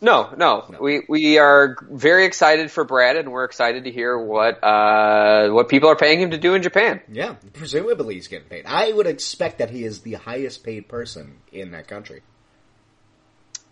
No, 0.00 0.30
no, 0.36 0.64
No. 0.70 0.78
we 0.80 1.02
we 1.08 1.38
are 1.38 1.76
very 1.88 2.24
excited 2.24 2.72
for 2.72 2.82
Brad, 2.82 3.16
and 3.16 3.30
we're 3.30 3.44
excited 3.44 3.84
to 3.84 3.92
hear 3.92 4.18
what 4.18 4.58
uh, 4.64 5.50
what 5.50 5.68
people 5.68 5.88
are 5.90 5.96
paying 5.96 6.20
him 6.20 6.32
to 6.32 6.38
do 6.38 6.54
in 6.54 6.62
Japan. 6.62 7.00
Yeah, 7.08 7.36
presumably 7.52 8.16
he's 8.16 8.26
getting 8.26 8.48
paid. 8.48 8.64
I 8.66 8.90
would 8.90 9.06
expect 9.06 9.58
that 9.58 9.70
he 9.70 9.84
is 9.84 10.00
the 10.00 10.14
highest 10.14 10.64
paid 10.64 10.88
person 10.88 11.36
in 11.52 11.70
that 11.70 11.86
country. 11.86 12.22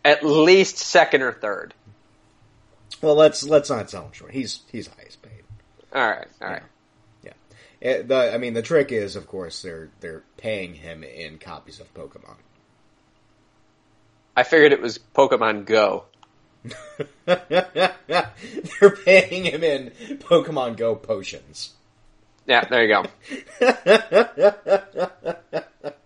At 0.05 0.25
least 0.25 0.79
second 0.79 1.23
or 1.23 1.33
third. 1.33 1.75
Well, 3.01 3.15
let's 3.15 3.45
let's 3.45 3.71
not 3.71 3.91
sell 3.91 4.05
him 4.05 4.13
short. 4.13 4.33
He's 4.33 4.61
he's 4.71 4.87
highest 4.87 5.23
paid. 5.23 5.43
All 5.93 6.09
right, 6.09 6.29
all 6.41 6.49
right. 6.49 6.63
Yeah. 7.25 7.33
Eh, 7.83 8.03
the 8.03 8.35
I 8.35 8.39
mean, 8.39 8.55
the 8.55 8.63
trick 8.63 8.93
is, 8.93 9.17
of 9.17 9.27
course, 9.27 9.63
they're 9.63 9.91
they're 10.01 10.23
paying 10.37 10.75
him 10.75 11.03
in 11.05 11.39
copies 11.39 11.81
of 11.81 11.93
Pokemon. 11.95 12.37
I 14.37 14.45
figured 14.45 14.73
it 14.73 14.81
was 14.81 14.99
Pokemon 15.15 15.67
Go. 15.67 16.05
they're 17.27 18.97
paying 19.05 19.45
him 19.45 19.65
in 19.65 19.91
Pokemon 20.19 20.77
Go 20.77 20.95
potions. 20.95 21.73
Yeah, 22.47 22.65
there 22.65 22.85
you 22.85 22.89
go. 22.89 23.05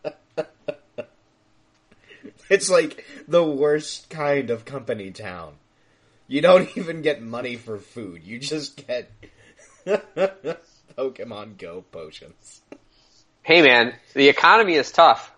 It's 2.51 2.71
like 2.71 3.05
the 3.27 3.45
worst 3.45 4.09
kind 4.09 4.51
of 4.51 4.65
company 4.65 5.11
town. 5.11 5.55
You 6.29 6.41
don't 6.41 6.69
even 6.77 7.03
get 7.03 7.21
money 7.23 7.57
for 7.57 7.79
food. 7.79 8.23
You 8.25 8.39
just 8.39 8.87
get 8.87 9.11
Pokemon 10.97 11.59
Go 11.59 11.83
potions. 11.91 12.63
Hey 13.43 13.63
man, 13.63 13.95
the 14.15 14.29
economy 14.29 14.75
is 14.75 14.91
tough. 14.91 15.33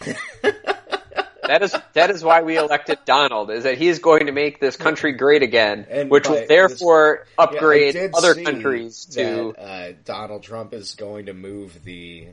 that 0.00 1.62
is 1.62 1.74
that 1.94 2.10
is 2.10 2.22
why 2.22 2.42
we 2.42 2.56
elected 2.58 2.98
Donald. 3.06 3.50
Is 3.50 3.64
that 3.64 3.78
he 3.78 3.88
is 3.88 3.98
going 3.98 4.26
to 4.26 4.32
make 4.32 4.60
this 4.60 4.76
country 4.76 5.12
great 5.12 5.42
again, 5.42 5.86
And 5.88 6.10
which 6.10 6.28
will 6.28 6.44
therefore 6.46 7.24
Yeah, 7.26 7.32
I 7.38 7.44
upgrade 7.44 7.92
did 7.94 8.14
other 8.14 8.34
countries 8.34 9.06
to. 9.12 9.54
that, 9.56 9.62
uh, 9.62 9.92
Donald 10.04 10.42
Trump 10.42 10.74
is 10.74 10.94
going 10.94 11.26
to 11.26 11.34
move 11.34 11.82
the, 11.84 12.28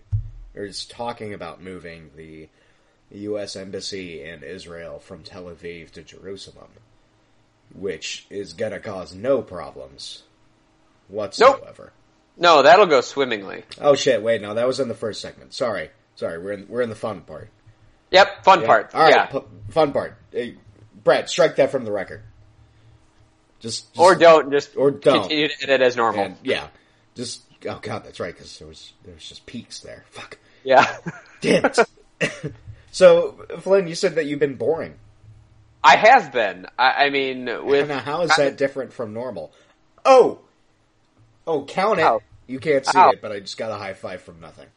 or 0.55 0.65
is 0.65 0.85
talking 0.85 1.33
about 1.33 1.61
moving 1.61 2.09
the 2.17 2.49
U.S. 3.13 3.55
embassy 3.55 4.23
in 4.23 4.43
Israel 4.43 4.99
from 4.99 5.23
Tel 5.23 5.45
Aviv 5.45 5.91
to 5.91 6.03
Jerusalem, 6.03 6.69
which 7.73 8.25
is 8.29 8.53
going 8.53 8.71
to 8.71 8.79
cause 8.79 9.13
no 9.13 9.41
problems 9.41 10.23
whatsoever. 11.07 11.91
No, 12.37 12.63
that'll 12.63 12.87
go 12.87 13.01
swimmingly. 13.01 13.63
Oh 13.79 13.95
shit! 13.95 14.23
Wait, 14.23 14.41
no, 14.41 14.55
that 14.55 14.65
was 14.67 14.79
in 14.79 14.87
the 14.87 14.95
first 14.95 15.21
segment. 15.21 15.53
Sorry, 15.53 15.91
sorry. 16.15 16.39
We're 16.39 16.53
in 16.53 16.67
we're 16.67 16.81
in 16.81 16.89
the 16.89 16.95
fun 16.95 17.21
part. 17.21 17.49
Yep, 18.11 18.43
fun 18.43 18.61
Yeah. 18.61 18.67
part. 18.67 18.95
All 18.95 19.01
right, 19.03 19.13
yeah, 19.13 19.25
pu- 19.27 19.45
fun 19.69 19.91
part. 19.91 20.17
Hey, 20.31 20.55
Brett, 21.03 21.29
strike 21.29 21.57
that 21.57 21.71
from 21.71 21.85
the 21.85 21.91
record. 21.91 22.23
Just, 23.59 23.93
just 23.93 23.99
or 23.99 24.15
don't 24.15 24.51
just 24.51 24.75
or 24.75 24.89
don't. 24.91 25.21
continue 25.21 25.47
to 25.47 25.63
edit 25.63 25.81
as 25.81 25.95
normal. 25.95 26.25
And 26.25 26.37
yeah, 26.43 26.67
just 27.15 27.43
oh 27.69 27.79
god, 27.81 28.03
that's 28.03 28.19
right 28.19 28.33
because 28.33 28.57
there 28.57 28.67
was 28.67 28.93
there 29.03 29.13
was 29.13 29.27
just 29.29 29.45
peaks 29.45 29.79
there. 29.81 30.03
Fuck, 30.09 30.37
Yeah, 30.63 30.97
damn 31.41 31.65
it. 31.65 31.79
so 32.93 33.43
Flynn, 33.59 33.87
you 33.87 33.95
said 33.95 34.15
that 34.15 34.27
you've 34.27 34.39
been 34.39 34.55
boring. 34.55 34.93
I 35.83 35.97
have 35.97 36.31
been. 36.31 36.67
I, 36.77 37.05
I 37.05 37.09
mean, 37.09 37.49
with 37.65 37.89
now, 37.89 37.99
how 37.99 38.21
is 38.21 38.31
that 38.37 38.55
different 38.55 38.93
from 38.93 39.13
normal? 39.13 39.51
Oh, 40.05 40.41
oh, 41.47 41.65
count 41.65 41.99
it. 41.99 42.03
Ow. 42.03 42.21
You 42.45 42.59
can't 42.59 42.85
see 42.85 42.97
Ow. 42.97 43.09
it, 43.09 43.21
but 43.21 43.31
I 43.31 43.39
just 43.39 43.57
got 43.57 43.71
a 43.71 43.75
high 43.75 43.95
five 43.95 44.21
from 44.21 44.39
nothing. 44.39 44.67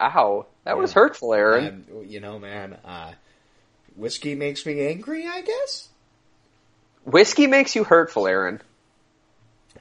ow, 0.00 0.46
that 0.62 0.78
was 0.78 0.92
hurtful, 0.92 1.34
Aaron. 1.34 1.86
You 2.06 2.20
know, 2.20 2.38
man, 2.38 2.78
uh, 2.84 3.12
whiskey 3.96 4.36
makes 4.36 4.64
me 4.64 4.86
angry. 4.86 5.26
I 5.26 5.40
guess. 5.40 5.88
Whiskey 7.04 7.48
makes 7.48 7.74
you 7.74 7.82
hurtful, 7.82 8.28
Aaron. 8.28 8.62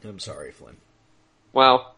I'm 0.04 0.18
sorry, 0.18 0.52
Flynn. 0.52 0.78
Well, 1.54 1.94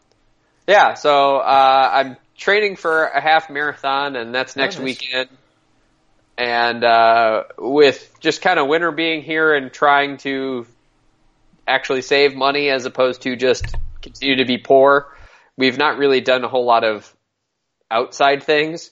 yeah. 0.68 0.94
So 0.94 1.38
uh, 1.38 1.90
I'm 1.94 2.16
training 2.36 2.76
for 2.76 3.04
a 3.04 3.20
half 3.20 3.50
marathon, 3.50 4.16
and 4.16 4.34
that's 4.34 4.56
next 4.56 4.76
nice. 4.76 4.84
weekend. 4.84 5.28
And 6.36 6.82
uh, 6.82 7.44
with 7.58 8.14
just 8.20 8.42
kind 8.42 8.58
of 8.58 8.66
winter 8.66 8.90
being 8.90 9.22
here 9.22 9.54
and 9.54 9.72
trying 9.72 10.16
to 10.18 10.66
actually 11.66 12.02
save 12.02 12.34
money 12.34 12.70
as 12.70 12.84
opposed 12.84 13.22
to 13.22 13.36
just 13.36 13.64
continue 14.02 14.36
to 14.36 14.44
be 14.44 14.58
poor, 14.58 15.14
we've 15.56 15.78
not 15.78 15.96
really 15.96 16.20
done 16.20 16.42
a 16.44 16.48
whole 16.48 16.66
lot 16.66 16.84
of 16.84 17.14
outside 17.90 18.42
things. 18.42 18.90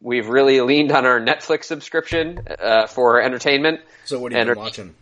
We've 0.00 0.28
really 0.28 0.60
leaned 0.60 0.92
on 0.92 1.06
our 1.06 1.20
Netflix 1.20 1.64
subscription 1.64 2.40
uh, 2.60 2.86
for 2.88 3.22
entertainment. 3.22 3.80
So 4.04 4.18
what 4.18 4.32
have 4.32 4.48
you 4.48 4.54
watching? 4.54 4.94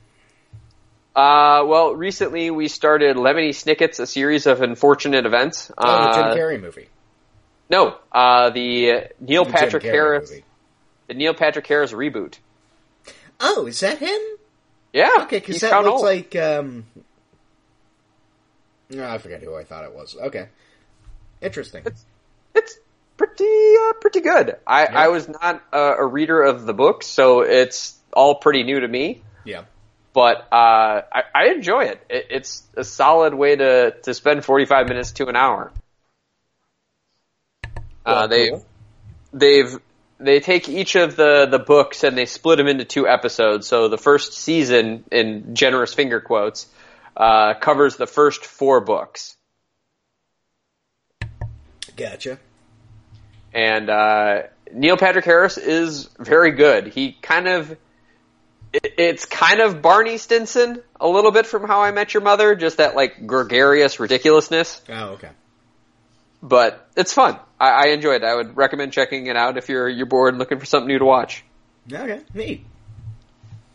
Uh, 1.16 1.64
well, 1.66 1.94
recently 1.94 2.50
we 2.50 2.68
started 2.68 3.16
Lemony 3.16 3.50
Snicket's 3.50 3.98
A 3.98 4.06
Series 4.06 4.46
of 4.46 4.62
Unfortunate 4.62 5.26
Events. 5.26 5.72
Oh, 5.76 5.84
the 5.84 5.92
Uh, 5.92 6.34
Jim 6.34 6.38
Carrey 6.38 6.60
movie. 6.60 6.88
No, 7.72 7.96
uh, 8.12 8.50
the 8.50 9.08
Neil 9.18 9.44
The 9.46 9.50
Patrick 9.50 9.82
Harris, 9.82 10.30
movie. 10.30 10.44
the 11.08 11.14
Neil 11.14 11.32
Patrick 11.34 11.66
Harris 11.66 11.92
reboot. 11.92 12.36
Oh, 13.40 13.66
is 13.66 13.80
that 13.80 13.98
him? 13.98 14.20
Yeah, 14.92 15.08
Okay, 15.22 15.38
because 15.38 15.60
that 15.62 15.82
looks 15.82 15.94
old. 15.94 16.02
like. 16.04 16.36
um 16.36 16.84
no, 18.90 19.08
I 19.08 19.16
forget 19.18 19.42
who 19.42 19.54
I 19.56 19.64
thought 19.64 19.84
it 19.84 19.94
was. 19.94 20.14
Okay, 20.20 20.48
interesting. 21.40 21.82
it's 22.54 22.78
pretty 23.16 23.44
uh, 23.88 23.92
pretty 24.00 24.20
good. 24.20 24.56
I 24.66 24.82
Yeah. 24.82 24.98
I 25.04 25.08
was 25.08 25.28
not 25.28 25.62
a, 25.72 25.78
a 25.78 26.06
reader 26.06 26.42
of 26.42 26.66
the 26.66 26.74
books, 26.74 27.06
so 27.06 27.40
it's 27.40 27.96
all 28.12 28.34
pretty 28.34 28.64
new 28.64 28.80
to 28.80 28.88
me. 28.88 29.22
Yeah, 29.44 29.64
But 30.12 30.46
uh, 30.52 31.02
I, 31.10 31.22
I 31.34 31.44
enjoy 31.56 31.84
it. 31.84 32.04
it. 32.10 32.26
It's 32.30 32.62
a 32.76 32.84
solid 32.84 33.32
way 33.34 33.56
to 33.56 33.92
to 34.02 34.12
spend 34.14 34.44
forty 34.44 34.66
five 34.66 34.88
minutes 34.88 35.12
to 35.12 35.28
an 35.28 35.36
hour. 35.36 35.72
Uh, 38.04 38.26
they 38.26 38.50
they've 39.32 39.78
they 40.18 40.40
take 40.40 40.68
each 40.68 40.94
of 40.94 41.16
the 41.16 41.46
the 41.50 41.58
books 41.58 42.04
and 42.04 42.16
they 42.16 42.26
split 42.26 42.58
them 42.58 42.66
into 42.66 42.84
two 42.84 43.06
episodes. 43.06 43.66
So 43.66 43.88
the 43.88 43.98
first 43.98 44.32
season, 44.32 45.04
in 45.10 45.54
generous 45.54 45.94
finger 45.94 46.20
quotes, 46.20 46.66
uh, 47.16 47.54
covers 47.54 47.96
the 47.96 48.06
first 48.06 48.44
four 48.44 48.80
books, 48.80 49.36
gotcha. 51.96 52.38
and 53.52 53.90
uh, 53.90 54.42
Neil 54.72 54.96
Patrick 54.96 55.24
Harris 55.24 55.58
is 55.58 56.08
very 56.18 56.52
good. 56.52 56.88
He 56.88 57.12
kind 57.12 57.48
of 57.48 57.76
it, 58.72 58.94
it's 58.98 59.26
kind 59.26 59.60
of 59.60 59.82
Barney 59.82 60.18
Stinson 60.18 60.82
a 61.00 61.08
little 61.08 61.30
bit 61.30 61.46
from 61.46 61.66
How 61.66 61.82
I 61.82 61.90
Met 61.90 62.14
Your 62.14 62.22
Mother, 62.22 62.54
just 62.54 62.78
that 62.78 62.96
like 62.96 63.26
gregarious 63.26 64.00
ridiculousness. 64.00 64.80
Oh, 64.88 65.10
okay. 65.10 65.30
But 66.42 66.88
it's 66.96 67.12
fun. 67.12 67.38
I, 67.62 67.84
I 67.84 67.86
enjoy 67.88 68.14
it. 68.14 68.24
I 68.24 68.34
would 68.34 68.56
recommend 68.56 68.92
checking 68.92 69.26
it 69.28 69.36
out 69.36 69.56
if 69.56 69.68
you're 69.68 69.88
you're 69.88 70.06
bored 70.06 70.34
and 70.34 70.38
looking 70.38 70.58
for 70.58 70.66
something 70.66 70.88
new 70.88 70.98
to 70.98 71.04
watch. 71.04 71.44
Okay, 71.90 72.20
neat. 72.34 72.66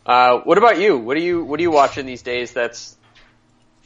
Uh, 0.04 0.38
what 0.40 0.58
about 0.58 0.78
you? 0.78 0.98
What 0.98 1.16
are 1.16 1.20
you 1.20 1.42
What 1.44 1.58
are 1.58 1.62
you 1.62 1.70
watching 1.70 2.06
these 2.06 2.22
days? 2.22 2.52
That's 2.52 2.96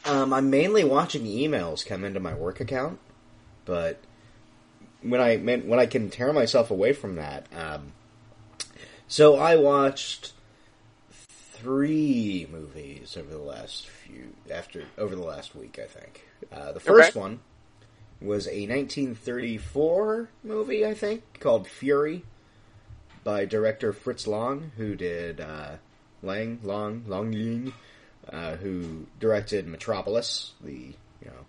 Um, 0.05 0.33
I'm 0.33 0.49
mainly 0.49 0.83
watching 0.83 1.23
emails 1.23 1.85
come 1.85 2.03
into 2.03 2.19
my 2.19 2.33
work 2.33 2.59
account, 2.59 2.99
but 3.65 3.99
when 5.01 5.21
I 5.21 5.37
when 5.37 5.79
I 5.79 5.85
can 5.85 6.09
tear 6.09 6.33
myself 6.33 6.69
away 6.71 6.93
from 6.93 7.15
that, 7.15 7.45
um, 7.55 7.93
so 9.07 9.35
I 9.37 9.55
watched 9.55 10.33
three 11.11 12.47
movies 12.51 13.15
over 13.17 13.29
the 13.29 13.37
last 13.41 13.87
few 13.87 14.33
after 14.51 14.83
over 14.97 15.15
the 15.15 15.23
last 15.23 15.55
week. 15.55 15.79
I 15.81 15.87
think 15.87 16.25
uh, 16.51 16.71
the 16.73 16.79
first 16.79 17.09
Okay. 17.11 17.19
one 17.19 17.39
was 18.23 18.47
a 18.47 18.67
1934 18.67 20.29
movie, 20.43 20.85
I 20.85 20.93
think, 20.93 21.23
called 21.39 21.67
Fury, 21.67 22.23
by 23.23 23.45
director 23.45 23.93
Fritz 23.93 24.27
Lang, 24.27 24.71
who 24.77 24.95
did 24.95 25.39
uh, 25.41 25.73
Lang 26.21 26.59
Long 26.63 27.03
Long 27.07 27.33
Ying 27.33 27.73
uh, 28.29 28.55
who 28.55 29.05
directed 29.19 29.67
Metropolis, 29.67 30.53
the 30.61 30.93
you 31.21 31.25
know 31.25 31.45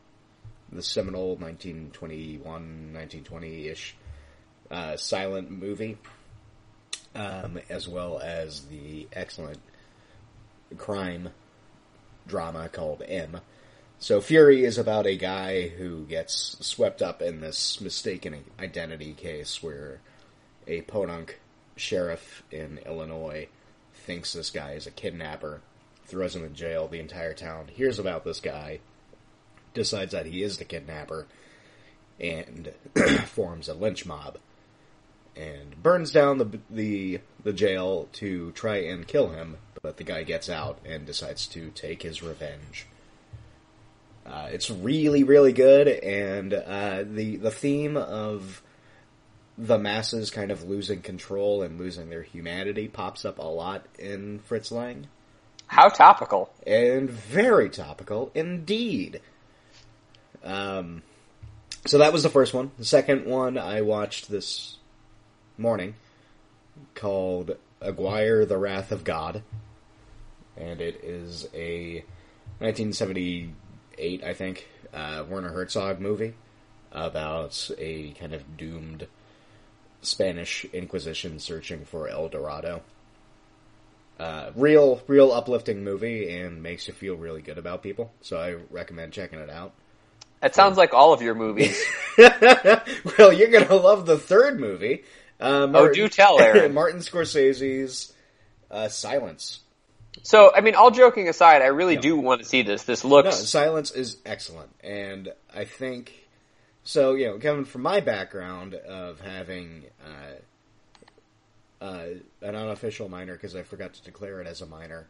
the 0.72 0.82
seminal 0.82 1.36
1921 1.36 2.42
1920 2.42 3.68
ish 3.68 3.96
uh, 4.70 4.96
silent 4.96 5.50
movie, 5.50 5.98
um, 7.14 7.60
as 7.68 7.88
well 7.88 8.18
as 8.18 8.64
the 8.66 9.06
excellent 9.12 9.60
crime 10.76 11.28
drama 12.26 12.68
called 12.68 13.02
M. 13.06 13.40
So 13.98 14.20
Fury 14.20 14.64
is 14.64 14.76
about 14.76 15.06
a 15.06 15.16
guy 15.16 15.68
who 15.68 16.04
gets 16.04 16.56
swept 16.60 17.00
up 17.00 17.22
in 17.22 17.40
this 17.40 17.80
mistaken 17.80 18.44
identity 18.60 19.14
case 19.14 19.62
where 19.62 20.00
a 20.66 20.82
podunk 20.82 21.40
sheriff 21.76 22.42
in 22.50 22.78
Illinois 22.86 23.48
thinks 23.94 24.32
this 24.32 24.50
guy 24.50 24.72
is 24.72 24.86
a 24.86 24.90
kidnapper, 24.90 25.60
throws 26.04 26.36
him 26.36 26.44
in 26.44 26.54
jail. 26.54 26.86
The 26.86 27.00
entire 27.00 27.34
town 27.34 27.68
hears 27.68 27.98
about 27.98 28.24
this 28.24 28.40
guy, 28.40 28.80
decides 29.72 30.12
that 30.12 30.26
he 30.26 30.42
is 30.42 30.58
the 30.58 30.64
kidnapper, 30.64 31.26
and 32.20 32.72
forms 33.26 33.68
a 33.68 33.74
lynch 33.74 34.04
mob, 34.04 34.38
and 35.34 35.82
burns 35.82 36.12
down 36.12 36.38
the 36.38 36.58
the 36.70 37.20
the 37.42 37.52
jail 37.52 38.08
to 38.14 38.52
try 38.52 38.76
and 38.76 39.06
kill 39.06 39.30
him. 39.30 39.56
But 39.82 39.96
the 39.96 40.04
guy 40.04 40.22
gets 40.22 40.48
out 40.48 40.78
and 40.84 41.04
decides 41.04 41.46
to 41.48 41.70
take 41.70 42.02
his 42.02 42.22
revenge. 42.22 42.86
Uh, 44.26 44.48
it's 44.52 44.70
really, 44.70 45.22
really 45.22 45.52
good, 45.52 45.86
and 45.86 46.54
uh, 46.54 47.04
the 47.06 47.36
the 47.36 47.50
theme 47.50 47.96
of 47.96 48.62
the 49.58 49.78
masses 49.78 50.30
kind 50.30 50.50
of 50.50 50.64
losing 50.64 51.00
control 51.00 51.62
and 51.62 51.78
losing 51.78 52.10
their 52.10 52.22
humanity 52.22 52.88
pops 52.88 53.24
up 53.24 53.38
a 53.38 53.42
lot 53.42 53.86
in 53.98 54.40
Fritz 54.40 54.72
Lang, 54.72 55.06
how 55.66 55.88
topical. 55.88 56.50
and 56.66 57.10
very 57.10 57.68
topical 57.68 58.30
indeed. 58.34 59.20
Um, 60.42 61.02
so 61.86 61.98
that 61.98 62.12
was 62.12 62.22
the 62.22 62.30
first 62.30 62.54
one. 62.54 62.70
The 62.78 62.84
second 62.84 63.26
one 63.26 63.58
I 63.58 63.82
watched 63.82 64.30
this 64.30 64.78
morning, 65.58 65.96
called 66.94 67.56
Aguirre: 67.82 68.46
The 68.46 68.56
Wrath 68.56 68.90
of 68.90 69.04
God, 69.04 69.42
and 70.56 70.80
it 70.80 71.04
is 71.04 71.46
a 71.52 72.04
1978, 73.98 74.24
I 74.24 74.34
think, 74.34 74.68
uh, 74.92 75.24
Werner 75.28 75.50
Herzog 75.50 76.00
movie 76.00 76.34
about 76.92 77.70
a 77.78 78.10
kind 78.12 78.34
of 78.34 78.56
doomed 78.56 79.06
Spanish 80.02 80.64
Inquisition 80.66 81.38
searching 81.40 81.84
for 81.84 82.08
El 82.08 82.28
Dorado. 82.28 82.82
Uh, 84.18 84.50
real, 84.54 85.02
real 85.08 85.32
uplifting 85.32 85.82
movie 85.82 86.36
and 86.38 86.62
makes 86.62 86.86
you 86.86 86.94
feel 86.94 87.16
really 87.16 87.42
good 87.42 87.58
about 87.58 87.82
people. 87.82 88.12
So 88.20 88.38
I 88.38 88.56
recommend 88.70 89.12
checking 89.12 89.40
it 89.40 89.50
out. 89.50 89.72
That 90.40 90.54
sounds 90.54 90.76
like 90.76 90.92
all 90.94 91.12
of 91.12 91.22
your 91.22 91.34
movies. 91.34 91.82
well, 92.18 93.32
you're 93.32 93.48
gonna 93.50 93.74
love 93.74 94.04
the 94.06 94.18
third 94.18 94.60
movie. 94.60 95.04
Uh, 95.40 95.68
Oh, 95.74 95.92
do 95.92 96.08
tell, 96.08 96.38
Aaron. 96.38 96.74
Martin 96.74 97.00
Scorsese's 97.00 98.12
uh, 98.70 98.88
Silence. 98.88 99.60
So, 100.22 100.52
I 100.54 100.60
mean, 100.60 100.74
all 100.74 100.90
joking 100.90 101.28
aside, 101.28 101.62
I 101.62 101.66
really 101.66 101.94
Yeah. 101.94 102.00
do 102.00 102.16
want 102.16 102.40
to 102.42 102.46
see 102.46 102.62
this. 102.62 102.84
This 102.84 103.04
No, 103.04 103.10
looks 103.10 103.36
Silence 103.36 103.90
is 103.90 104.18
excellent, 104.24 104.70
and 104.82 105.32
I 105.54 105.64
think 105.64 106.28
so. 106.84 107.14
You 107.14 107.26
know, 107.28 107.38
Kevin, 107.38 107.64
from 107.64 107.82
my 107.82 108.00
background 108.00 108.74
of 108.74 109.20
having 109.20 109.84
uh, 110.04 111.84
uh, 111.84 112.06
an 112.42 112.54
unofficial 112.54 113.08
minor 113.08 113.34
because 113.34 113.54
I 113.56 113.62
forgot 113.62 113.94
to 113.94 114.02
declare 114.02 114.40
it 114.40 114.46
as 114.46 114.62
a 114.62 114.66
minor 114.66 115.06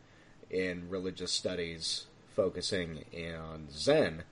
in 0.50 0.88
religious 0.88 1.32
studies, 1.32 2.06
focusing 2.34 3.04
on 3.38 3.68
Zen. 3.70 4.24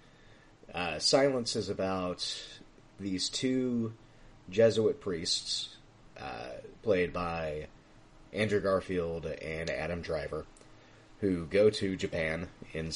Uh, 0.74 0.98
Silence 0.98 1.54
is 1.54 1.68
about 1.68 2.26
these 2.98 3.28
two 3.28 3.92
Jesuit 4.50 5.00
priests, 5.00 5.76
uh, 6.18 6.48
played 6.82 7.12
by 7.12 7.66
Andrew 8.32 8.60
Garfield 8.60 9.26
and 9.26 9.68
Adam 9.70 10.00
Driver, 10.00 10.46
who 11.22 11.46
go 11.46 11.70
to 11.70 11.96
Japan 11.96 12.48
in 12.74 12.90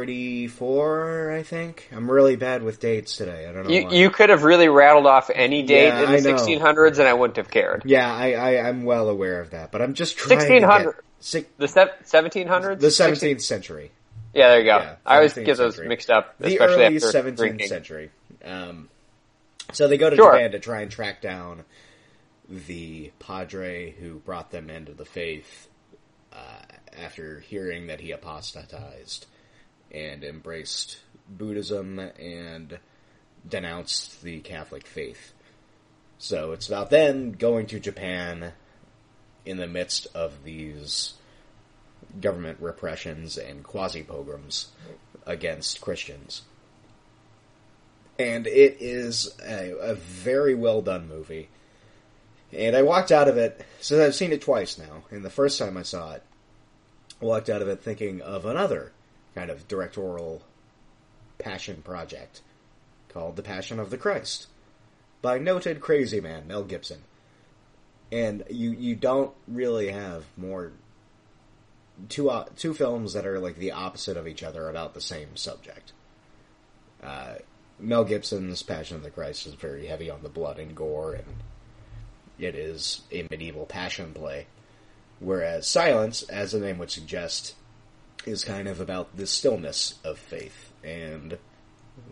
1644, 0.00 1.32
I 1.32 1.42
think. 1.42 1.88
I'm 1.92 2.10
really 2.10 2.36
bad 2.36 2.62
with 2.62 2.80
dates 2.80 3.16
today. 3.16 3.46
I 3.48 3.52
don't 3.52 3.64
know 3.68 3.70
you. 3.74 3.84
why. 3.84 3.92
You 3.92 4.10
could 4.10 4.30
have 4.30 4.42
really 4.42 4.68
rattled 4.68 5.06
off 5.06 5.30
any 5.32 5.62
date 5.62 5.86
Yeah, 5.88 6.12
in 6.14 6.22
the 6.22 6.30
know. 6.32 6.36
1600s, 6.38 6.98
and 6.98 7.06
I 7.08 7.12
wouldn't 7.14 7.36
have 7.36 7.50
cared. 7.50 7.82
yeah, 7.84 8.12
I, 8.12 8.32
I, 8.32 8.68
I'm 8.68 8.84
well 8.84 9.08
aware 9.08 9.40
of 9.40 9.50
that, 9.50 9.70
but 9.70 9.82
I'm 9.82 9.94
just 9.94 10.16
trying 10.16 10.38
1600. 10.38 10.78
to 10.82 10.84
get... 10.92 10.94
Six, 11.22 11.48
The 11.58 11.68
se- 11.68 11.90
1700s, 12.06 12.80
the 12.80 12.90
16 12.90 13.36
17th 13.36 13.42
century. 13.42 13.90
Yeah, 14.32 14.48
there 14.48 14.58
you 14.60 14.64
go. 14.64 14.78
Yeah, 14.78 14.94
I 15.04 15.16
always 15.16 15.34
get 15.34 15.44
those 15.58 15.74
century. 15.74 15.88
mixed 15.88 16.08
up, 16.08 16.38
the 16.38 16.46
especially 16.54 16.84
early 16.86 16.96
after 16.96 17.08
17th 17.22 17.36
drinking. 17.36 17.68
century. 17.68 18.10
Um, 18.44 18.88
So 19.72 19.86
they 19.88 19.98
go 19.98 20.08
to 20.08 20.16
Sure. 20.16 20.32
Japan 20.32 20.52
to 20.52 20.58
try 20.58 20.80
and 20.80 20.90
track 20.90 21.20
down 21.20 21.64
the 22.50 23.12
padre 23.18 23.92
who 23.92 24.18
brought 24.18 24.50
them 24.50 24.68
into 24.68 24.92
the 24.92 25.04
faith 25.04 25.68
uh, 26.32 26.62
after 26.98 27.40
hearing 27.40 27.86
that 27.86 28.00
he 28.00 28.10
apostatized 28.10 29.26
and 29.90 30.24
embraced 30.24 30.98
Buddhism 31.28 31.98
and 31.98 32.78
denounced 33.48 34.22
the 34.22 34.40
Catholic 34.40 34.86
faith. 34.86 35.32
So 36.18 36.52
it's 36.52 36.68
about 36.68 36.90
them 36.90 37.32
going 37.32 37.66
to 37.68 37.80
Japan 37.80 38.52
in 39.44 39.56
the 39.56 39.66
midst 39.66 40.06
of 40.14 40.44
these 40.44 41.14
government 42.20 42.58
repressions 42.60 43.38
and 43.38 43.62
quasi 43.62 44.02
pogroms 44.02 44.68
against 45.26 45.80
Christians. 45.80 46.42
And 48.18 48.46
it 48.46 48.76
is 48.80 49.34
a, 49.46 49.74
a 49.80 49.94
very 49.94 50.54
well 50.54 50.82
done 50.82 51.08
movie. 51.08 51.48
And 52.52 52.74
I 52.74 52.82
walked 52.82 53.12
out 53.12 53.28
of 53.28 53.36
it, 53.36 53.64
so 53.80 54.04
I've 54.04 54.14
seen 54.14 54.32
it 54.32 54.42
twice 54.42 54.76
now, 54.76 55.04
and 55.10 55.24
the 55.24 55.30
first 55.30 55.58
time 55.58 55.76
I 55.76 55.82
saw 55.82 56.14
it, 56.14 56.22
I 57.22 57.24
walked 57.24 57.48
out 57.48 57.62
of 57.62 57.68
it 57.68 57.82
thinking 57.82 58.20
of 58.20 58.44
another 58.44 58.92
kind 59.34 59.50
of 59.50 59.68
directorial 59.68 60.42
passion 61.38 61.82
project 61.82 62.40
called 63.08 63.36
The 63.36 63.42
Passion 63.42 63.78
of 63.78 63.90
the 63.90 63.98
Christ 63.98 64.46
by 65.22 65.38
noted 65.38 65.80
crazy 65.80 66.20
man 66.20 66.46
Mel 66.46 66.64
Gibson. 66.64 67.02
And 68.12 68.42
you 68.50 68.70
you 68.72 68.96
don't 68.96 69.32
really 69.46 69.88
have 69.90 70.24
more 70.36 70.72
two 72.08 72.30
uh, 72.30 72.46
two 72.56 72.74
films 72.74 73.12
that 73.12 73.26
are 73.26 73.38
like 73.38 73.56
the 73.56 73.72
opposite 73.72 74.16
of 74.16 74.26
each 74.26 74.42
other 74.42 74.68
about 74.68 74.94
the 74.94 75.00
same 75.00 75.36
subject. 75.36 75.92
Uh, 77.02 77.34
Mel 77.78 78.04
Gibson's 78.04 78.62
Passion 78.62 78.96
of 78.96 79.02
the 79.02 79.10
Christ 79.10 79.46
is 79.46 79.54
very 79.54 79.86
heavy 79.86 80.10
on 80.10 80.22
the 80.22 80.28
blood 80.28 80.58
and 80.58 80.74
gore, 80.74 81.14
and 81.14 81.26
it 82.40 82.54
is 82.54 83.02
a 83.12 83.26
medieval 83.30 83.66
passion 83.66 84.12
play. 84.12 84.46
Whereas 85.18 85.66
Silence, 85.66 86.22
as 86.24 86.52
the 86.52 86.60
name 86.60 86.78
would 86.78 86.90
suggest, 86.90 87.54
is 88.24 88.44
kind 88.44 88.68
of 88.68 88.80
about 88.80 89.16
the 89.16 89.26
stillness 89.26 89.98
of 90.02 90.18
faith 90.18 90.72
and 90.82 91.38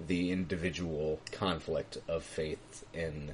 the 0.07 0.31
individual 0.31 1.21
conflict 1.33 1.99
of 2.07 2.23
faith 2.23 2.85
in 2.93 3.33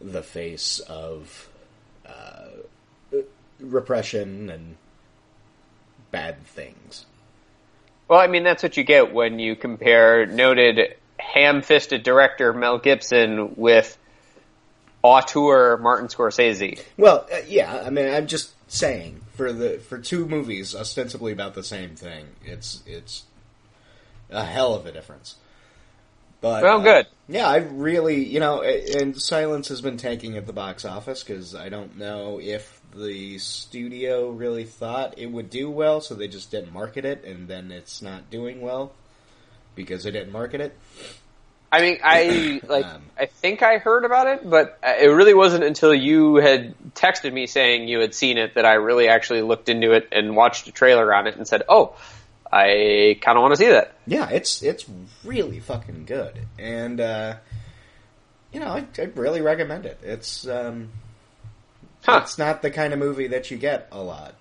the 0.00 0.22
face 0.22 0.78
of 0.80 1.48
uh, 2.06 2.48
repression 3.58 4.48
and 4.50 4.76
bad 6.10 6.44
things. 6.46 7.06
Well, 8.08 8.20
I 8.20 8.26
mean, 8.26 8.42
that's 8.42 8.62
what 8.62 8.76
you 8.76 8.84
get 8.84 9.12
when 9.12 9.38
you 9.38 9.54
compare 9.54 10.26
noted 10.26 10.96
ham-fisted 11.18 12.02
director 12.02 12.52
Mel 12.52 12.78
Gibson 12.78 13.54
with 13.56 13.96
auteur 15.02 15.76
Martin 15.78 16.08
Scorsese. 16.08 16.82
Well, 16.96 17.26
uh, 17.32 17.38
yeah, 17.46 17.82
I 17.84 17.90
mean, 17.90 18.12
I'm 18.12 18.26
just 18.26 18.52
saying 18.70 19.20
for 19.34 19.52
the 19.52 19.78
for 19.78 19.98
two 19.98 20.26
movies 20.26 20.74
ostensibly 20.74 21.32
about 21.32 21.54
the 21.54 21.64
same 21.64 21.96
thing, 21.96 22.26
it's 22.44 22.82
it's 22.86 23.24
a 24.30 24.44
hell 24.44 24.74
of 24.74 24.86
a 24.86 24.92
difference. 24.92 25.36
But 26.40 26.62
Well, 26.62 26.80
uh, 26.80 26.82
good. 26.82 27.06
Yeah, 27.28 27.48
I 27.48 27.56
really, 27.56 28.24
you 28.24 28.40
know, 28.40 28.62
and 28.62 29.20
Silence 29.20 29.68
has 29.68 29.80
been 29.80 29.98
tanking 29.98 30.36
at 30.36 30.46
the 30.46 30.52
box 30.52 30.84
office 30.84 31.22
because 31.22 31.54
I 31.54 31.68
don't 31.68 31.98
know 31.98 32.40
if 32.42 32.80
the 32.94 33.38
studio 33.38 34.30
really 34.30 34.64
thought 34.64 35.18
it 35.18 35.26
would 35.26 35.50
do 35.50 35.70
well, 35.70 36.00
so 36.00 36.14
they 36.14 36.28
just 36.28 36.50
didn't 36.50 36.72
market 36.72 37.04
it, 37.04 37.24
and 37.24 37.46
then 37.46 37.70
it's 37.70 38.02
not 38.02 38.30
doing 38.30 38.60
well 38.60 38.92
because 39.74 40.04
they 40.04 40.10
didn't 40.10 40.32
market 40.32 40.60
it. 40.60 40.76
I 41.72 41.80
mean, 41.80 41.98
I 42.02 42.60
like. 42.68 42.86
Um, 42.86 43.02
I 43.20 43.26
think 43.26 43.62
I 43.62 43.76
heard 43.76 44.06
about 44.06 44.28
it, 44.28 44.48
but 44.48 44.78
it 44.82 45.08
really 45.08 45.34
wasn't 45.34 45.62
until 45.62 45.94
you 45.94 46.36
had 46.36 46.74
texted 46.94 47.30
me 47.34 47.46
saying 47.46 47.86
you 47.86 48.00
had 48.00 48.14
seen 48.14 48.38
it 48.38 48.54
that 48.54 48.64
I 48.64 48.74
really 48.74 49.08
actually 49.08 49.42
looked 49.42 49.68
into 49.68 49.92
it 49.92 50.08
and 50.10 50.34
watched 50.34 50.66
a 50.68 50.72
trailer 50.72 51.12
on 51.14 51.26
it 51.26 51.36
and 51.36 51.46
said, 51.46 51.64
"Oh, 51.68 51.94
I 52.50 53.18
kind 53.20 53.36
of 53.36 53.42
want 53.42 53.52
to 53.52 53.56
see 53.58 53.68
that." 53.68 53.92
Yeah, 54.06 54.30
it's 54.30 54.62
it's 54.62 54.86
really 55.22 55.60
fucking 55.60 56.06
good, 56.06 56.46
and 56.58 56.98
uh, 56.98 57.34
you 58.54 58.60
know, 58.60 58.68
I, 58.68 58.86
I 58.98 59.02
really 59.14 59.42
recommend 59.42 59.84
it. 59.84 60.00
It's 60.02 60.48
um, 60.48 60.88
Huh. 62.04 62.20
it's 62.22 62.38
not 62.38 62.62
the 62.62 62.70
kind 62.70 62.92
of 62.92 62.98
movie 62.98 63.26
that 63.26 63.50
you 63.50 63.58
get 63.58 63.88
a 63.92 64.02
lot 64.02 64.34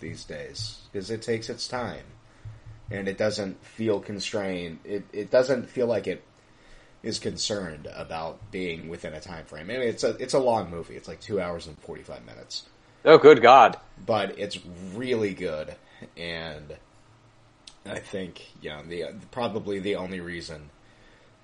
these 0.00 0.24
days 0.24 0.78
because 0.90 1.10
it 1.10 1.20
takes 1.20 1.50
its 1.50 1.68
time, 1.68 2.04
and 2.90 3.06
it 3.08 3.18
doesn't 3.18 3.62
feel 3.62 4.00
constrained. 4.00 4.78
It 4.84 5.04
it 5.12 5.30
doesn't 5.30 5.68
feel 5.68 5.86
like 5.86 6.06
it 6.06 6.22
is 7.06 7.18
concerned 7.18 7.88
about 7.94 8.50
being 8.50 8.88
within 8.88 9.14
a 9.14 9.20
time 9.20 9.44
frame. 9.44 9.70
I 9.70 9.74
mean, 9.74 9.80
it's 9.82 10.04
a 10.04 10.10
it's 10.22 10.34
a 10.34 10.38
long 10.38 10.70
movie. 10.70 10.96
It's 10.96 11.08
like 11.08 11.20
two 11.20 11.40
hours 11.40 11.66
and 11.66 11.78
forty 11.78 12.02
five 12.02 12.24
minutes, 12.26 12.64
Oh, 13.04 13.16
good 13.18 13.40
God! 13.40 13.78
but 14.04 14.38
it's 14.38 14.58
really 14.94 15.32
good, 15.34 15.74
and 16.16 16.76
I 17.86 17.98
think 18.00 18.44
you 18.60 18.70
know 18.70 18.82
the 18.82 19.06
probably 19.30 19.78
the 19.78 19.96
only 19.96 20.20
reason 20.20 20.70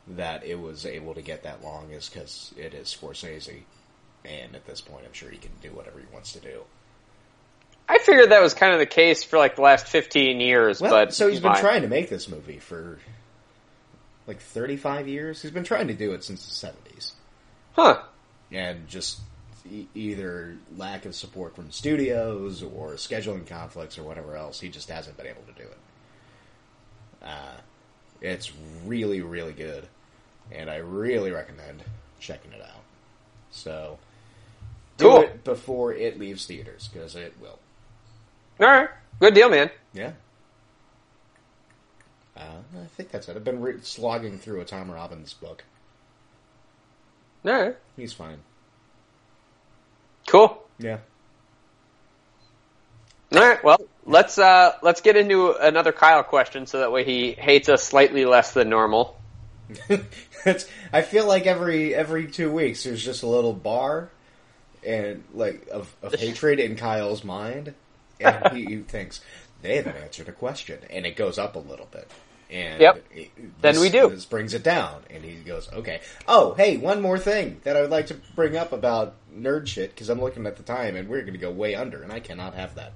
that 0.08 0.44
it 0.44 0.58
was 0.58 0.84
able 0.84 1.14
to 1.14 1.22
get 1.22 1.44
that 1.44 1.62
long 1.62 1.90
is 1.92 2.08
because 2.08 2.52
it 2.56 2.74
is 2.74 2.88
Scorsese, 2.88 3.60
and 4.24 4.56
at 4.56 4.66
this 4.66 4.80
point, 4.80 5.04
I'm 5.06 5.12
sure 5.12 5.30
he 5.30 5.38
can 5.38 5.52
do 5.62 5.70
whatever 5.70 6.00
he 6.00 6.06
wants 6.12 6.32
to 6.32 6.40
do. 6.40 6.62
I 7.88 7.98
figured 7.98 8.30
that 8.30 8.42
was 8.42 8.54
kind 8.54 8.72
of 8.72 8.78
the 8.80 8.86
case 8.86 9.22
for 9.22 9.38
like 9.38 9.54
the 9.56 9.62
last 9.62 9.86
fifteen 9.86 10.40
years, 10.40 10.80
Well, 10.80 10.90
but 10.90 11.14
so 11.14 11.28
he's 11.28 11.40
been 11.40 11.52
fine. 11.52 11.60
trying 11.62 11.82
to 11.82 11.88
make 11.88 12.08
this 12.10 12.28
movie 12.28 12.58
for 12.58 12.98
like 14.26 14.40
35 14.40 15.08
years. 15.08 15.42
He's 15.42 15.50
been 15.50 15.64
trying 15.64 15.88
to 15.88 15.94
do 15.94 16.12
it 16.12 16.24
since 16.24 16.46
the 16.60 16.68
70s, 16.94 17.12
huh? 17.74 18.02
and 18.50 18.86
just 18.88 19.20
e- 19.70 19.86
either 19.94 20.56
lack 20.76 21.04
of 21.06 21.14
support 21.14 21.56
from 21.56 21.70
studios 21.70 22.62
or 22.62 22.92
scheduling 22.94 23.46
conflicts 23.46 23.98
or 23.98 24.02
whatever 24.02 24.36
else, 24.36 24.60
he 24.60 24.68
just 24.68 24.88
hasn't 24.90 25.16
been 25.16 25.26
able 25.26 25.42
to 25.42 25.52
do 25.62 25.68
it. 25.68 25.78
Uh, 27.22 27.56
it's 28.20 28.52
really, 28.86 29.20
really 29.20 29.52
good, 29.52 29.86
and 30.50 30.68
I 30.70 30.76
really 30.76 31.30
recommend 31.30 31.82
checking 32.20 32.52
it 32.52 32.60
out. 32.62 32.82
So, 33.50 33.98
do 34.98 35.04
Cool. 35.06 35.20
it 35.22 35.44
before 35.44 35.92
it 35.92 36.18
leaves 36.18 36.46
theaters 36.46 36.88
because 36.92 37.16
it 37.16 37.34
will. 37.40 37.58
All 38.60 38.66
right, 38.66 38.88
good 39.20 39.34
deal, 39.34 39.48
man. 39.50 39.70
Yeah. 39.92 40.12
Uh, 42.36 42.40
I 42.80 42.86
think 42.96 43.10
that's 43.10 43.28
it. 43.28 43.36
I've 43.36 43.44
been 43.44 43.60
re- 43.60 43.80
slogging 43.82 44.38
through 44.38 44.60
a 44.60 44.64
Tom 44.64 44.90
Robbins 44.90 45.34
book. 45.34 45.64
All 47.44 47.52
right, 47.52 47.76
He's 47.96 48.12
fine. 48.12 48.38
cool. 50.26 50.62
Yeah. 50.78 50.98
All 53.34 53.40
right, 53.40 53.62
well, 53.64 53.78
let's 54.06 54.38
uh, 54.38 54.72
let's 54.82 55.00
get 55.00 55.16
into 55.16 55.52
another 55.52 55.92
Kyle 55.92 56.22
question, 56.22 56.66
so 56.66 56.80
that 56.80 56.92
way 56.92 57.04
he 57.04 57.32
hates 57.32 57.68
us 57.68 57.82
slightly 57.82 58.24
less 58.26 58.52
than 58.52 58.68
normal. 58.68 59.18
it's, 60.44 60.66
I 60.92 61.02
feel 61.02 61.26
like 61.26 61.46
every 61.46 61.94
every 61.94 62.26
two 62.26 62.52
weeks 62.52 62.84
there's 62.84 63.02
just 63.02 63.22
a 63.22 63.26
little 63.26 63.54
bar 63.54 64.10
and 64.86 65.24
like 65.32 65.66
of, 65.68 65.94
of 66.02 66.14
hatred 66.18 66.60
in 66.60 66.76
Kyle's 66.76 67.24
mind, 67.24 67.72
and 68.20 68.52
he, 68.56 68.64
he 68.66 68.76
thinks 68.82 69.20
they 69.62 69.76
haven't 69.76 69.96
answered 69.96 70.28
a 70.28 70.32
question, 70.32 70.80
and 70.90 71.06
it 71.06 71.16
goes 71.16 71.38
up 71.38 71.56
a 71.56 71.60
little 71.60 71.86
bit. 71.90 72.10
And 72.50 72.80
Yep. 72.82 73.04
it- 73.14 73.62
Then 73.62 73.80
we 73.80 73.88
do. 73.88 74.10
This 74.10 74.26
brings 74.26 74.52
it 74.52 74.62
down, 74.62 75.04
and 75.08 75.24
he 75.24 75.36
goes, 75.36 75.72
"Okay. 75.72 76.00
Oh, 76.28 76.52
hey, 76.54 76.76
one 76.76 77.00
more 77.00 77.18
thing 77.18 77.60
that 77.64 77.76
I 77.76 77.80
would 77.80 77.90
like 77.90 78.08
to 78.08 78.14
bring 78.34 78.56
up 78.56 78.72
about 78.72 79.14
nerd 79.34 79.66
shit 79.66 79.90
because 79.94 80.10
I'm 80.10 80.20
looking 80.20 80.46
at 80.46 80.56
the 80.56 80.62
time, 80.62 80.94
and 80.96 81.08
we're 81.08 81.22
going 81.22 81.32
to 81.32 81.38
go 81.38 81.50
way 81.50 81.74
under, 81.74 82.02
and 82.02 82.12
I 82.12 82.20
cannot 82.20 82.54
have 82.54 82.74
that." 82.74 82.92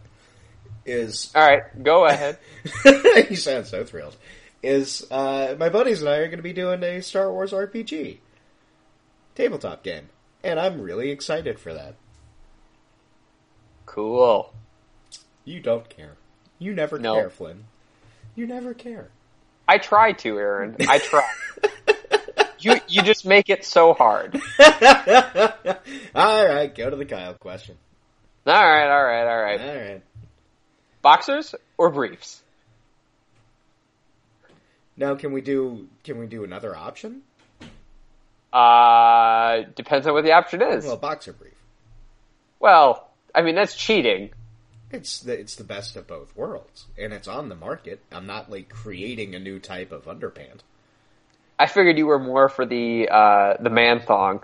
Is 0.84 1.32
All 1.34 1.42
right, 1.48 1.82
go 1.82 2.04
ahead. 2.06 2.38
you 3.30 3.36
sound 3.36 3.66
so 3.66 3.82
thrilled. 3.84 4.16
Is 4.62 5.06
uh, 5.10 5.56
my 5.58 5.68
buddies 5.68 6.00
and 6.00 6.08
I 6.10 6.16
are 6.18 6.26
going 6.26 6.36
to 6.38 6.42
be 6.42 6.52
doing 6.52 6.82
a 6.82 7.00
Star 7.00 7.32
Wars 7.32 7.52
RPG 7.52 8.18
tabletop 9.34 9.82
game, 9.82 10.08
and 10.44 10.60
I'm 10.60 10.80
really 10.80 11.10
excited 11.10 11.58
for 11.58 11.72
that. 11.72 11.94
cool. 13.86 14.52
You 15.44 15.60
don't 15.60 15.88
care. 15.88 16.16
You 16.58 16.74
never 16.74 16.98
No. 16.98 17.14
care, 17.14 17.30
Flynn. 17.30 17.64
You 18.34 18.46
never 18.46 18.74
care. 18.74 19.08
I 19.68 19.78
try 19.78 20.12
to, 20.12 20.38
Aaron. 20.38 20.76
I 20.88 20.98
try. 20.98 21.28
you 22.60 22.80
you 22.88 23.02
just 23.02 23.26
make 23.26 23.48
it 23.50 23.64
so 23.64 23.92
hard. 23.94 24.34
all 26.14 26.46
right, 26.46 26.72
go 26.74 26.88
to 26.90 26.96
the 26.96 27.04
Kyle 27.04 27.34
question. 27.34 27.76
All 28.46 28.52
right, 28.54 28.88
all 28.88 29.04
right, 29.04 29.26
all 29.26 29.42
right. 29.42 29.60
All 29.60 29.76
right. 29.76 30.02
Boxers 31.02 31.54
or 31.78 31.90
briefs? 31.90 32.42
Now, 34.96 35.14
can 35.14 35.32
we 35.32 35.40
do 35.40 35.88
can 36.04 36.18
we 36.18 36.26
do 36.26 36.44
another 36.44 36.74
option? 36.76 37.22
Uh, 38.52 39.62
depends 39.74 40.06
on 40.06 40.14
what 40.14 40.24
the 40.24 40.32
option 40.32 40.62
is. 40.62 40.84
Well, 40.84 40.96
boxer 40.96 41.32
brief. 41.32 41.52
Well, 42.60 43.08
I 43.34 43.42
mean 43.42 43.54
that's 43.54 43.74
cheating. 43.76 44.30
It's 44.90 45.20
the 45.20 45.38
it's 45.38 45.56
the 45.56 45.64
best 45.64 45.96
of 45.96 46.06
both 46.06 46.34
worlds, 46.36 46.86
and 46.96 47.12
it's 47.12 47.26
on 47.26 47.48
the 47.48 47.56
market. 47.56 48.00
I'm 48.12 48.26
not 48.26 48.50
like 48.50 48.68
creating 48.68 49.34
a 49.34 49.38
new 49.38 49.58
type 49.58 49.90
of 49.90 50.04
underpant. 50.04 50.60
I 51.58 51.66
figured 51.66 51.98
you 51.98 52.06
were 52.06 52.18
more 52.18 52.48
for 52.48 52.64
the 52.66 53.08
uh, 53.08 53.56
the 53.60 53.70
man 53.70 54.00
thong. 54.00 54.42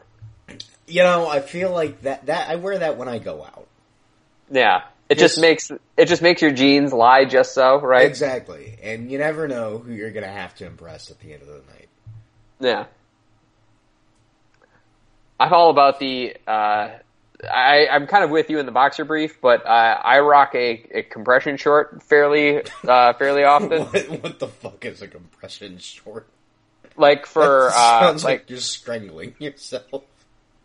You 0.86 1.02
know, 1.04 1.28
I 1.28 1.40
feel 1.40 1.70
like 1.70 2.02
that 2.02 2.26
that 2.26 2.48
I 2.50 2.56
wear 2.56 2.78
that 2.78 2.96
when 2.98 3.08
I 3.08 3.18
go 3.18 3.44
out. 3.44 3.68
Yeah, 4.50 4.82
it 5.08 5.18
Yes. 5.18 5.30
just 5.30 5.40
makes 5.40 5.70
it 5.96 6.06
just 6.06 6.22
makes 6.22 6.42
your 6.42 6.50
jeans 6.50 6.92
lie 6.92 7.24
just 7.24 7.54
so, 7.54 7.80
right? 7.80 8.06
Exactly, 8.06 8.78
and 8.82 9.10
you 9.10 9.18
never 9.18 9.46
know 9.46 9.78
who 9.78 9.92
you're 9.92 10.10
going 10.10 10.24
to 10.26 10.30
have 10.32 10.54
to 10.56 10.66
impress 10.66 11.10
at 11.10 11.20
the 11.20 11.32
end 11.32 11.42
of 11.42 11.48
the 11.48 11.62
night. 11.72 11.88
Yeah. 12.60 12.86
I'm 15.38 15.52
all 15.52 15.70
about 15.70 15.98
the. 16.00 16.36
Uh, 16.46 16.90
I, 17.50 17.88
I'm 17.90 18.06
kind 18.06 18.24
of 18.24 18.30
with 18.30 18.50
you 18.50 18.58
in 18.58 18.66
the 18.66 18.72
boxer 18.72 19.04
brief, 19.04 19.40
but 19.40 19.66
uh, 19.66 19.68
I 19.68 20.20
rock 20.20 20.54
a, 20.54 20.86
a 20.98 21.02
compression 21.02 21.56
short 21.56 22.02
fairly 22.02 22.62
uh, 22.86 23.12
fairly 23.14 23.44
often. 23.44 23.82
what, 23.82 24.22
what 24.22 24.38
the 24.38 24.48
fuck 24.48 24.84
is 24.84 25.02
a 25.02 25.08
compression 25.08 25.78
short? 25.78 26.26
like 26.96 27.26
for 27.26 27.68
uh, 27.68 27.72
sounds 27.72 28.24
like 28.24 28.40
like 28.40 28.50
you're 28.50 28.58
strangling 28.58 29.34
yourself. 29.38 30.04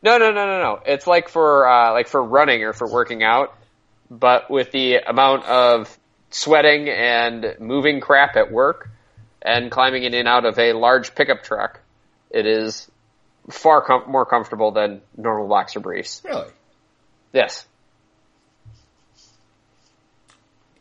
no 0.03 0.17
no 0.17 0.31
no 0.31 0.45
no 0.45 0.61
no. 0.61 0.79
It's 0.85 1.07
like 1.07 1.29
for 1.29 1.67
uh, 1.67 1.93
like 1.93 2.07
for 2.07 2.21
running 2.21 2.63
or 2.63 2.73
for 2.73 2.87
working 2.87 3.23
out, 3.23 3.55
but 4.09 4.49
with 4.49 4.71
the 4.71 4.97
amount 4.97 5.45
of 5.45 5.97
sweating 6.29 6.89
and 6.89 7.55
moving 7.59 7.99
crap 8.01 8.35
at 8.35 8.51
work 8.51 8.89
and 9.41 9.71
climbing 9.71 10.03
in 10.03 10.13
and 10.13 10.27
out 10.27 10.45
of 10.45 10.57
a 10.59 10.73
large 10.73 11.15
pickup 11.15 11.43
truck, 11.43 11.79
it 12.29 12.45
is 12.45 12.89
far 13.49 13.81
com- 13.81 14.09
more 14.11 14.25
comfortable 14.25 14.71
than 14.71 15.01
normal 15.15 15.47
boxer 15.47 15.79
briefs. 15.79 16.21
Really? 16.25 16.47
Yes. 17.33 17.67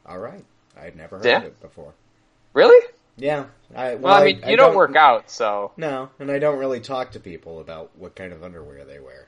All 0.06 0.18
right. 0.18 0.44
I'd 0.80 0.96
never 0.96 1.16
heard 1.16 1.24
Yeah. 1.26 1.42
it 1.42 1.60
before. 1.60 1.94
Really? 2.52 2.86
Yeah. 3.16 3.46
I, 3.74 3.94
well, 3.94 3.98
Well, 4.14 4.14
I 4.14 4.24
mean, 4.24 4.42
you 4.46 4.56
don't, 4.56 4.74
work 4.76 4.94
out, 4.94 5.30
so 5.30 5.72
No, 5.76 6.10
and 6.18 6.30
I 6.30 6.38
don't 6.38 6.58
really 6.58 6.80
talk 6.80 7.12
to 7.12 7.20
people 7.20 7.60
about 7.60 7.90
what 7.96 8.14
kind 8.14 8.32
of 8.32 8.42
underwear 8.44 8.84
they 8.84 9.00
wear. 9.00 9.26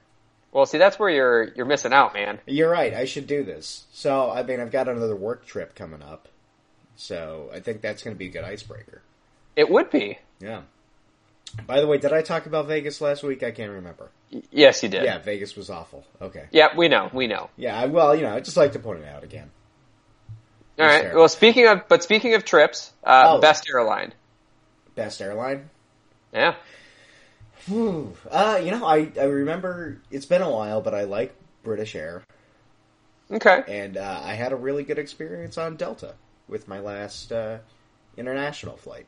well, 0.52 0.66
see, 0.66 0.78
that's 0.78 0.98
where 0.98 1.10
you're 1.10 1.44
you're 1.54 1.66
missing 1.66 1.92
out, 1.92 2.14
man. 2.14 2.38
You're 2.46 2.70
right. 2.70 2.94
I 2.94 3.04
should 3.06 3.26
do 3.26 3.42
this. 3.44 3.84
So, 3.92 4.30
I 4.30 4.42
mean, 4.42 4.60
I've 4.60 4.70
got 4.70 4.88
another 4.88 5.16
work 5.16 5.46
trip 5.46 5.74
coming 5.74 6.02
up. 6.02 6.28
So, 6.96 7.50
I 7.52 7.60
think 7.60 7.80
that's 7.80 8.02
going 8.02 8.14
to 8.14 8.18
be 8.18 8.26
a 8.26 8.30
good 8.30 8.44
icebreaker. 8.44 9.02
It 9.56 9.70
would 9.70 9.90
be. 9.90 10.18
Yeah. 10.40 10.62
By 11.66 11.80
the 11.80 11.86
way, 11.86 11.98
did 11.98 12.12
I 12.12 12.22
talk 12.22 12.46
about 12.46 12.66
Vegas 12.66 13.00
last 13.00 13.22
week? 13.22 13.42
I 13.42 13.50
can't 13.50 13.72
remember. 13.72 14.10
Yes, 14.50 14.82
you 14.82 14.88
did. 14.88 15.04
Yeah, 15.04 15.18
Vegas 15.18 15.56
was 15.56 15.70
awful. 15.70 16.04
Okay. 16.20 16.44
Yeah, 16.50 16.76
we 16.76 16.88
know, 16.88 17.10
we 17.12 17.26
know. 17.26 17.50
Yeah, 17.56 17.84
well, 17.86 18.14
you 18.14 18.22
know, 18.22 18.34
I 18.34 18.40
just 18.40 18.56
like 18.56 18.72
to 18.72 18.78
point 18.78 19.00
it 19.00 19.08
out 19.08 19.24
again. 19.24 19.50
All 20.78 20.86
right. 20.86 21.12
Well, 21.14 21.28
speaking 21.28 21.66
of, 21.66 21.88
but 21.88 22.02
speaking 22.04 22.34
of 22.34 22.44
trips, 22.44 22.92
uh, 23.02 23.24
Oh. 23.36 23.40
best 23.40 23.68
airline. 23.72 24.12
Best 24.94 25.20
airline? 25.20 25.70
Yeah. 26.32 26.54
Whew. 27.66 28.14
Uh, 28.30 28.60
you 28.62 28.70
know, 28.70 28.84
I, 28.86 29.10
I 29.18 29.24
remember 29.24 29.98
it's 30.10 30.26
been 30.26 30.42
a 30.42 30.50
while, 30.50 30.80
but 30.80 30.94
I 30.94 31.04
like 31.04 31.34
British 31.64 31.94
Air, 31.96 32.22
Okay. 33.30 33.62
and 33.66 33.96
uh, 33.96 34.20
I 34.22 34.34
had 34.34 34.52
a 34.52 34.56
really 34.56 34.84
good 34.84 34.98
experience 34.98 35.58
on 35.58 35.76
Delta 35.76 36.14
with 36.48 36.68
my 36.68 36.78
last 36.80 37.32
uh, 37.32 37.58
international 38.16 38.76
flight. 38.76 39.06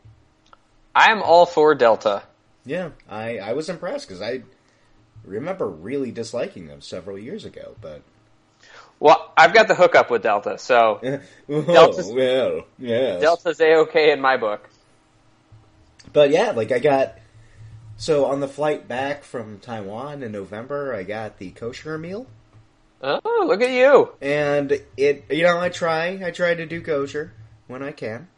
I 0.94 1.12
am 1.12 1.22
all 1.22 1.46
for 1.46 1.74
Delta. 1.74 2.22
Yeah, 2.64 2.90
I, 3.08 3.38
I 3.38 3.52
was 3.54 3.68
impressed 3.68 4.06
because 4.08 4.22
I 4.22 4.42
remember 5.24 5.68
really 5.68 6.10
disliking 6.12 6.66
them 6.68 6.80
several 6.80 7.18
years 7.18 7.44
ago, 7.44 7.74
but 7.80 8.02
Well, 8.98 9.32
I've 9.36 9.54
got 9.54 9.68
the 9.68 9.74
hookup 9.74 10.10
with 10.10 10.22
Delta, 10.22 10.58
so 10.58 11.00
oh, 11.48 11.62
Delta's- 11.62 12.10
oh, 12.10 12.14
well, 12.14 12.66
yes. 12.78 13.20
Delta's 13.20 13.60
a 13.60 13.74
okay 13.82 14.12
in 14.12 14.20
my 14.20 14.36
book. 14.36 14.68
But 16.12 16.30
yeah, 16.30 16.50
like 16.50 16.72
I 16.72 16.78
got 16.78 17.14
so 17.96 18.24
on 18.26 18.40
the 18.40 18.48
flight 18.48 18.88
back 18.88 19.24
from 19.24 19.58
Taiwan 19.58 20.22
in 20.22 20.32
November, 20.32 20.94
I 20.94 21.02
got 21.02 21.38
the 21.38 21.50
kosher 21.50 21.98
meal, 21.98 22.26
Oh, 23.02 23.44
look 23.46 23.62
at 23.62 23.70
you. 23.70 24.12
and 24.20 24.72
it 24.96 25.24
you 25.30 25.42
know 25.44 25.58
I 25.58 25.68
try 25.70 26.20
I 26.24 26.30
try 26.30 26.54
to 26.54 26.66
do 26.66 26.82
kosher 26.82 27.32
when 27.68 27.82
I 27.82 27.92
can, 27.92 28.28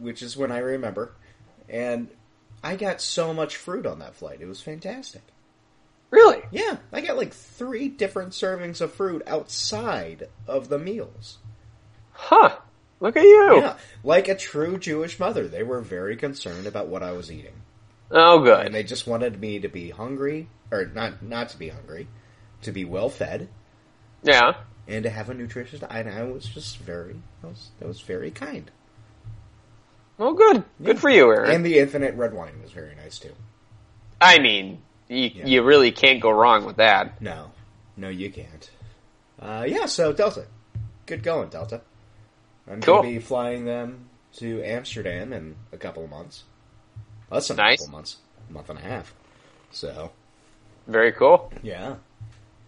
which 0.00 0.22
is 0.22 0.36
when 0.36 0.50
I 0.52 0.58
remember, 0.58 1.12
and 1.68 2.08
I 2.62 2.76
got 2.76 3.00
so 3.00 3.32
much 3.34 3.56
fruit 3.56 3.86
on 3.86 3.98
that 4.00 4.14
flight. 4.14 4.40
It 4.40 4.46
was 4.46 4.60
fantastic. 4.60 5.22
Really? 6.10 6.42
Yeah, 6.50 6.76
I 6.92 7.00
got 7.00 7.16
like 7.16 7.32
three 7.32 7.88
different 7.88 8.32
servings 8.32 8.80
of 8.80 8.92
fruit 8.92 9.22
outside 9.26 10.28
of 10.46 10.68
the 10.68 10.78
meals. 10.78 11.38
Huh. 12.12 12.56
Look 13.00 13.16
at 13.16 13.24
you. 13.24 13.58
Yeah, 13.60 13.76
like 14.02 14.28
a 14.28 14.34
true 14.34 14.78
Jewish 14.78 15.18
mother, 15.18 15.46
they 15.48 15.62
were 15.62 15.80
very 15.82 16.16
concerned 16.16 16.66
about 16.66 16.86
what 16.88 17.02
I 17.02 17.12
was 17.12 17.30
eating. 17.30 17.52
Oh, 18.10 18.38
good. 18.40 18.64
and 18.66 18.74
they 18.74 18.84
just 18.84 19.06
wanted 19.06 19.40
me 19.40 19.58
to 19.58 19.68
be 19.68 19.90
hungry 19.90 20.48
or 20.70 20.86
not 20.86 21.22
not 21.22 21.48
to 21.50 21.58
be 21.58 21.68
hungry 21.68 22.06
to 22.62 22.70
be 22.72 22.84
well 22.84 23.08
fed 23.08 23.48
Yeah. 24.22 24.54
and 24.86 25.02
to 25.02 25.10
have 25.10 25.28
a 25.28 25.34
nutritious 25.34 25.80
diet 25.80 26.06
and 26.06 26.16
i 26.16 26.22
was 26.22 26.46
just 26.46 26.78
very 26.78 27.16
that 27.42 27.48
was, 27.48 27.70
that 27.80 27.88
was 27.88 28.00
very 28.00 28.30
kind 28.30 28.70
Well, 30.18 30.32
good. 30.32 30.64
Good 30.82 30.98
for 30.98 31.10
you, 31.10 31.30
Aaron. 31.30 31.50
and 31.50 31.64
the 31.66 31.78
infinite 31.78 32.14
red 32.14 32.32
wine 32.32 32.60
was 32.62 32.72
very 32.72 32.94
nice 32.94 33.18
too 33.18 33.32
I 34.20 34.38
mean, 34.38 34.80
you, 35.08 35.30
Yeah. 35.34 35.46
you 35.46 35.62
really 35.62 35.92
can't 35.92 36.20
go 36.20 36.30
wrong 36.30 36.64
with 36.64 36.76
that. 36.76 37.20
no 37.20 37.50
no 37.98 38.08
you 38.08 38.30
can't 38.30 38.70
uh, 39.40 39.64
yeah 39.66 39.86
so 39.86 40.12
delta 40.12 40.46
good 41.06 41.22
going 41.22 41.48
delta 41.50 41.80
i'm 42.70 42.80
Cool. 42.80 42.96
gonna 43.02 43.08
be 43.08 43.18
flying 43.18 43.64
them 43.64 44.08
to 44.34 44.62
amsterdam 44.62 45.32
in 45.32 45.56
a 45.72 45.76
couple 45.76 46.04
of 46.04 46.10
months 46.10 46.44
less 47.30 47.48
than 47.48 47.58
a 47.58 47.62
Nice. 47.62 47.78
couple 47.78 47.86
of 47.86 47.92
months 47.92 48.16
a 48.48 48.52
month 48.52 48.70
and 48.70 48.78
a 48.78 48.82
half 48.82 49.14
so 49.70 50.10
Very 50.86 51.12
cool. 51.12 51.52
yeah 51.62 51.96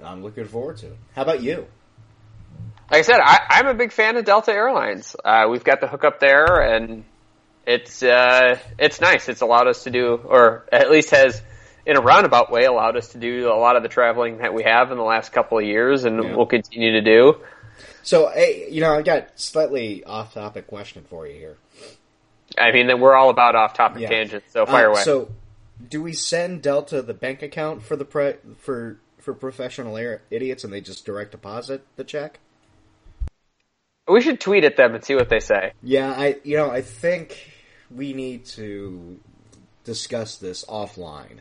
i'm 0.05 0.23
looking 0.23 0.45
forward 0.47 0.77
to 0.79 0.87
it 0.89 0.97
how 1.15 1.23
about 1.23 1.43
you 1.43 1.67
Like 2.91 3.01
I 3.01 3.03
said, 3.03 3.21
I, 3.23 3.39
I'm 3.51 3.67
a 3.67 3.75
big 3.75 3.93
fan 3.93 4.17
of 4.17 4.25
Delta 4.25 4.51
Airlines. 4.53 5.15
Uh, 5.23 5.47
we've 5.51 5.63
got 5.65 5.81
the 5.83 5.87
hookup 5.89 6.21
there, 6.21 6.63
and 6.63 7.05
it's 7.69 8.03
uh, 8.03 8.59
it's 8.79 8.99
nice. 9.01 9.29
It's 9.29 9.43
allowed 9.43 9.69
us 9.69 9.85
to 9.85 9.91
do, 9.91 10.15
or 10.25 10.65
at 10.73 10.91
least 10.91 11.11
has, 11.11 11.43
in 11.85 11.99
a 11.99 12.01
roundabout 12.01 12.51
way, 12.51 12.65
allowed 12.65 12.97
us 12.97 13.09
to 13.09 13.19
do 13.19 13.53
a 13.53 13.59
lot 13.59 13.77
of 13.77 13.83
the 13.83 13.91
traveling 13.91 14.39
that 14.39 14.55
we 14.55 14.63
have 14.65 14.91
in 14.91 14.97
the 14.97 15.05
last 15.05 15.33
couple 15.33 15.59
of 15.59 15.65
years, 15.65 16.05
and 16.05 16.25
Yeah. 16.25 16.35
will 16.35 16.47
continue 16.47 16.93
to 16.93 17.03
do. 17.03 17.35
So, 18.03 18.29
hey, 18.31 18.69
you 18.71 18.81
know, 18.81 18.95
I've 18.95 19.05
got 19.05 19.39
slightly 19.39 20.03
off-topic 20.03 20.67
question 20.67 21.05
for 21.11 21.27
you 21.27 21.35
here. 21.35 21.57
I 22.57 22.73
mean, 22.73 23.01
we're 23.01 23.15
all 23.15 23.29
about 23.29 23.55
off-topic 23.55 24.01
Yeah. 24.01 24.09
tangents, 24.09 24.51
so 24.51 24.65
fire 24.65 24.89
Uh, 24.89 24.93
away. 24.93 25.03
So, 25.03 25.29
do 25.91 26.03
we 26.03 26.15
send 26.15 26.63
Delta 26.63 27.03
the 27.03 27.13
bank 27.13 27.43
account 27.43 27.83
for 27.83 27.97
the 27.97 28.07
pre- 28.07 28.37
for 28.59 28.97
for 29.19 29.35
professional 29.35 29.99
air 29.99 30.23
idiots, 30.31 30.65
and 30.65 30.73
they 30.73 30.81
just 30.81 31.05
direct 31.05 31.33
deposit 31.33 31.83
the 31.97 32.05
check? 32.05 32.39
we 34.09 34.23
should 34.23 34.41
tweet 34.41 34.65
at 34.65 34.77
them 34.79 34.95
and 34.95 35.05
see 35.05 35.15
what 35.15 35.29
they 35.29 35.41
say. 35.41 35.73
Yeah, 35.83 36.11
I 36.11 36.39
you 36.45 36.57
know 36.57 36.71
I 36.71 36.81
think 36.81 37.37
we 37.95 38.13
need 38.13 38.45
to 38.47 39.19
discuss 39.85 40.37
this 40.37 40.65
offline 40.67 41.39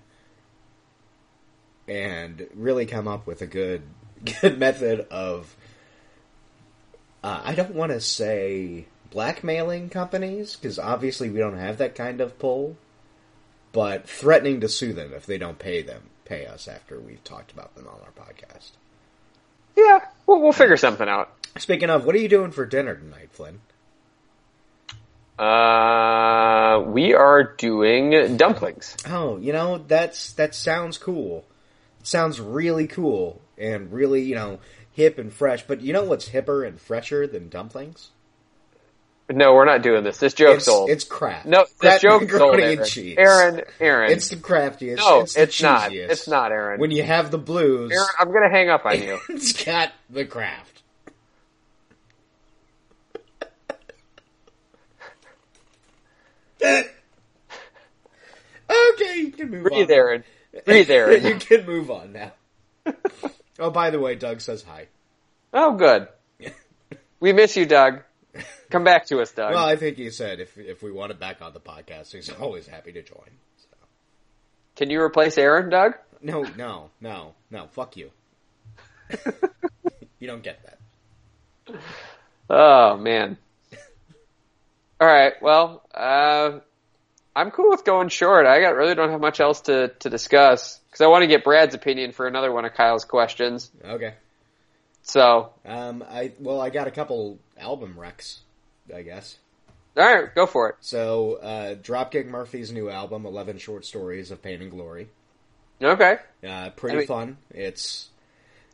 and 1.88 2.48
really 2.56 2.86
come 2.86 3.08
up 3.08 3.28
with 3.28 3.42
a 3.42 3.48
good 3.48 3.84
good 4.42 4.58
method 4.58 5.08
of. 5.12 5.56
Uh, 7.24 7.42
I 7.44 7.56
don't 7.56 7.74
want 7.74 7.92
to 7.92 8.00
say 8.00 8.86
blackmailing 9.10 9.90
companies 9.90 10.56
because 10.56 10.78
obviously 10.78 11.30
we 11.30 11.40
don't 11.40 11.58
have 11.58 11.80
that 11.80 11.96
kind 11.96 12.22
of 12.22 12.38
pull, 12.38 12.78
but 13.72 14.08
threatening 14.08 14.62
to 14.62 14.70
sue 14.70 14.94
them 14.94 15.14
if 15.14 15.26
they 15.26 15.38
don't 15.38 15.60
pay 15.60 15.82
them 15.82 16.04
pay 16.28 16.46
us 16.46 16.68
after 16.68 17.00
we've 17.00 17.24
talked 17.24 17.52
about 17.52 17.74
them 17.76 17.88
on 17.88 18.00
our 18.02 18.26
podcast. 18.26 18.72
Yeah, 19.78 20.00
we'll, 20.26 20.42
we'll 20.42 20.52
figure 20.52 20.78
something 20.78 21.08
out. 21.08 21.32
Speaking 21.58 21.90
of, 21.90 22.06
what 22.06 22.16
are 22.16 22.20
you 22.20 22.28
doing 22.28 22.52
for 22.52 22.66
dinner 22.66 22.96
tonight, 22.96 23.30
Flynn? 23.32 23.62
Uh, 25.38 26.84
we 26.88 27.14
are 27.14 27.44
doing 27.44 28.38
dumplings. 28.38 28.98
Oh, 29.08 29.38
you 29.38 29.54
know, 29.54 29.78
that's 29.78 30.34
that 30.34 30.56
sounds 30.56 30.98
cool. 30.98 31.46
It 32.00 32.08
sounds 32.08 32.40
really 32.40 32.88
cool 32.88 33.42
and 33.58 33.92
really, 33.92 34.24
you 34.24 34.36
know, 34.36 34.60
hip 34.92 35.20
and 35.20 35.32
fresh. 35.32 35.66
But 35.68 35.82
you 35.82 35.94
know 35.94 36.04
what's 36.04 36.30
hipper 36.30 36.68
and 36.68 36.80
fresher 36.80 37.28
than 37.28 37.50
dumplings? 37.50 38.10
No, 39.30 39.54
we're 39.54 39.66
not 39.66 39.82
doing 39.82 40.04
this. 40.04 40.18
This 40.18 40.34
joke's 40.34 40.60
it's, 40.60 40.68
old. 40.70 40.90
It's 40.90 41.04
crap. 41.04 41.46
no, 41.46 41.66
this 41.66 42.00
Crap 42.00 42.02
joke's 42.02 42.34
old. 42.34 42.60
Aaron. 42.60 42.86
Aaron, 43.18 43.62
Aaron. 43.80 44.12
It's 44.12 44.30
the 44.30 44.38
craftiest. 44.38 45.04
no, 45.04 45.22
it's, 45.22 45.36
it's 45.36 45.62
not. 45.62 45.92
It's 45.92 46.28
not, 46.30 46.52
Aaron. 46.54 46.80
When 46.80 46.92
you 46.92 47.04
have 47.04 47.30
the 47.30 47.38
blues, 47.38 47.92
Aaron, 47.92 48.08
I'm 48.20 48.32
gonna 48.32 48.50
hang 48.50 48.70
up 48.70 48.86
on 48.86 49.02
you. 49.02 49.20
it's 49.30 49.66
got 49.66 49.92
the 50.10 50.26
craft. 50.26 50.77
Okay, 56.62 56.86
you 59.18 59.32
can 59.32 59.50
move 59.50 59.64
Breathe, 59.64 59.92
on. 59.92 59.98
Aaron. 59.98 60.24
Breathe, 60.66 60.90
Aaron. 60.90 61.24
you 61.26 61.36
can 61.36 61.66
move 61.66 61.92
on 61.92 62.14
now. 62.14 62.32
oh, 63.60 63.70
by 63.70 63.90
the 63.90 64.00
way, 64.00 64.16
Doug 64.16 64.42
says 64.42 64.64
hi. 64.64 64.88
Oh, 65.54 65.74
good. 65.74 66.08
We 67.20 67.34
miss 67.34 67.58
you, 67.58 67.66
Doug. 67.66 68.04
Come 68.70 68.84
back 68.84 69.08
to 69.08 69.22
us, 69.22 69.32
Doug. 69.32 69.56
Well, 69.56 69.66
I 69.66 69.76
think 69.76 69.98
he 69.98 70.12
said 70.12 70.40
if 70.40 70.56
if 70.56 70.84
we 70.84 70.92
want 70.92 71.12
it 71.12 71.20
back 71.20 71.42
on 71.42 71.52
the 71.52 71.60
podcast, 71.60 72.12
he's 72.12 72.30
always 72.30 72.68
happy 72.68 72.92
to 72.92 73.02
join. 73.02 73.32
So. 73.58 73.76
Can 74.76 74.92
you 74.92 75.02
replace 75.02 75.36
Aaron, 75.40 75.72
Doug? 75.72 75.96
No, 76.22 76.44
no, 76.56 76.92
no, 77.02 77.34
no. 77.50 77.66
Fuck 77.72 77.98
you. 77.98 78.12
you 80.20 80.28
don't 80.28 80.44
get 80.44 80.60
that. 80.64 81.82
Oh 82.52 82.98
man. 82.98 83.38
All 85.00 85.08
right. 85.08 85.34
Well, 85.42 85.84
uh, 85.94 86.60
I'm 87.36 87.52
cool 87.52 87.70
with 87.70 87.86
going 87.86 88.10
short. 88.10 88.46
I 88.48 88.62
got 88.62 88.76
really 88.76 88.96
don't 88.96 89.12
have 89.12 89.22
much 89.22 89.40
else 89.40 89.62
to 89.62 89.90
to 90.00 90.10
discuss 90.10 90.80
because 90.90 91.02
I 91.02 91.08
want 91.08 91.22
to 91.24 91.28
get 91.28 91.44
Brad's 91.44 91.76
opinion 91.76 92.12
for 92.12 92.26
another 92.28 92.52
one 92.52 92.66
of 92.66 92.74
Kyle's 92.74 93.06
questions. 93.06 93.70
Okay. 93.86 94.14
So, 95.04 95.52
Um, 95.66 96.04
I 96.10 96.34
well, 96.40 96.60
I 96.60 96.70
got 96.70 96.88
a 96.88 96.92
couple 96.92 97.40
album 97.58 97.98
wrecks, 97.98 98.42
I 98.94 99.04
guess. 99.04 99.38
all 99.96 100.04
right, 100.04 100.36
go 100.36 100.46
for 100.46 100.70
it. 100.70 100.76
So, 100.82 101.36
uh, 101.36 101.76
Dropkick 101.76 102.26
Murphy's 102.28 102.72
new 102.74 102.90
album, 102.90 103.26
Eleven 103.26 103.58
Short 103.58 103.86
Stories 103.86 104.32
of 104.32 104.42
Pain 104.42 104.62
and 104.62 104.70
Glory. 104.72 105.08
Okay. 105.82 106.18
Uh, 106.46 106.72
pretty 106.72 106.98
I 106.98 107.00
mean- 107.00 107.08
fun. 107.08 107.38
It's 107.52 108.10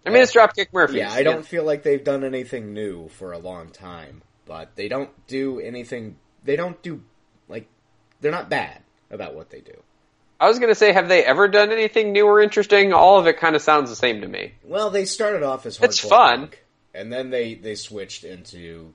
I 0.06 0.10
mean, 0.10 0.24
it's 0.24 0.34
Dropkick 0.34 0.74
Murphys. 0.74 0.96
yeah. 0.98 1.12
I 1.12 1.22
don't 1.24 1.46
feel 1.46 1.64
like 1.66 1.84
they've 1.84 2.04
done 2.04 2.24
anything 2.24 2.74
new 2.74 3.10
for 3.10 3.32
a 3.32 3.38
long 3.38 3.70
time, 3.70 4.22
but 4.46 4.76
they 4.76 4.88
don't 4.88 5.10
do 5.28 5.60
anything. 5.60 6.18
They 6.44 6.56
don't 6.56 6.82
do 6.82 7.02
like 7.48 7.68
they're 8.22 8.32
not 8.32 8.50
bad 8.50 8.82
about 9.12 9.36
what 9.36 9.50
they 9.50 9.62
do. 9.62 9.82
I 10.40 10.48
was 10.48 10.60
gonna 10.60 10.76
say, 10.76 10.92
have 10.92 11.08
they 11.08 11.24
ever 11.24 11.48
done 11.48 11.72
anything 11.72 12.12
new 12.12 12.26
or 12.26 12.42
interesting? 12.42 12.92
All 12.94 13.20
of 13.20 13.28
it 13.28 13.38
kind 13.38 13.56
of 13.56 13.62
sounds 13.62 13.90
the 13.90 13.96
same 13.96 14.22
to 14.22 14.28
me. 14.28 14.54
Well, 14.64 14.90
they 14.90 15.06
started 15.06 15.44
off 15.44 15.66
as 15.66 15.80
It's 15.82 16.00
fun. 16.00 16.40
punk, 16.42 16.64
and 16.94 17.12
then 17.14 17.30
they 17.30 17.54
they 17.54 17.76
switched 17.76 18.24
into 18.24 18.94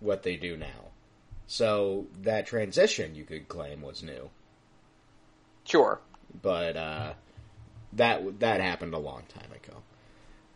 what 0.00 0.22
they 0.22 0.36
do 0.36 0.56
now. 0.56 0.66
So 1.48 2.06
that 2.22 2.46
transition, 2.46 3.14
you 3.14 3.24
could 3.24 3.48
claim, 3.48 3.82
was 3.82 4.02
new, 4.02 4.30
Sure. 5.64 6.00
but 6.40 6.76
uh, 6.76 7.12
that 7.94 8.40
that 8.40 8.60
happened 8.60 8.94
a 8.94 8.98
long 8.98 9.22
time 9.28 9.50
ago. 9.52 9.78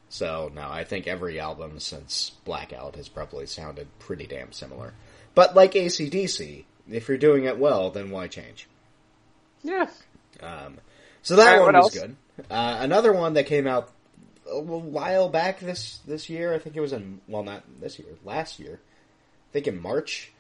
So 0.08 0.50
no, 0.54 0.68
I 0.68 0.84
think 0.84 1.06
every 1.06 1.40
album 1.40 1.80
since 1.80 2.30
Blackout 2.44 2.96
has 2.96 3.08
probably 3.08 3.46
sounded 3.46 3.88
pretty 3.98 4.26
damn 4.26 4.52
similar. 4.52 4.94
But 5.34 5.54
like 5.54 5.72
ACDC, 5.72 6.64
if 6.90 7.08
you're 7.08 7.18
doing 7.18 7.44
it 7.44 7.58
well, 7.58 7.90
then 7.90 8.10
why 8.10 8.28
change? 8.28 8.68
Yeah. 9.62 9.88
Um, 10.40 10.78
so 11.22 11.36
that 11.36 11.58
Alright, 11.58 11.74
one 11.74 11.74
was 11.74 11.84
else? 11.84 11.94
good. 11.94 12.16
Uh, 12.50 12.76
another 12.80 13.12
one 13.12 13.34
that 13.34 13.46
came 13.46 13.66
out 13.66 13.90
a 14.48 14.60
while 14.60 15.28
back 15.28 15.60
this 15.60 15.98
this 16.06 16.30
year. 16.30 16.54
I 16.54 16.58
think 16.58 16.76
it 16.76 16.80
was 16.80 16.92
in 16.92 17.20
well, 17.26 17.42
not 17.42 17.64
this 17.80 17.98
year, 17.98 18.08
last 18.24 18.60
year. 18.60 18.80
I 19.50 19.52
think 19.52 19.66
in 19.66 19.80
March. 19.80 20.32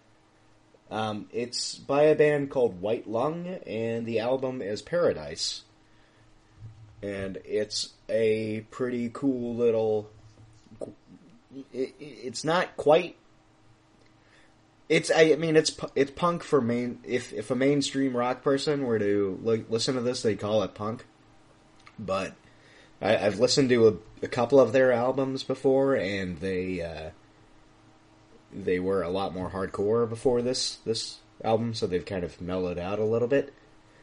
Um, 0.88 1.28
it's 1.32 1.74
by 1.74 2.04
a 2.04 2.14
band 2.14 2.50
called 2.50 2.80
White 2.80 3.08
Lung, 3.08 3.46
and 3.66 4.06
the 4.06 4.20
album 4.20 4.62
is 4.62 4.82
Paradise. 4.82 5.62
And 7.06 7.38
it's 7.44 7.90
a 8.08 8.66
pretty 8.70 9.10
cool 9.12 9.54
little. 9.54 10.10
It, 11.72 11.94
it's 11.98 12.44
not 12.44 12.76
quite 12.76 13.16
it's 14.88 15.10
I 15.14 15.34
mean 15.36 15.56
it's 15.56 15.76
it's 15.94 16.12
punk 16.12 16.42
for 16.42 16.60
main 16.60 17.00
if 17.04 17.32
if 17.32 17.50
a 17.50 17.56
mainstream 17.56 18.16
rock 18.16 18.42
person 18.42 18.84
were 18.84 18.98
to 18.98 19.38
like 19.42 19.68
listen 19.68 19.96
to 19.96 20.00
this 20.00 20.22
they'd 20.22 20.38
call 20.38 20.62
it 20.62 20.74
punk, 20.74 21.04
but 21.98 22.34
I, 23.00 23.16
I've 23.16 23.40
listened 23.40 23.68
to 23.70 23.88
a, 23.88 24.24
a 24.24 24.28
couple 24.28 24.60
of 24.60 24.72
their 24.72 24.92
albums 24.92 25.42
before 25.42 25.94
and 25.94 26.38
they 26.38 26.82
uh, 26.82 27.10
they 28.52 28.78
were 28.78 29.02
a 29.02 29.10
lot 29.10 29.34
more 29.34 29.50
hardcore 29.50 30.08
before 30.08 30.40
this 30.40 30.76
this 30.84 31.18
album 31.42 31.74
so 31.74 31.86
they've 31.86 32.06
kind 32.06 32.24
of 32.24 32.40
mellowed 32.40 32.78
out 32.78 32.98
a 32.98 33.04
little 33.04 33.28
bit 33.28 33.52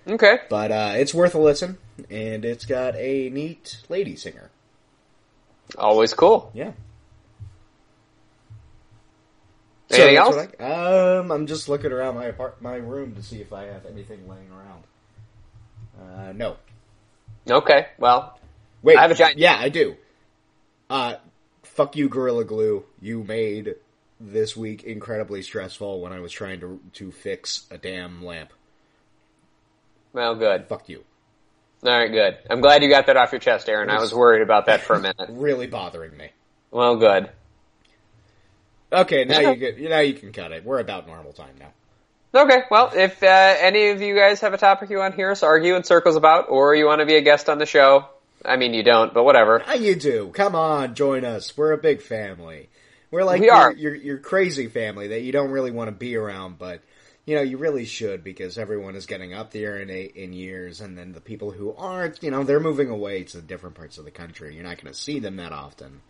Okay. 0.07 0.39
but 0.49 0.71
uh, 0.71 0.93
it's 0.95 1.13
worth 1.13 1.33
a 1.35 1.39
listen 1.39 1.77
and 2.09 2.43
it's 2.45 2.65
got 2.65 2.95
a 2.95 3.29
neat 3.29 3.77
lady 3.89 4.15
singer 4.15 4.49
Always 5.77 6.13
cool. 6.13 6.51
yeah 6.53 6.71
Anything 9.91 10.15
that's 10.15 10.35
else? 10.37 10.47
I- 10.59 11.17
um, 11.19 11.31
I'm 11.31 11.45
just 11.47 11.69
looking 11.69 11.91
around 11.91 12.15
my 12.15 12.25
apart- 12.25 12.61
my 12.61 12.75
room 12.75 13.15
to 13.15 13.21
see 13.23 13.41
if 13.41 13.53
I 13.53 13.65
have 13.65 13.85
anything 13.85 14.27
laying 14.27 14.49
around. 14.51 14.83
Uh, 15.99 16.33
no. 16.33 16.57
Okay. 17.49 17.87
Well, 17.99 18.39
Wait. 18.81 18.97
I 18.97 19.01
have 19.03 19.11
a 19.11 19.15
giant- 19.15 19.37
Yeah, 19.37 19.55
I 19.59 19.69
do. 19.69 19.95
Uh, 20.89 21.15
fuck 21.61 21.95
you, 21.95 22.09
Gorilla 22.09 22.43
Glue. 22.43 22.85
You 23.01 23.23
made 23.23 23.75
this 24.19 24.57
week 24.57 24.83
incredibly 24.83 25.41
stressful 25.43 26.01
when 26.01 26.11
I 26.11 26.19
was 26.21 26.31
trying 26.31 26.59
to 26.61 26.79
to 26.93 27.11
fix 27.11 27.67
a 27.69 27.77
damn 27.77 28.23
lamp. 28.25 28.51
Well, 30.13 30.35
good. 30.35 30.67
Fuck 30.67 30.89
you. 30.89 31.03
All 31.83 31.91
right, 31.91 32.11
good. 32.11 32.37
I'm 32.49 32.61
glad 32.61 32.81
you 32.81 32.89
got 32.89 33.07
that 33.07 33.17
off 33.17 33.31
your 33.33 33.39
chest, 33.39 33.67
Aaron. 33.67 33.89
I 33.89 33.99
was 33.99 34.13
worried 34.13 34.41
about 34.41 34.67
that 34.67 34.81
for 34.81 34.95
a 34.95 34.99
minute. 35.01 35.27
Really 35.29 35.67
bothering 35.67 36.15
me. 36.15 36.29
Well, 36.71 36.95
good. 36.95 37.29
Okay, 38.91 39.25
now 39.25 39.39
you 39.39 39.55
get 39.55 39.79
now 39.79 39.99
you 39.99 40.13
can 40.13 40.31
cut 40.31 40.51
it. 40.51 40.63
We're 40.63 40.79
about 40.79 41.07
normal 41.07 41.33
time 41.33 41.55
now. 41.59 41.71
Okay, 42.43 42.63
well, 42.71 42.91
if 42.95 43.21
uh, 43.21 43.27
any 43.27 43.89
of 43.89 44.01
you 44.01 44.15
guys 44.15 44.41
have 44.41 44.53
a 44.53 44.57
topic 44.57 44.89
you 44.89 44.97
want 44.97 45.13
to 45.13 45.15
hear 45.15 45.31
us 45.31 45.43
argue 45.43 45.75
in 45.75 45.83
circles 45.83 46.15
about, 46.15 46.49
or 46.49 46.73
you 46.73 46.85
want 46.85 46.99
to 46.99 47.05
be 47.05 47.15
a 47.15 47.21
guest 47.21 47.49
on 47.49 47.59
the 47.59 47.65
show, 47.65 48.05
I 48.45 48.55
mean, 48.57 48.73
you 48.73 48.81
don't, 48.83 49.13
but 49.13 49.23
whatever. 49.23 49.59
How 49.59 49.73
you 49.73 49.95
do? 49.95 50.31
Come 50.33 50.55
on, 50.55 50.95
join 50.95 51.25
us. 51.25 51.55
We're 51.57 51.73
a 51.73 51.77
big 51.77 52.01
family. 52.01 52.69
We're 53.11 53.23
like 53.23 53.41
We 53.41 53.47
your, 53.47 53.55
are. 53.55 53.71
your 53.73 53.95
your 53.95 54.17
crazy 54.17 54.67
family 54.67 55.09
that 55.09 55.21
you 55.21 55.31
don't 55.31 55.51
really 55.51 55.71
want 55.71 55.89
to 55.89 55.91
be 55.91 56.15
around, 56.15 56.57
but 56.57 56.81
you 57.25 57.35
know 57.35 57.41
you 57.41 57.57
really 57.57 57.85
should 57.85 58.23
because 58.23 58.57
everyone 58.57 58.95
is 58.95 59.05
getting 59.05 59.33
up 59.33 59.51
there 59.51 59.77
in 59.77 59.89
in 59.89 60.33
years, 60.33 60.81
and 60.81 60.97
then 60.97 61.13
the 61.13 61.21
people 61.21 61.51
who 61.51 61.73
aren't, 61.73 62.21
you 62.21 62.31
know, 62.31 62.43
they're 62.43 62.59
moving 62.59 62.89
away 62.89 63.23
to 63.23 63.41
different 63.41 63.75
parts 63.75 63.97
of 63.97 64.05
the 64.05 64.11
country. 64.11 64.55
You're 64.55 64.63
not 64.63 64.81
going 64.81 64.93
to 64.93 64.99
see 64.99 65.19
them 65.19 65.37
that 65.37 65.51
often. 65.51 66.01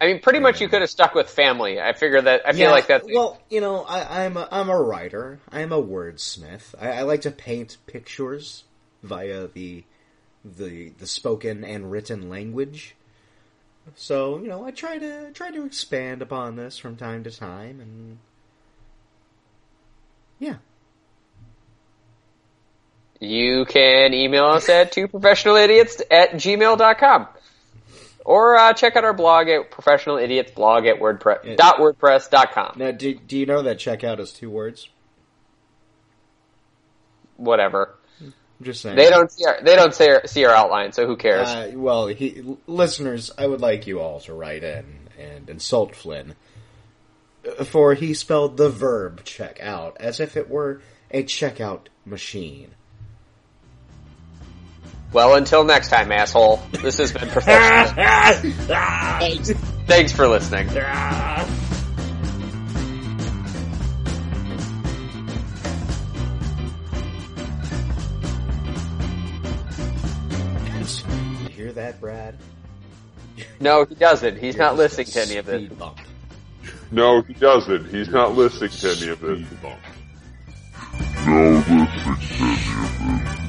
I 0.00 0.06
mean, 0.06 0.20
pretty 0.20 0.40
much 0.40 0.60
you 0.60 0.66
uh, 0.66 0.70
could 0.70 0.82
have 0.82 0.90
stuck 0.90 1.14
with 1.14 1.30
family. 1.30 1.80
I 1.80 1.94
figure 1.94 2.20
that, 2.20 2.42
I 2.46 2.52
feel 2.52 2.70
like 2.70 2.86
that's, 2.86 3.06
well, 3.10 3.40
you 3.48 3.62
know, 3.62 3.82
I, 3.82 4.24
I'm 4.24 4.36
a, 4.36 4.46
I'm 4.50 4.68
a 4.68 4.78
writer. 4.78 5.40
I'm 5.50 5.72
a 5.72 5.82
wordsmith. 5.82 6.74
I, 6.78 6.98
I 6.98 7.02
like 7.02 7.22
to 7.22 7.30
paint 7.30 7.78
pictures 7.86 8.64
via 9.02 9.46
the 9.46 9.84
the 10.44 10.90
the 10.90 11.06
spoken 11.06 11.64
and 11.64 11.90
written 11.90 12.28
language. 12.28 12.94
So 13.94 14.38
you 14.38 14.48
know, 14.48 14.64
I 14.64 14.70
try 14.70 14.98
to 14.98 15.30
try 15.32 15.50
to 15.50 15.64
expand 15.64 16.22
upon 16.22 16.56
this 16.56 16.78
from 16.78 16.96
time 16.96 17.24
to 17.24 17.30
time, 17.30 17.80
and 17.80 18.18
yeah, 20.38 20.56
you 23.20 23.64
can 23.64 24.14
email 24.14 24.46
us 24.46 24.68
at 24.68 24.92
two 24.92 25.08
professionalidiots 25.08 26.02
at 26.10 26.32
gmail.com. 26.32 27.28
Or 28.24 28.56
uh, 28.56 28.72
check 28.72 28.96
out 28.96 29.04
our 29.04 29.12
blog 29.12 29.48
at 29.48 29.70
professionalidiotsblog 29.70 30.90
at 30.90 31.00
wordpress, 31.00 31.56
dot 31.56 31.76
wordpress 31.76 32.28
dot 32.28 32.52
com. 32.52 32.72
now 32.76 32.90
do 32.90 33.14
do 33.14 33.38
you 33.38 33.46
know 33.46 33.62
that 33.62 33.78
checkout 33.78 34.18
is 34.18 34.32
two 34.32 34.50
words? 34.50 34.88
Whatever. 37.36 37.94
I'm 38.58 38.64
just 38.64 38.80
saying. 38.80 38.96
They 38.96 39.10
don't 39.10 39.30
see 39.30 39.44
our, 39.44 39.58
they 39.62 39.76
don't 39.76 39.94
see 39.94 40.08
our, 40.08 40.26
see 40.26 40.44
our 40.44 40.54
outline, 40.54 40.92
so 40.92 41.06
who 41.06 41.16
cares? 41.16 41.48
Uh, 41.48 41.72
well, 41.74 42.06
he, 42.06 42.42
listeners, 42.66 43.30
I 43.36 43.46
would 43.46 43.60
like 43.60 43.86
you 43.86 44.00
all 44.00 44.20
to 44.20 44.32
write 44.32 44.64
in 44.64 45.08
and 45.18 45.48
insult 45.50 45.94
Flynn. 45.94 46.34
For 47.66 47.94
he 47.94 48.14
spelled 48.14 48.56
the 48.56 48.70
verb 48.70 49.24
check 49.24 49.60
out 49.60 49.96
as 50.00 50.20
if 50.20 50.36
it 50.36 50.48
were 50.50 50.80
a 51.10 51.22
checkout 51.22 51.86
machine. 52.04 52.70
well, 55.12 55.34
until 55.34 55.64
next 55.64 55.88
time, 55.88 56.10
asshole. 56.12 56.60
This 56.82 56.98
has 56.98 57.12
been 57.12 57.28
professional. 57.28 57.94
Thanks. 58.66 59.50
Thanks 59.86 60.12
for 60.12 60.26
listening. 60.26 60.68
you 71.42 71.48
hear 71.48 71.72
that, 71.72 72.00
Brad? 72.00 72.36
No, 73.60 73.84
he 73.84 73.94
doesn't. 73.94 74.38
He's 74.38 74.56
You're 74.56 74.64
not 74.64 74.76
listening 74.76 75.06
to 75.08 75.20
any 75.22 75.36
of 75.36 75.46
this. 75.46 75.72
bump. 75.72 75.98
No, 76.90 77.22
he 77.22 77.34
doesn't. 77.34 77.86
He's 77.86 78.08
not 78.08 78.34
listening 78.36 78.70
to 78.70 78.90
any 78.90 79.08
of 79.08 79.20
this. 79.20 79.40
No 79.62 79.76
listening 81.26 81.86
to 81.86 82.44
any 82.44 82.66
of 83.28 83.36
this. 83.36 83.45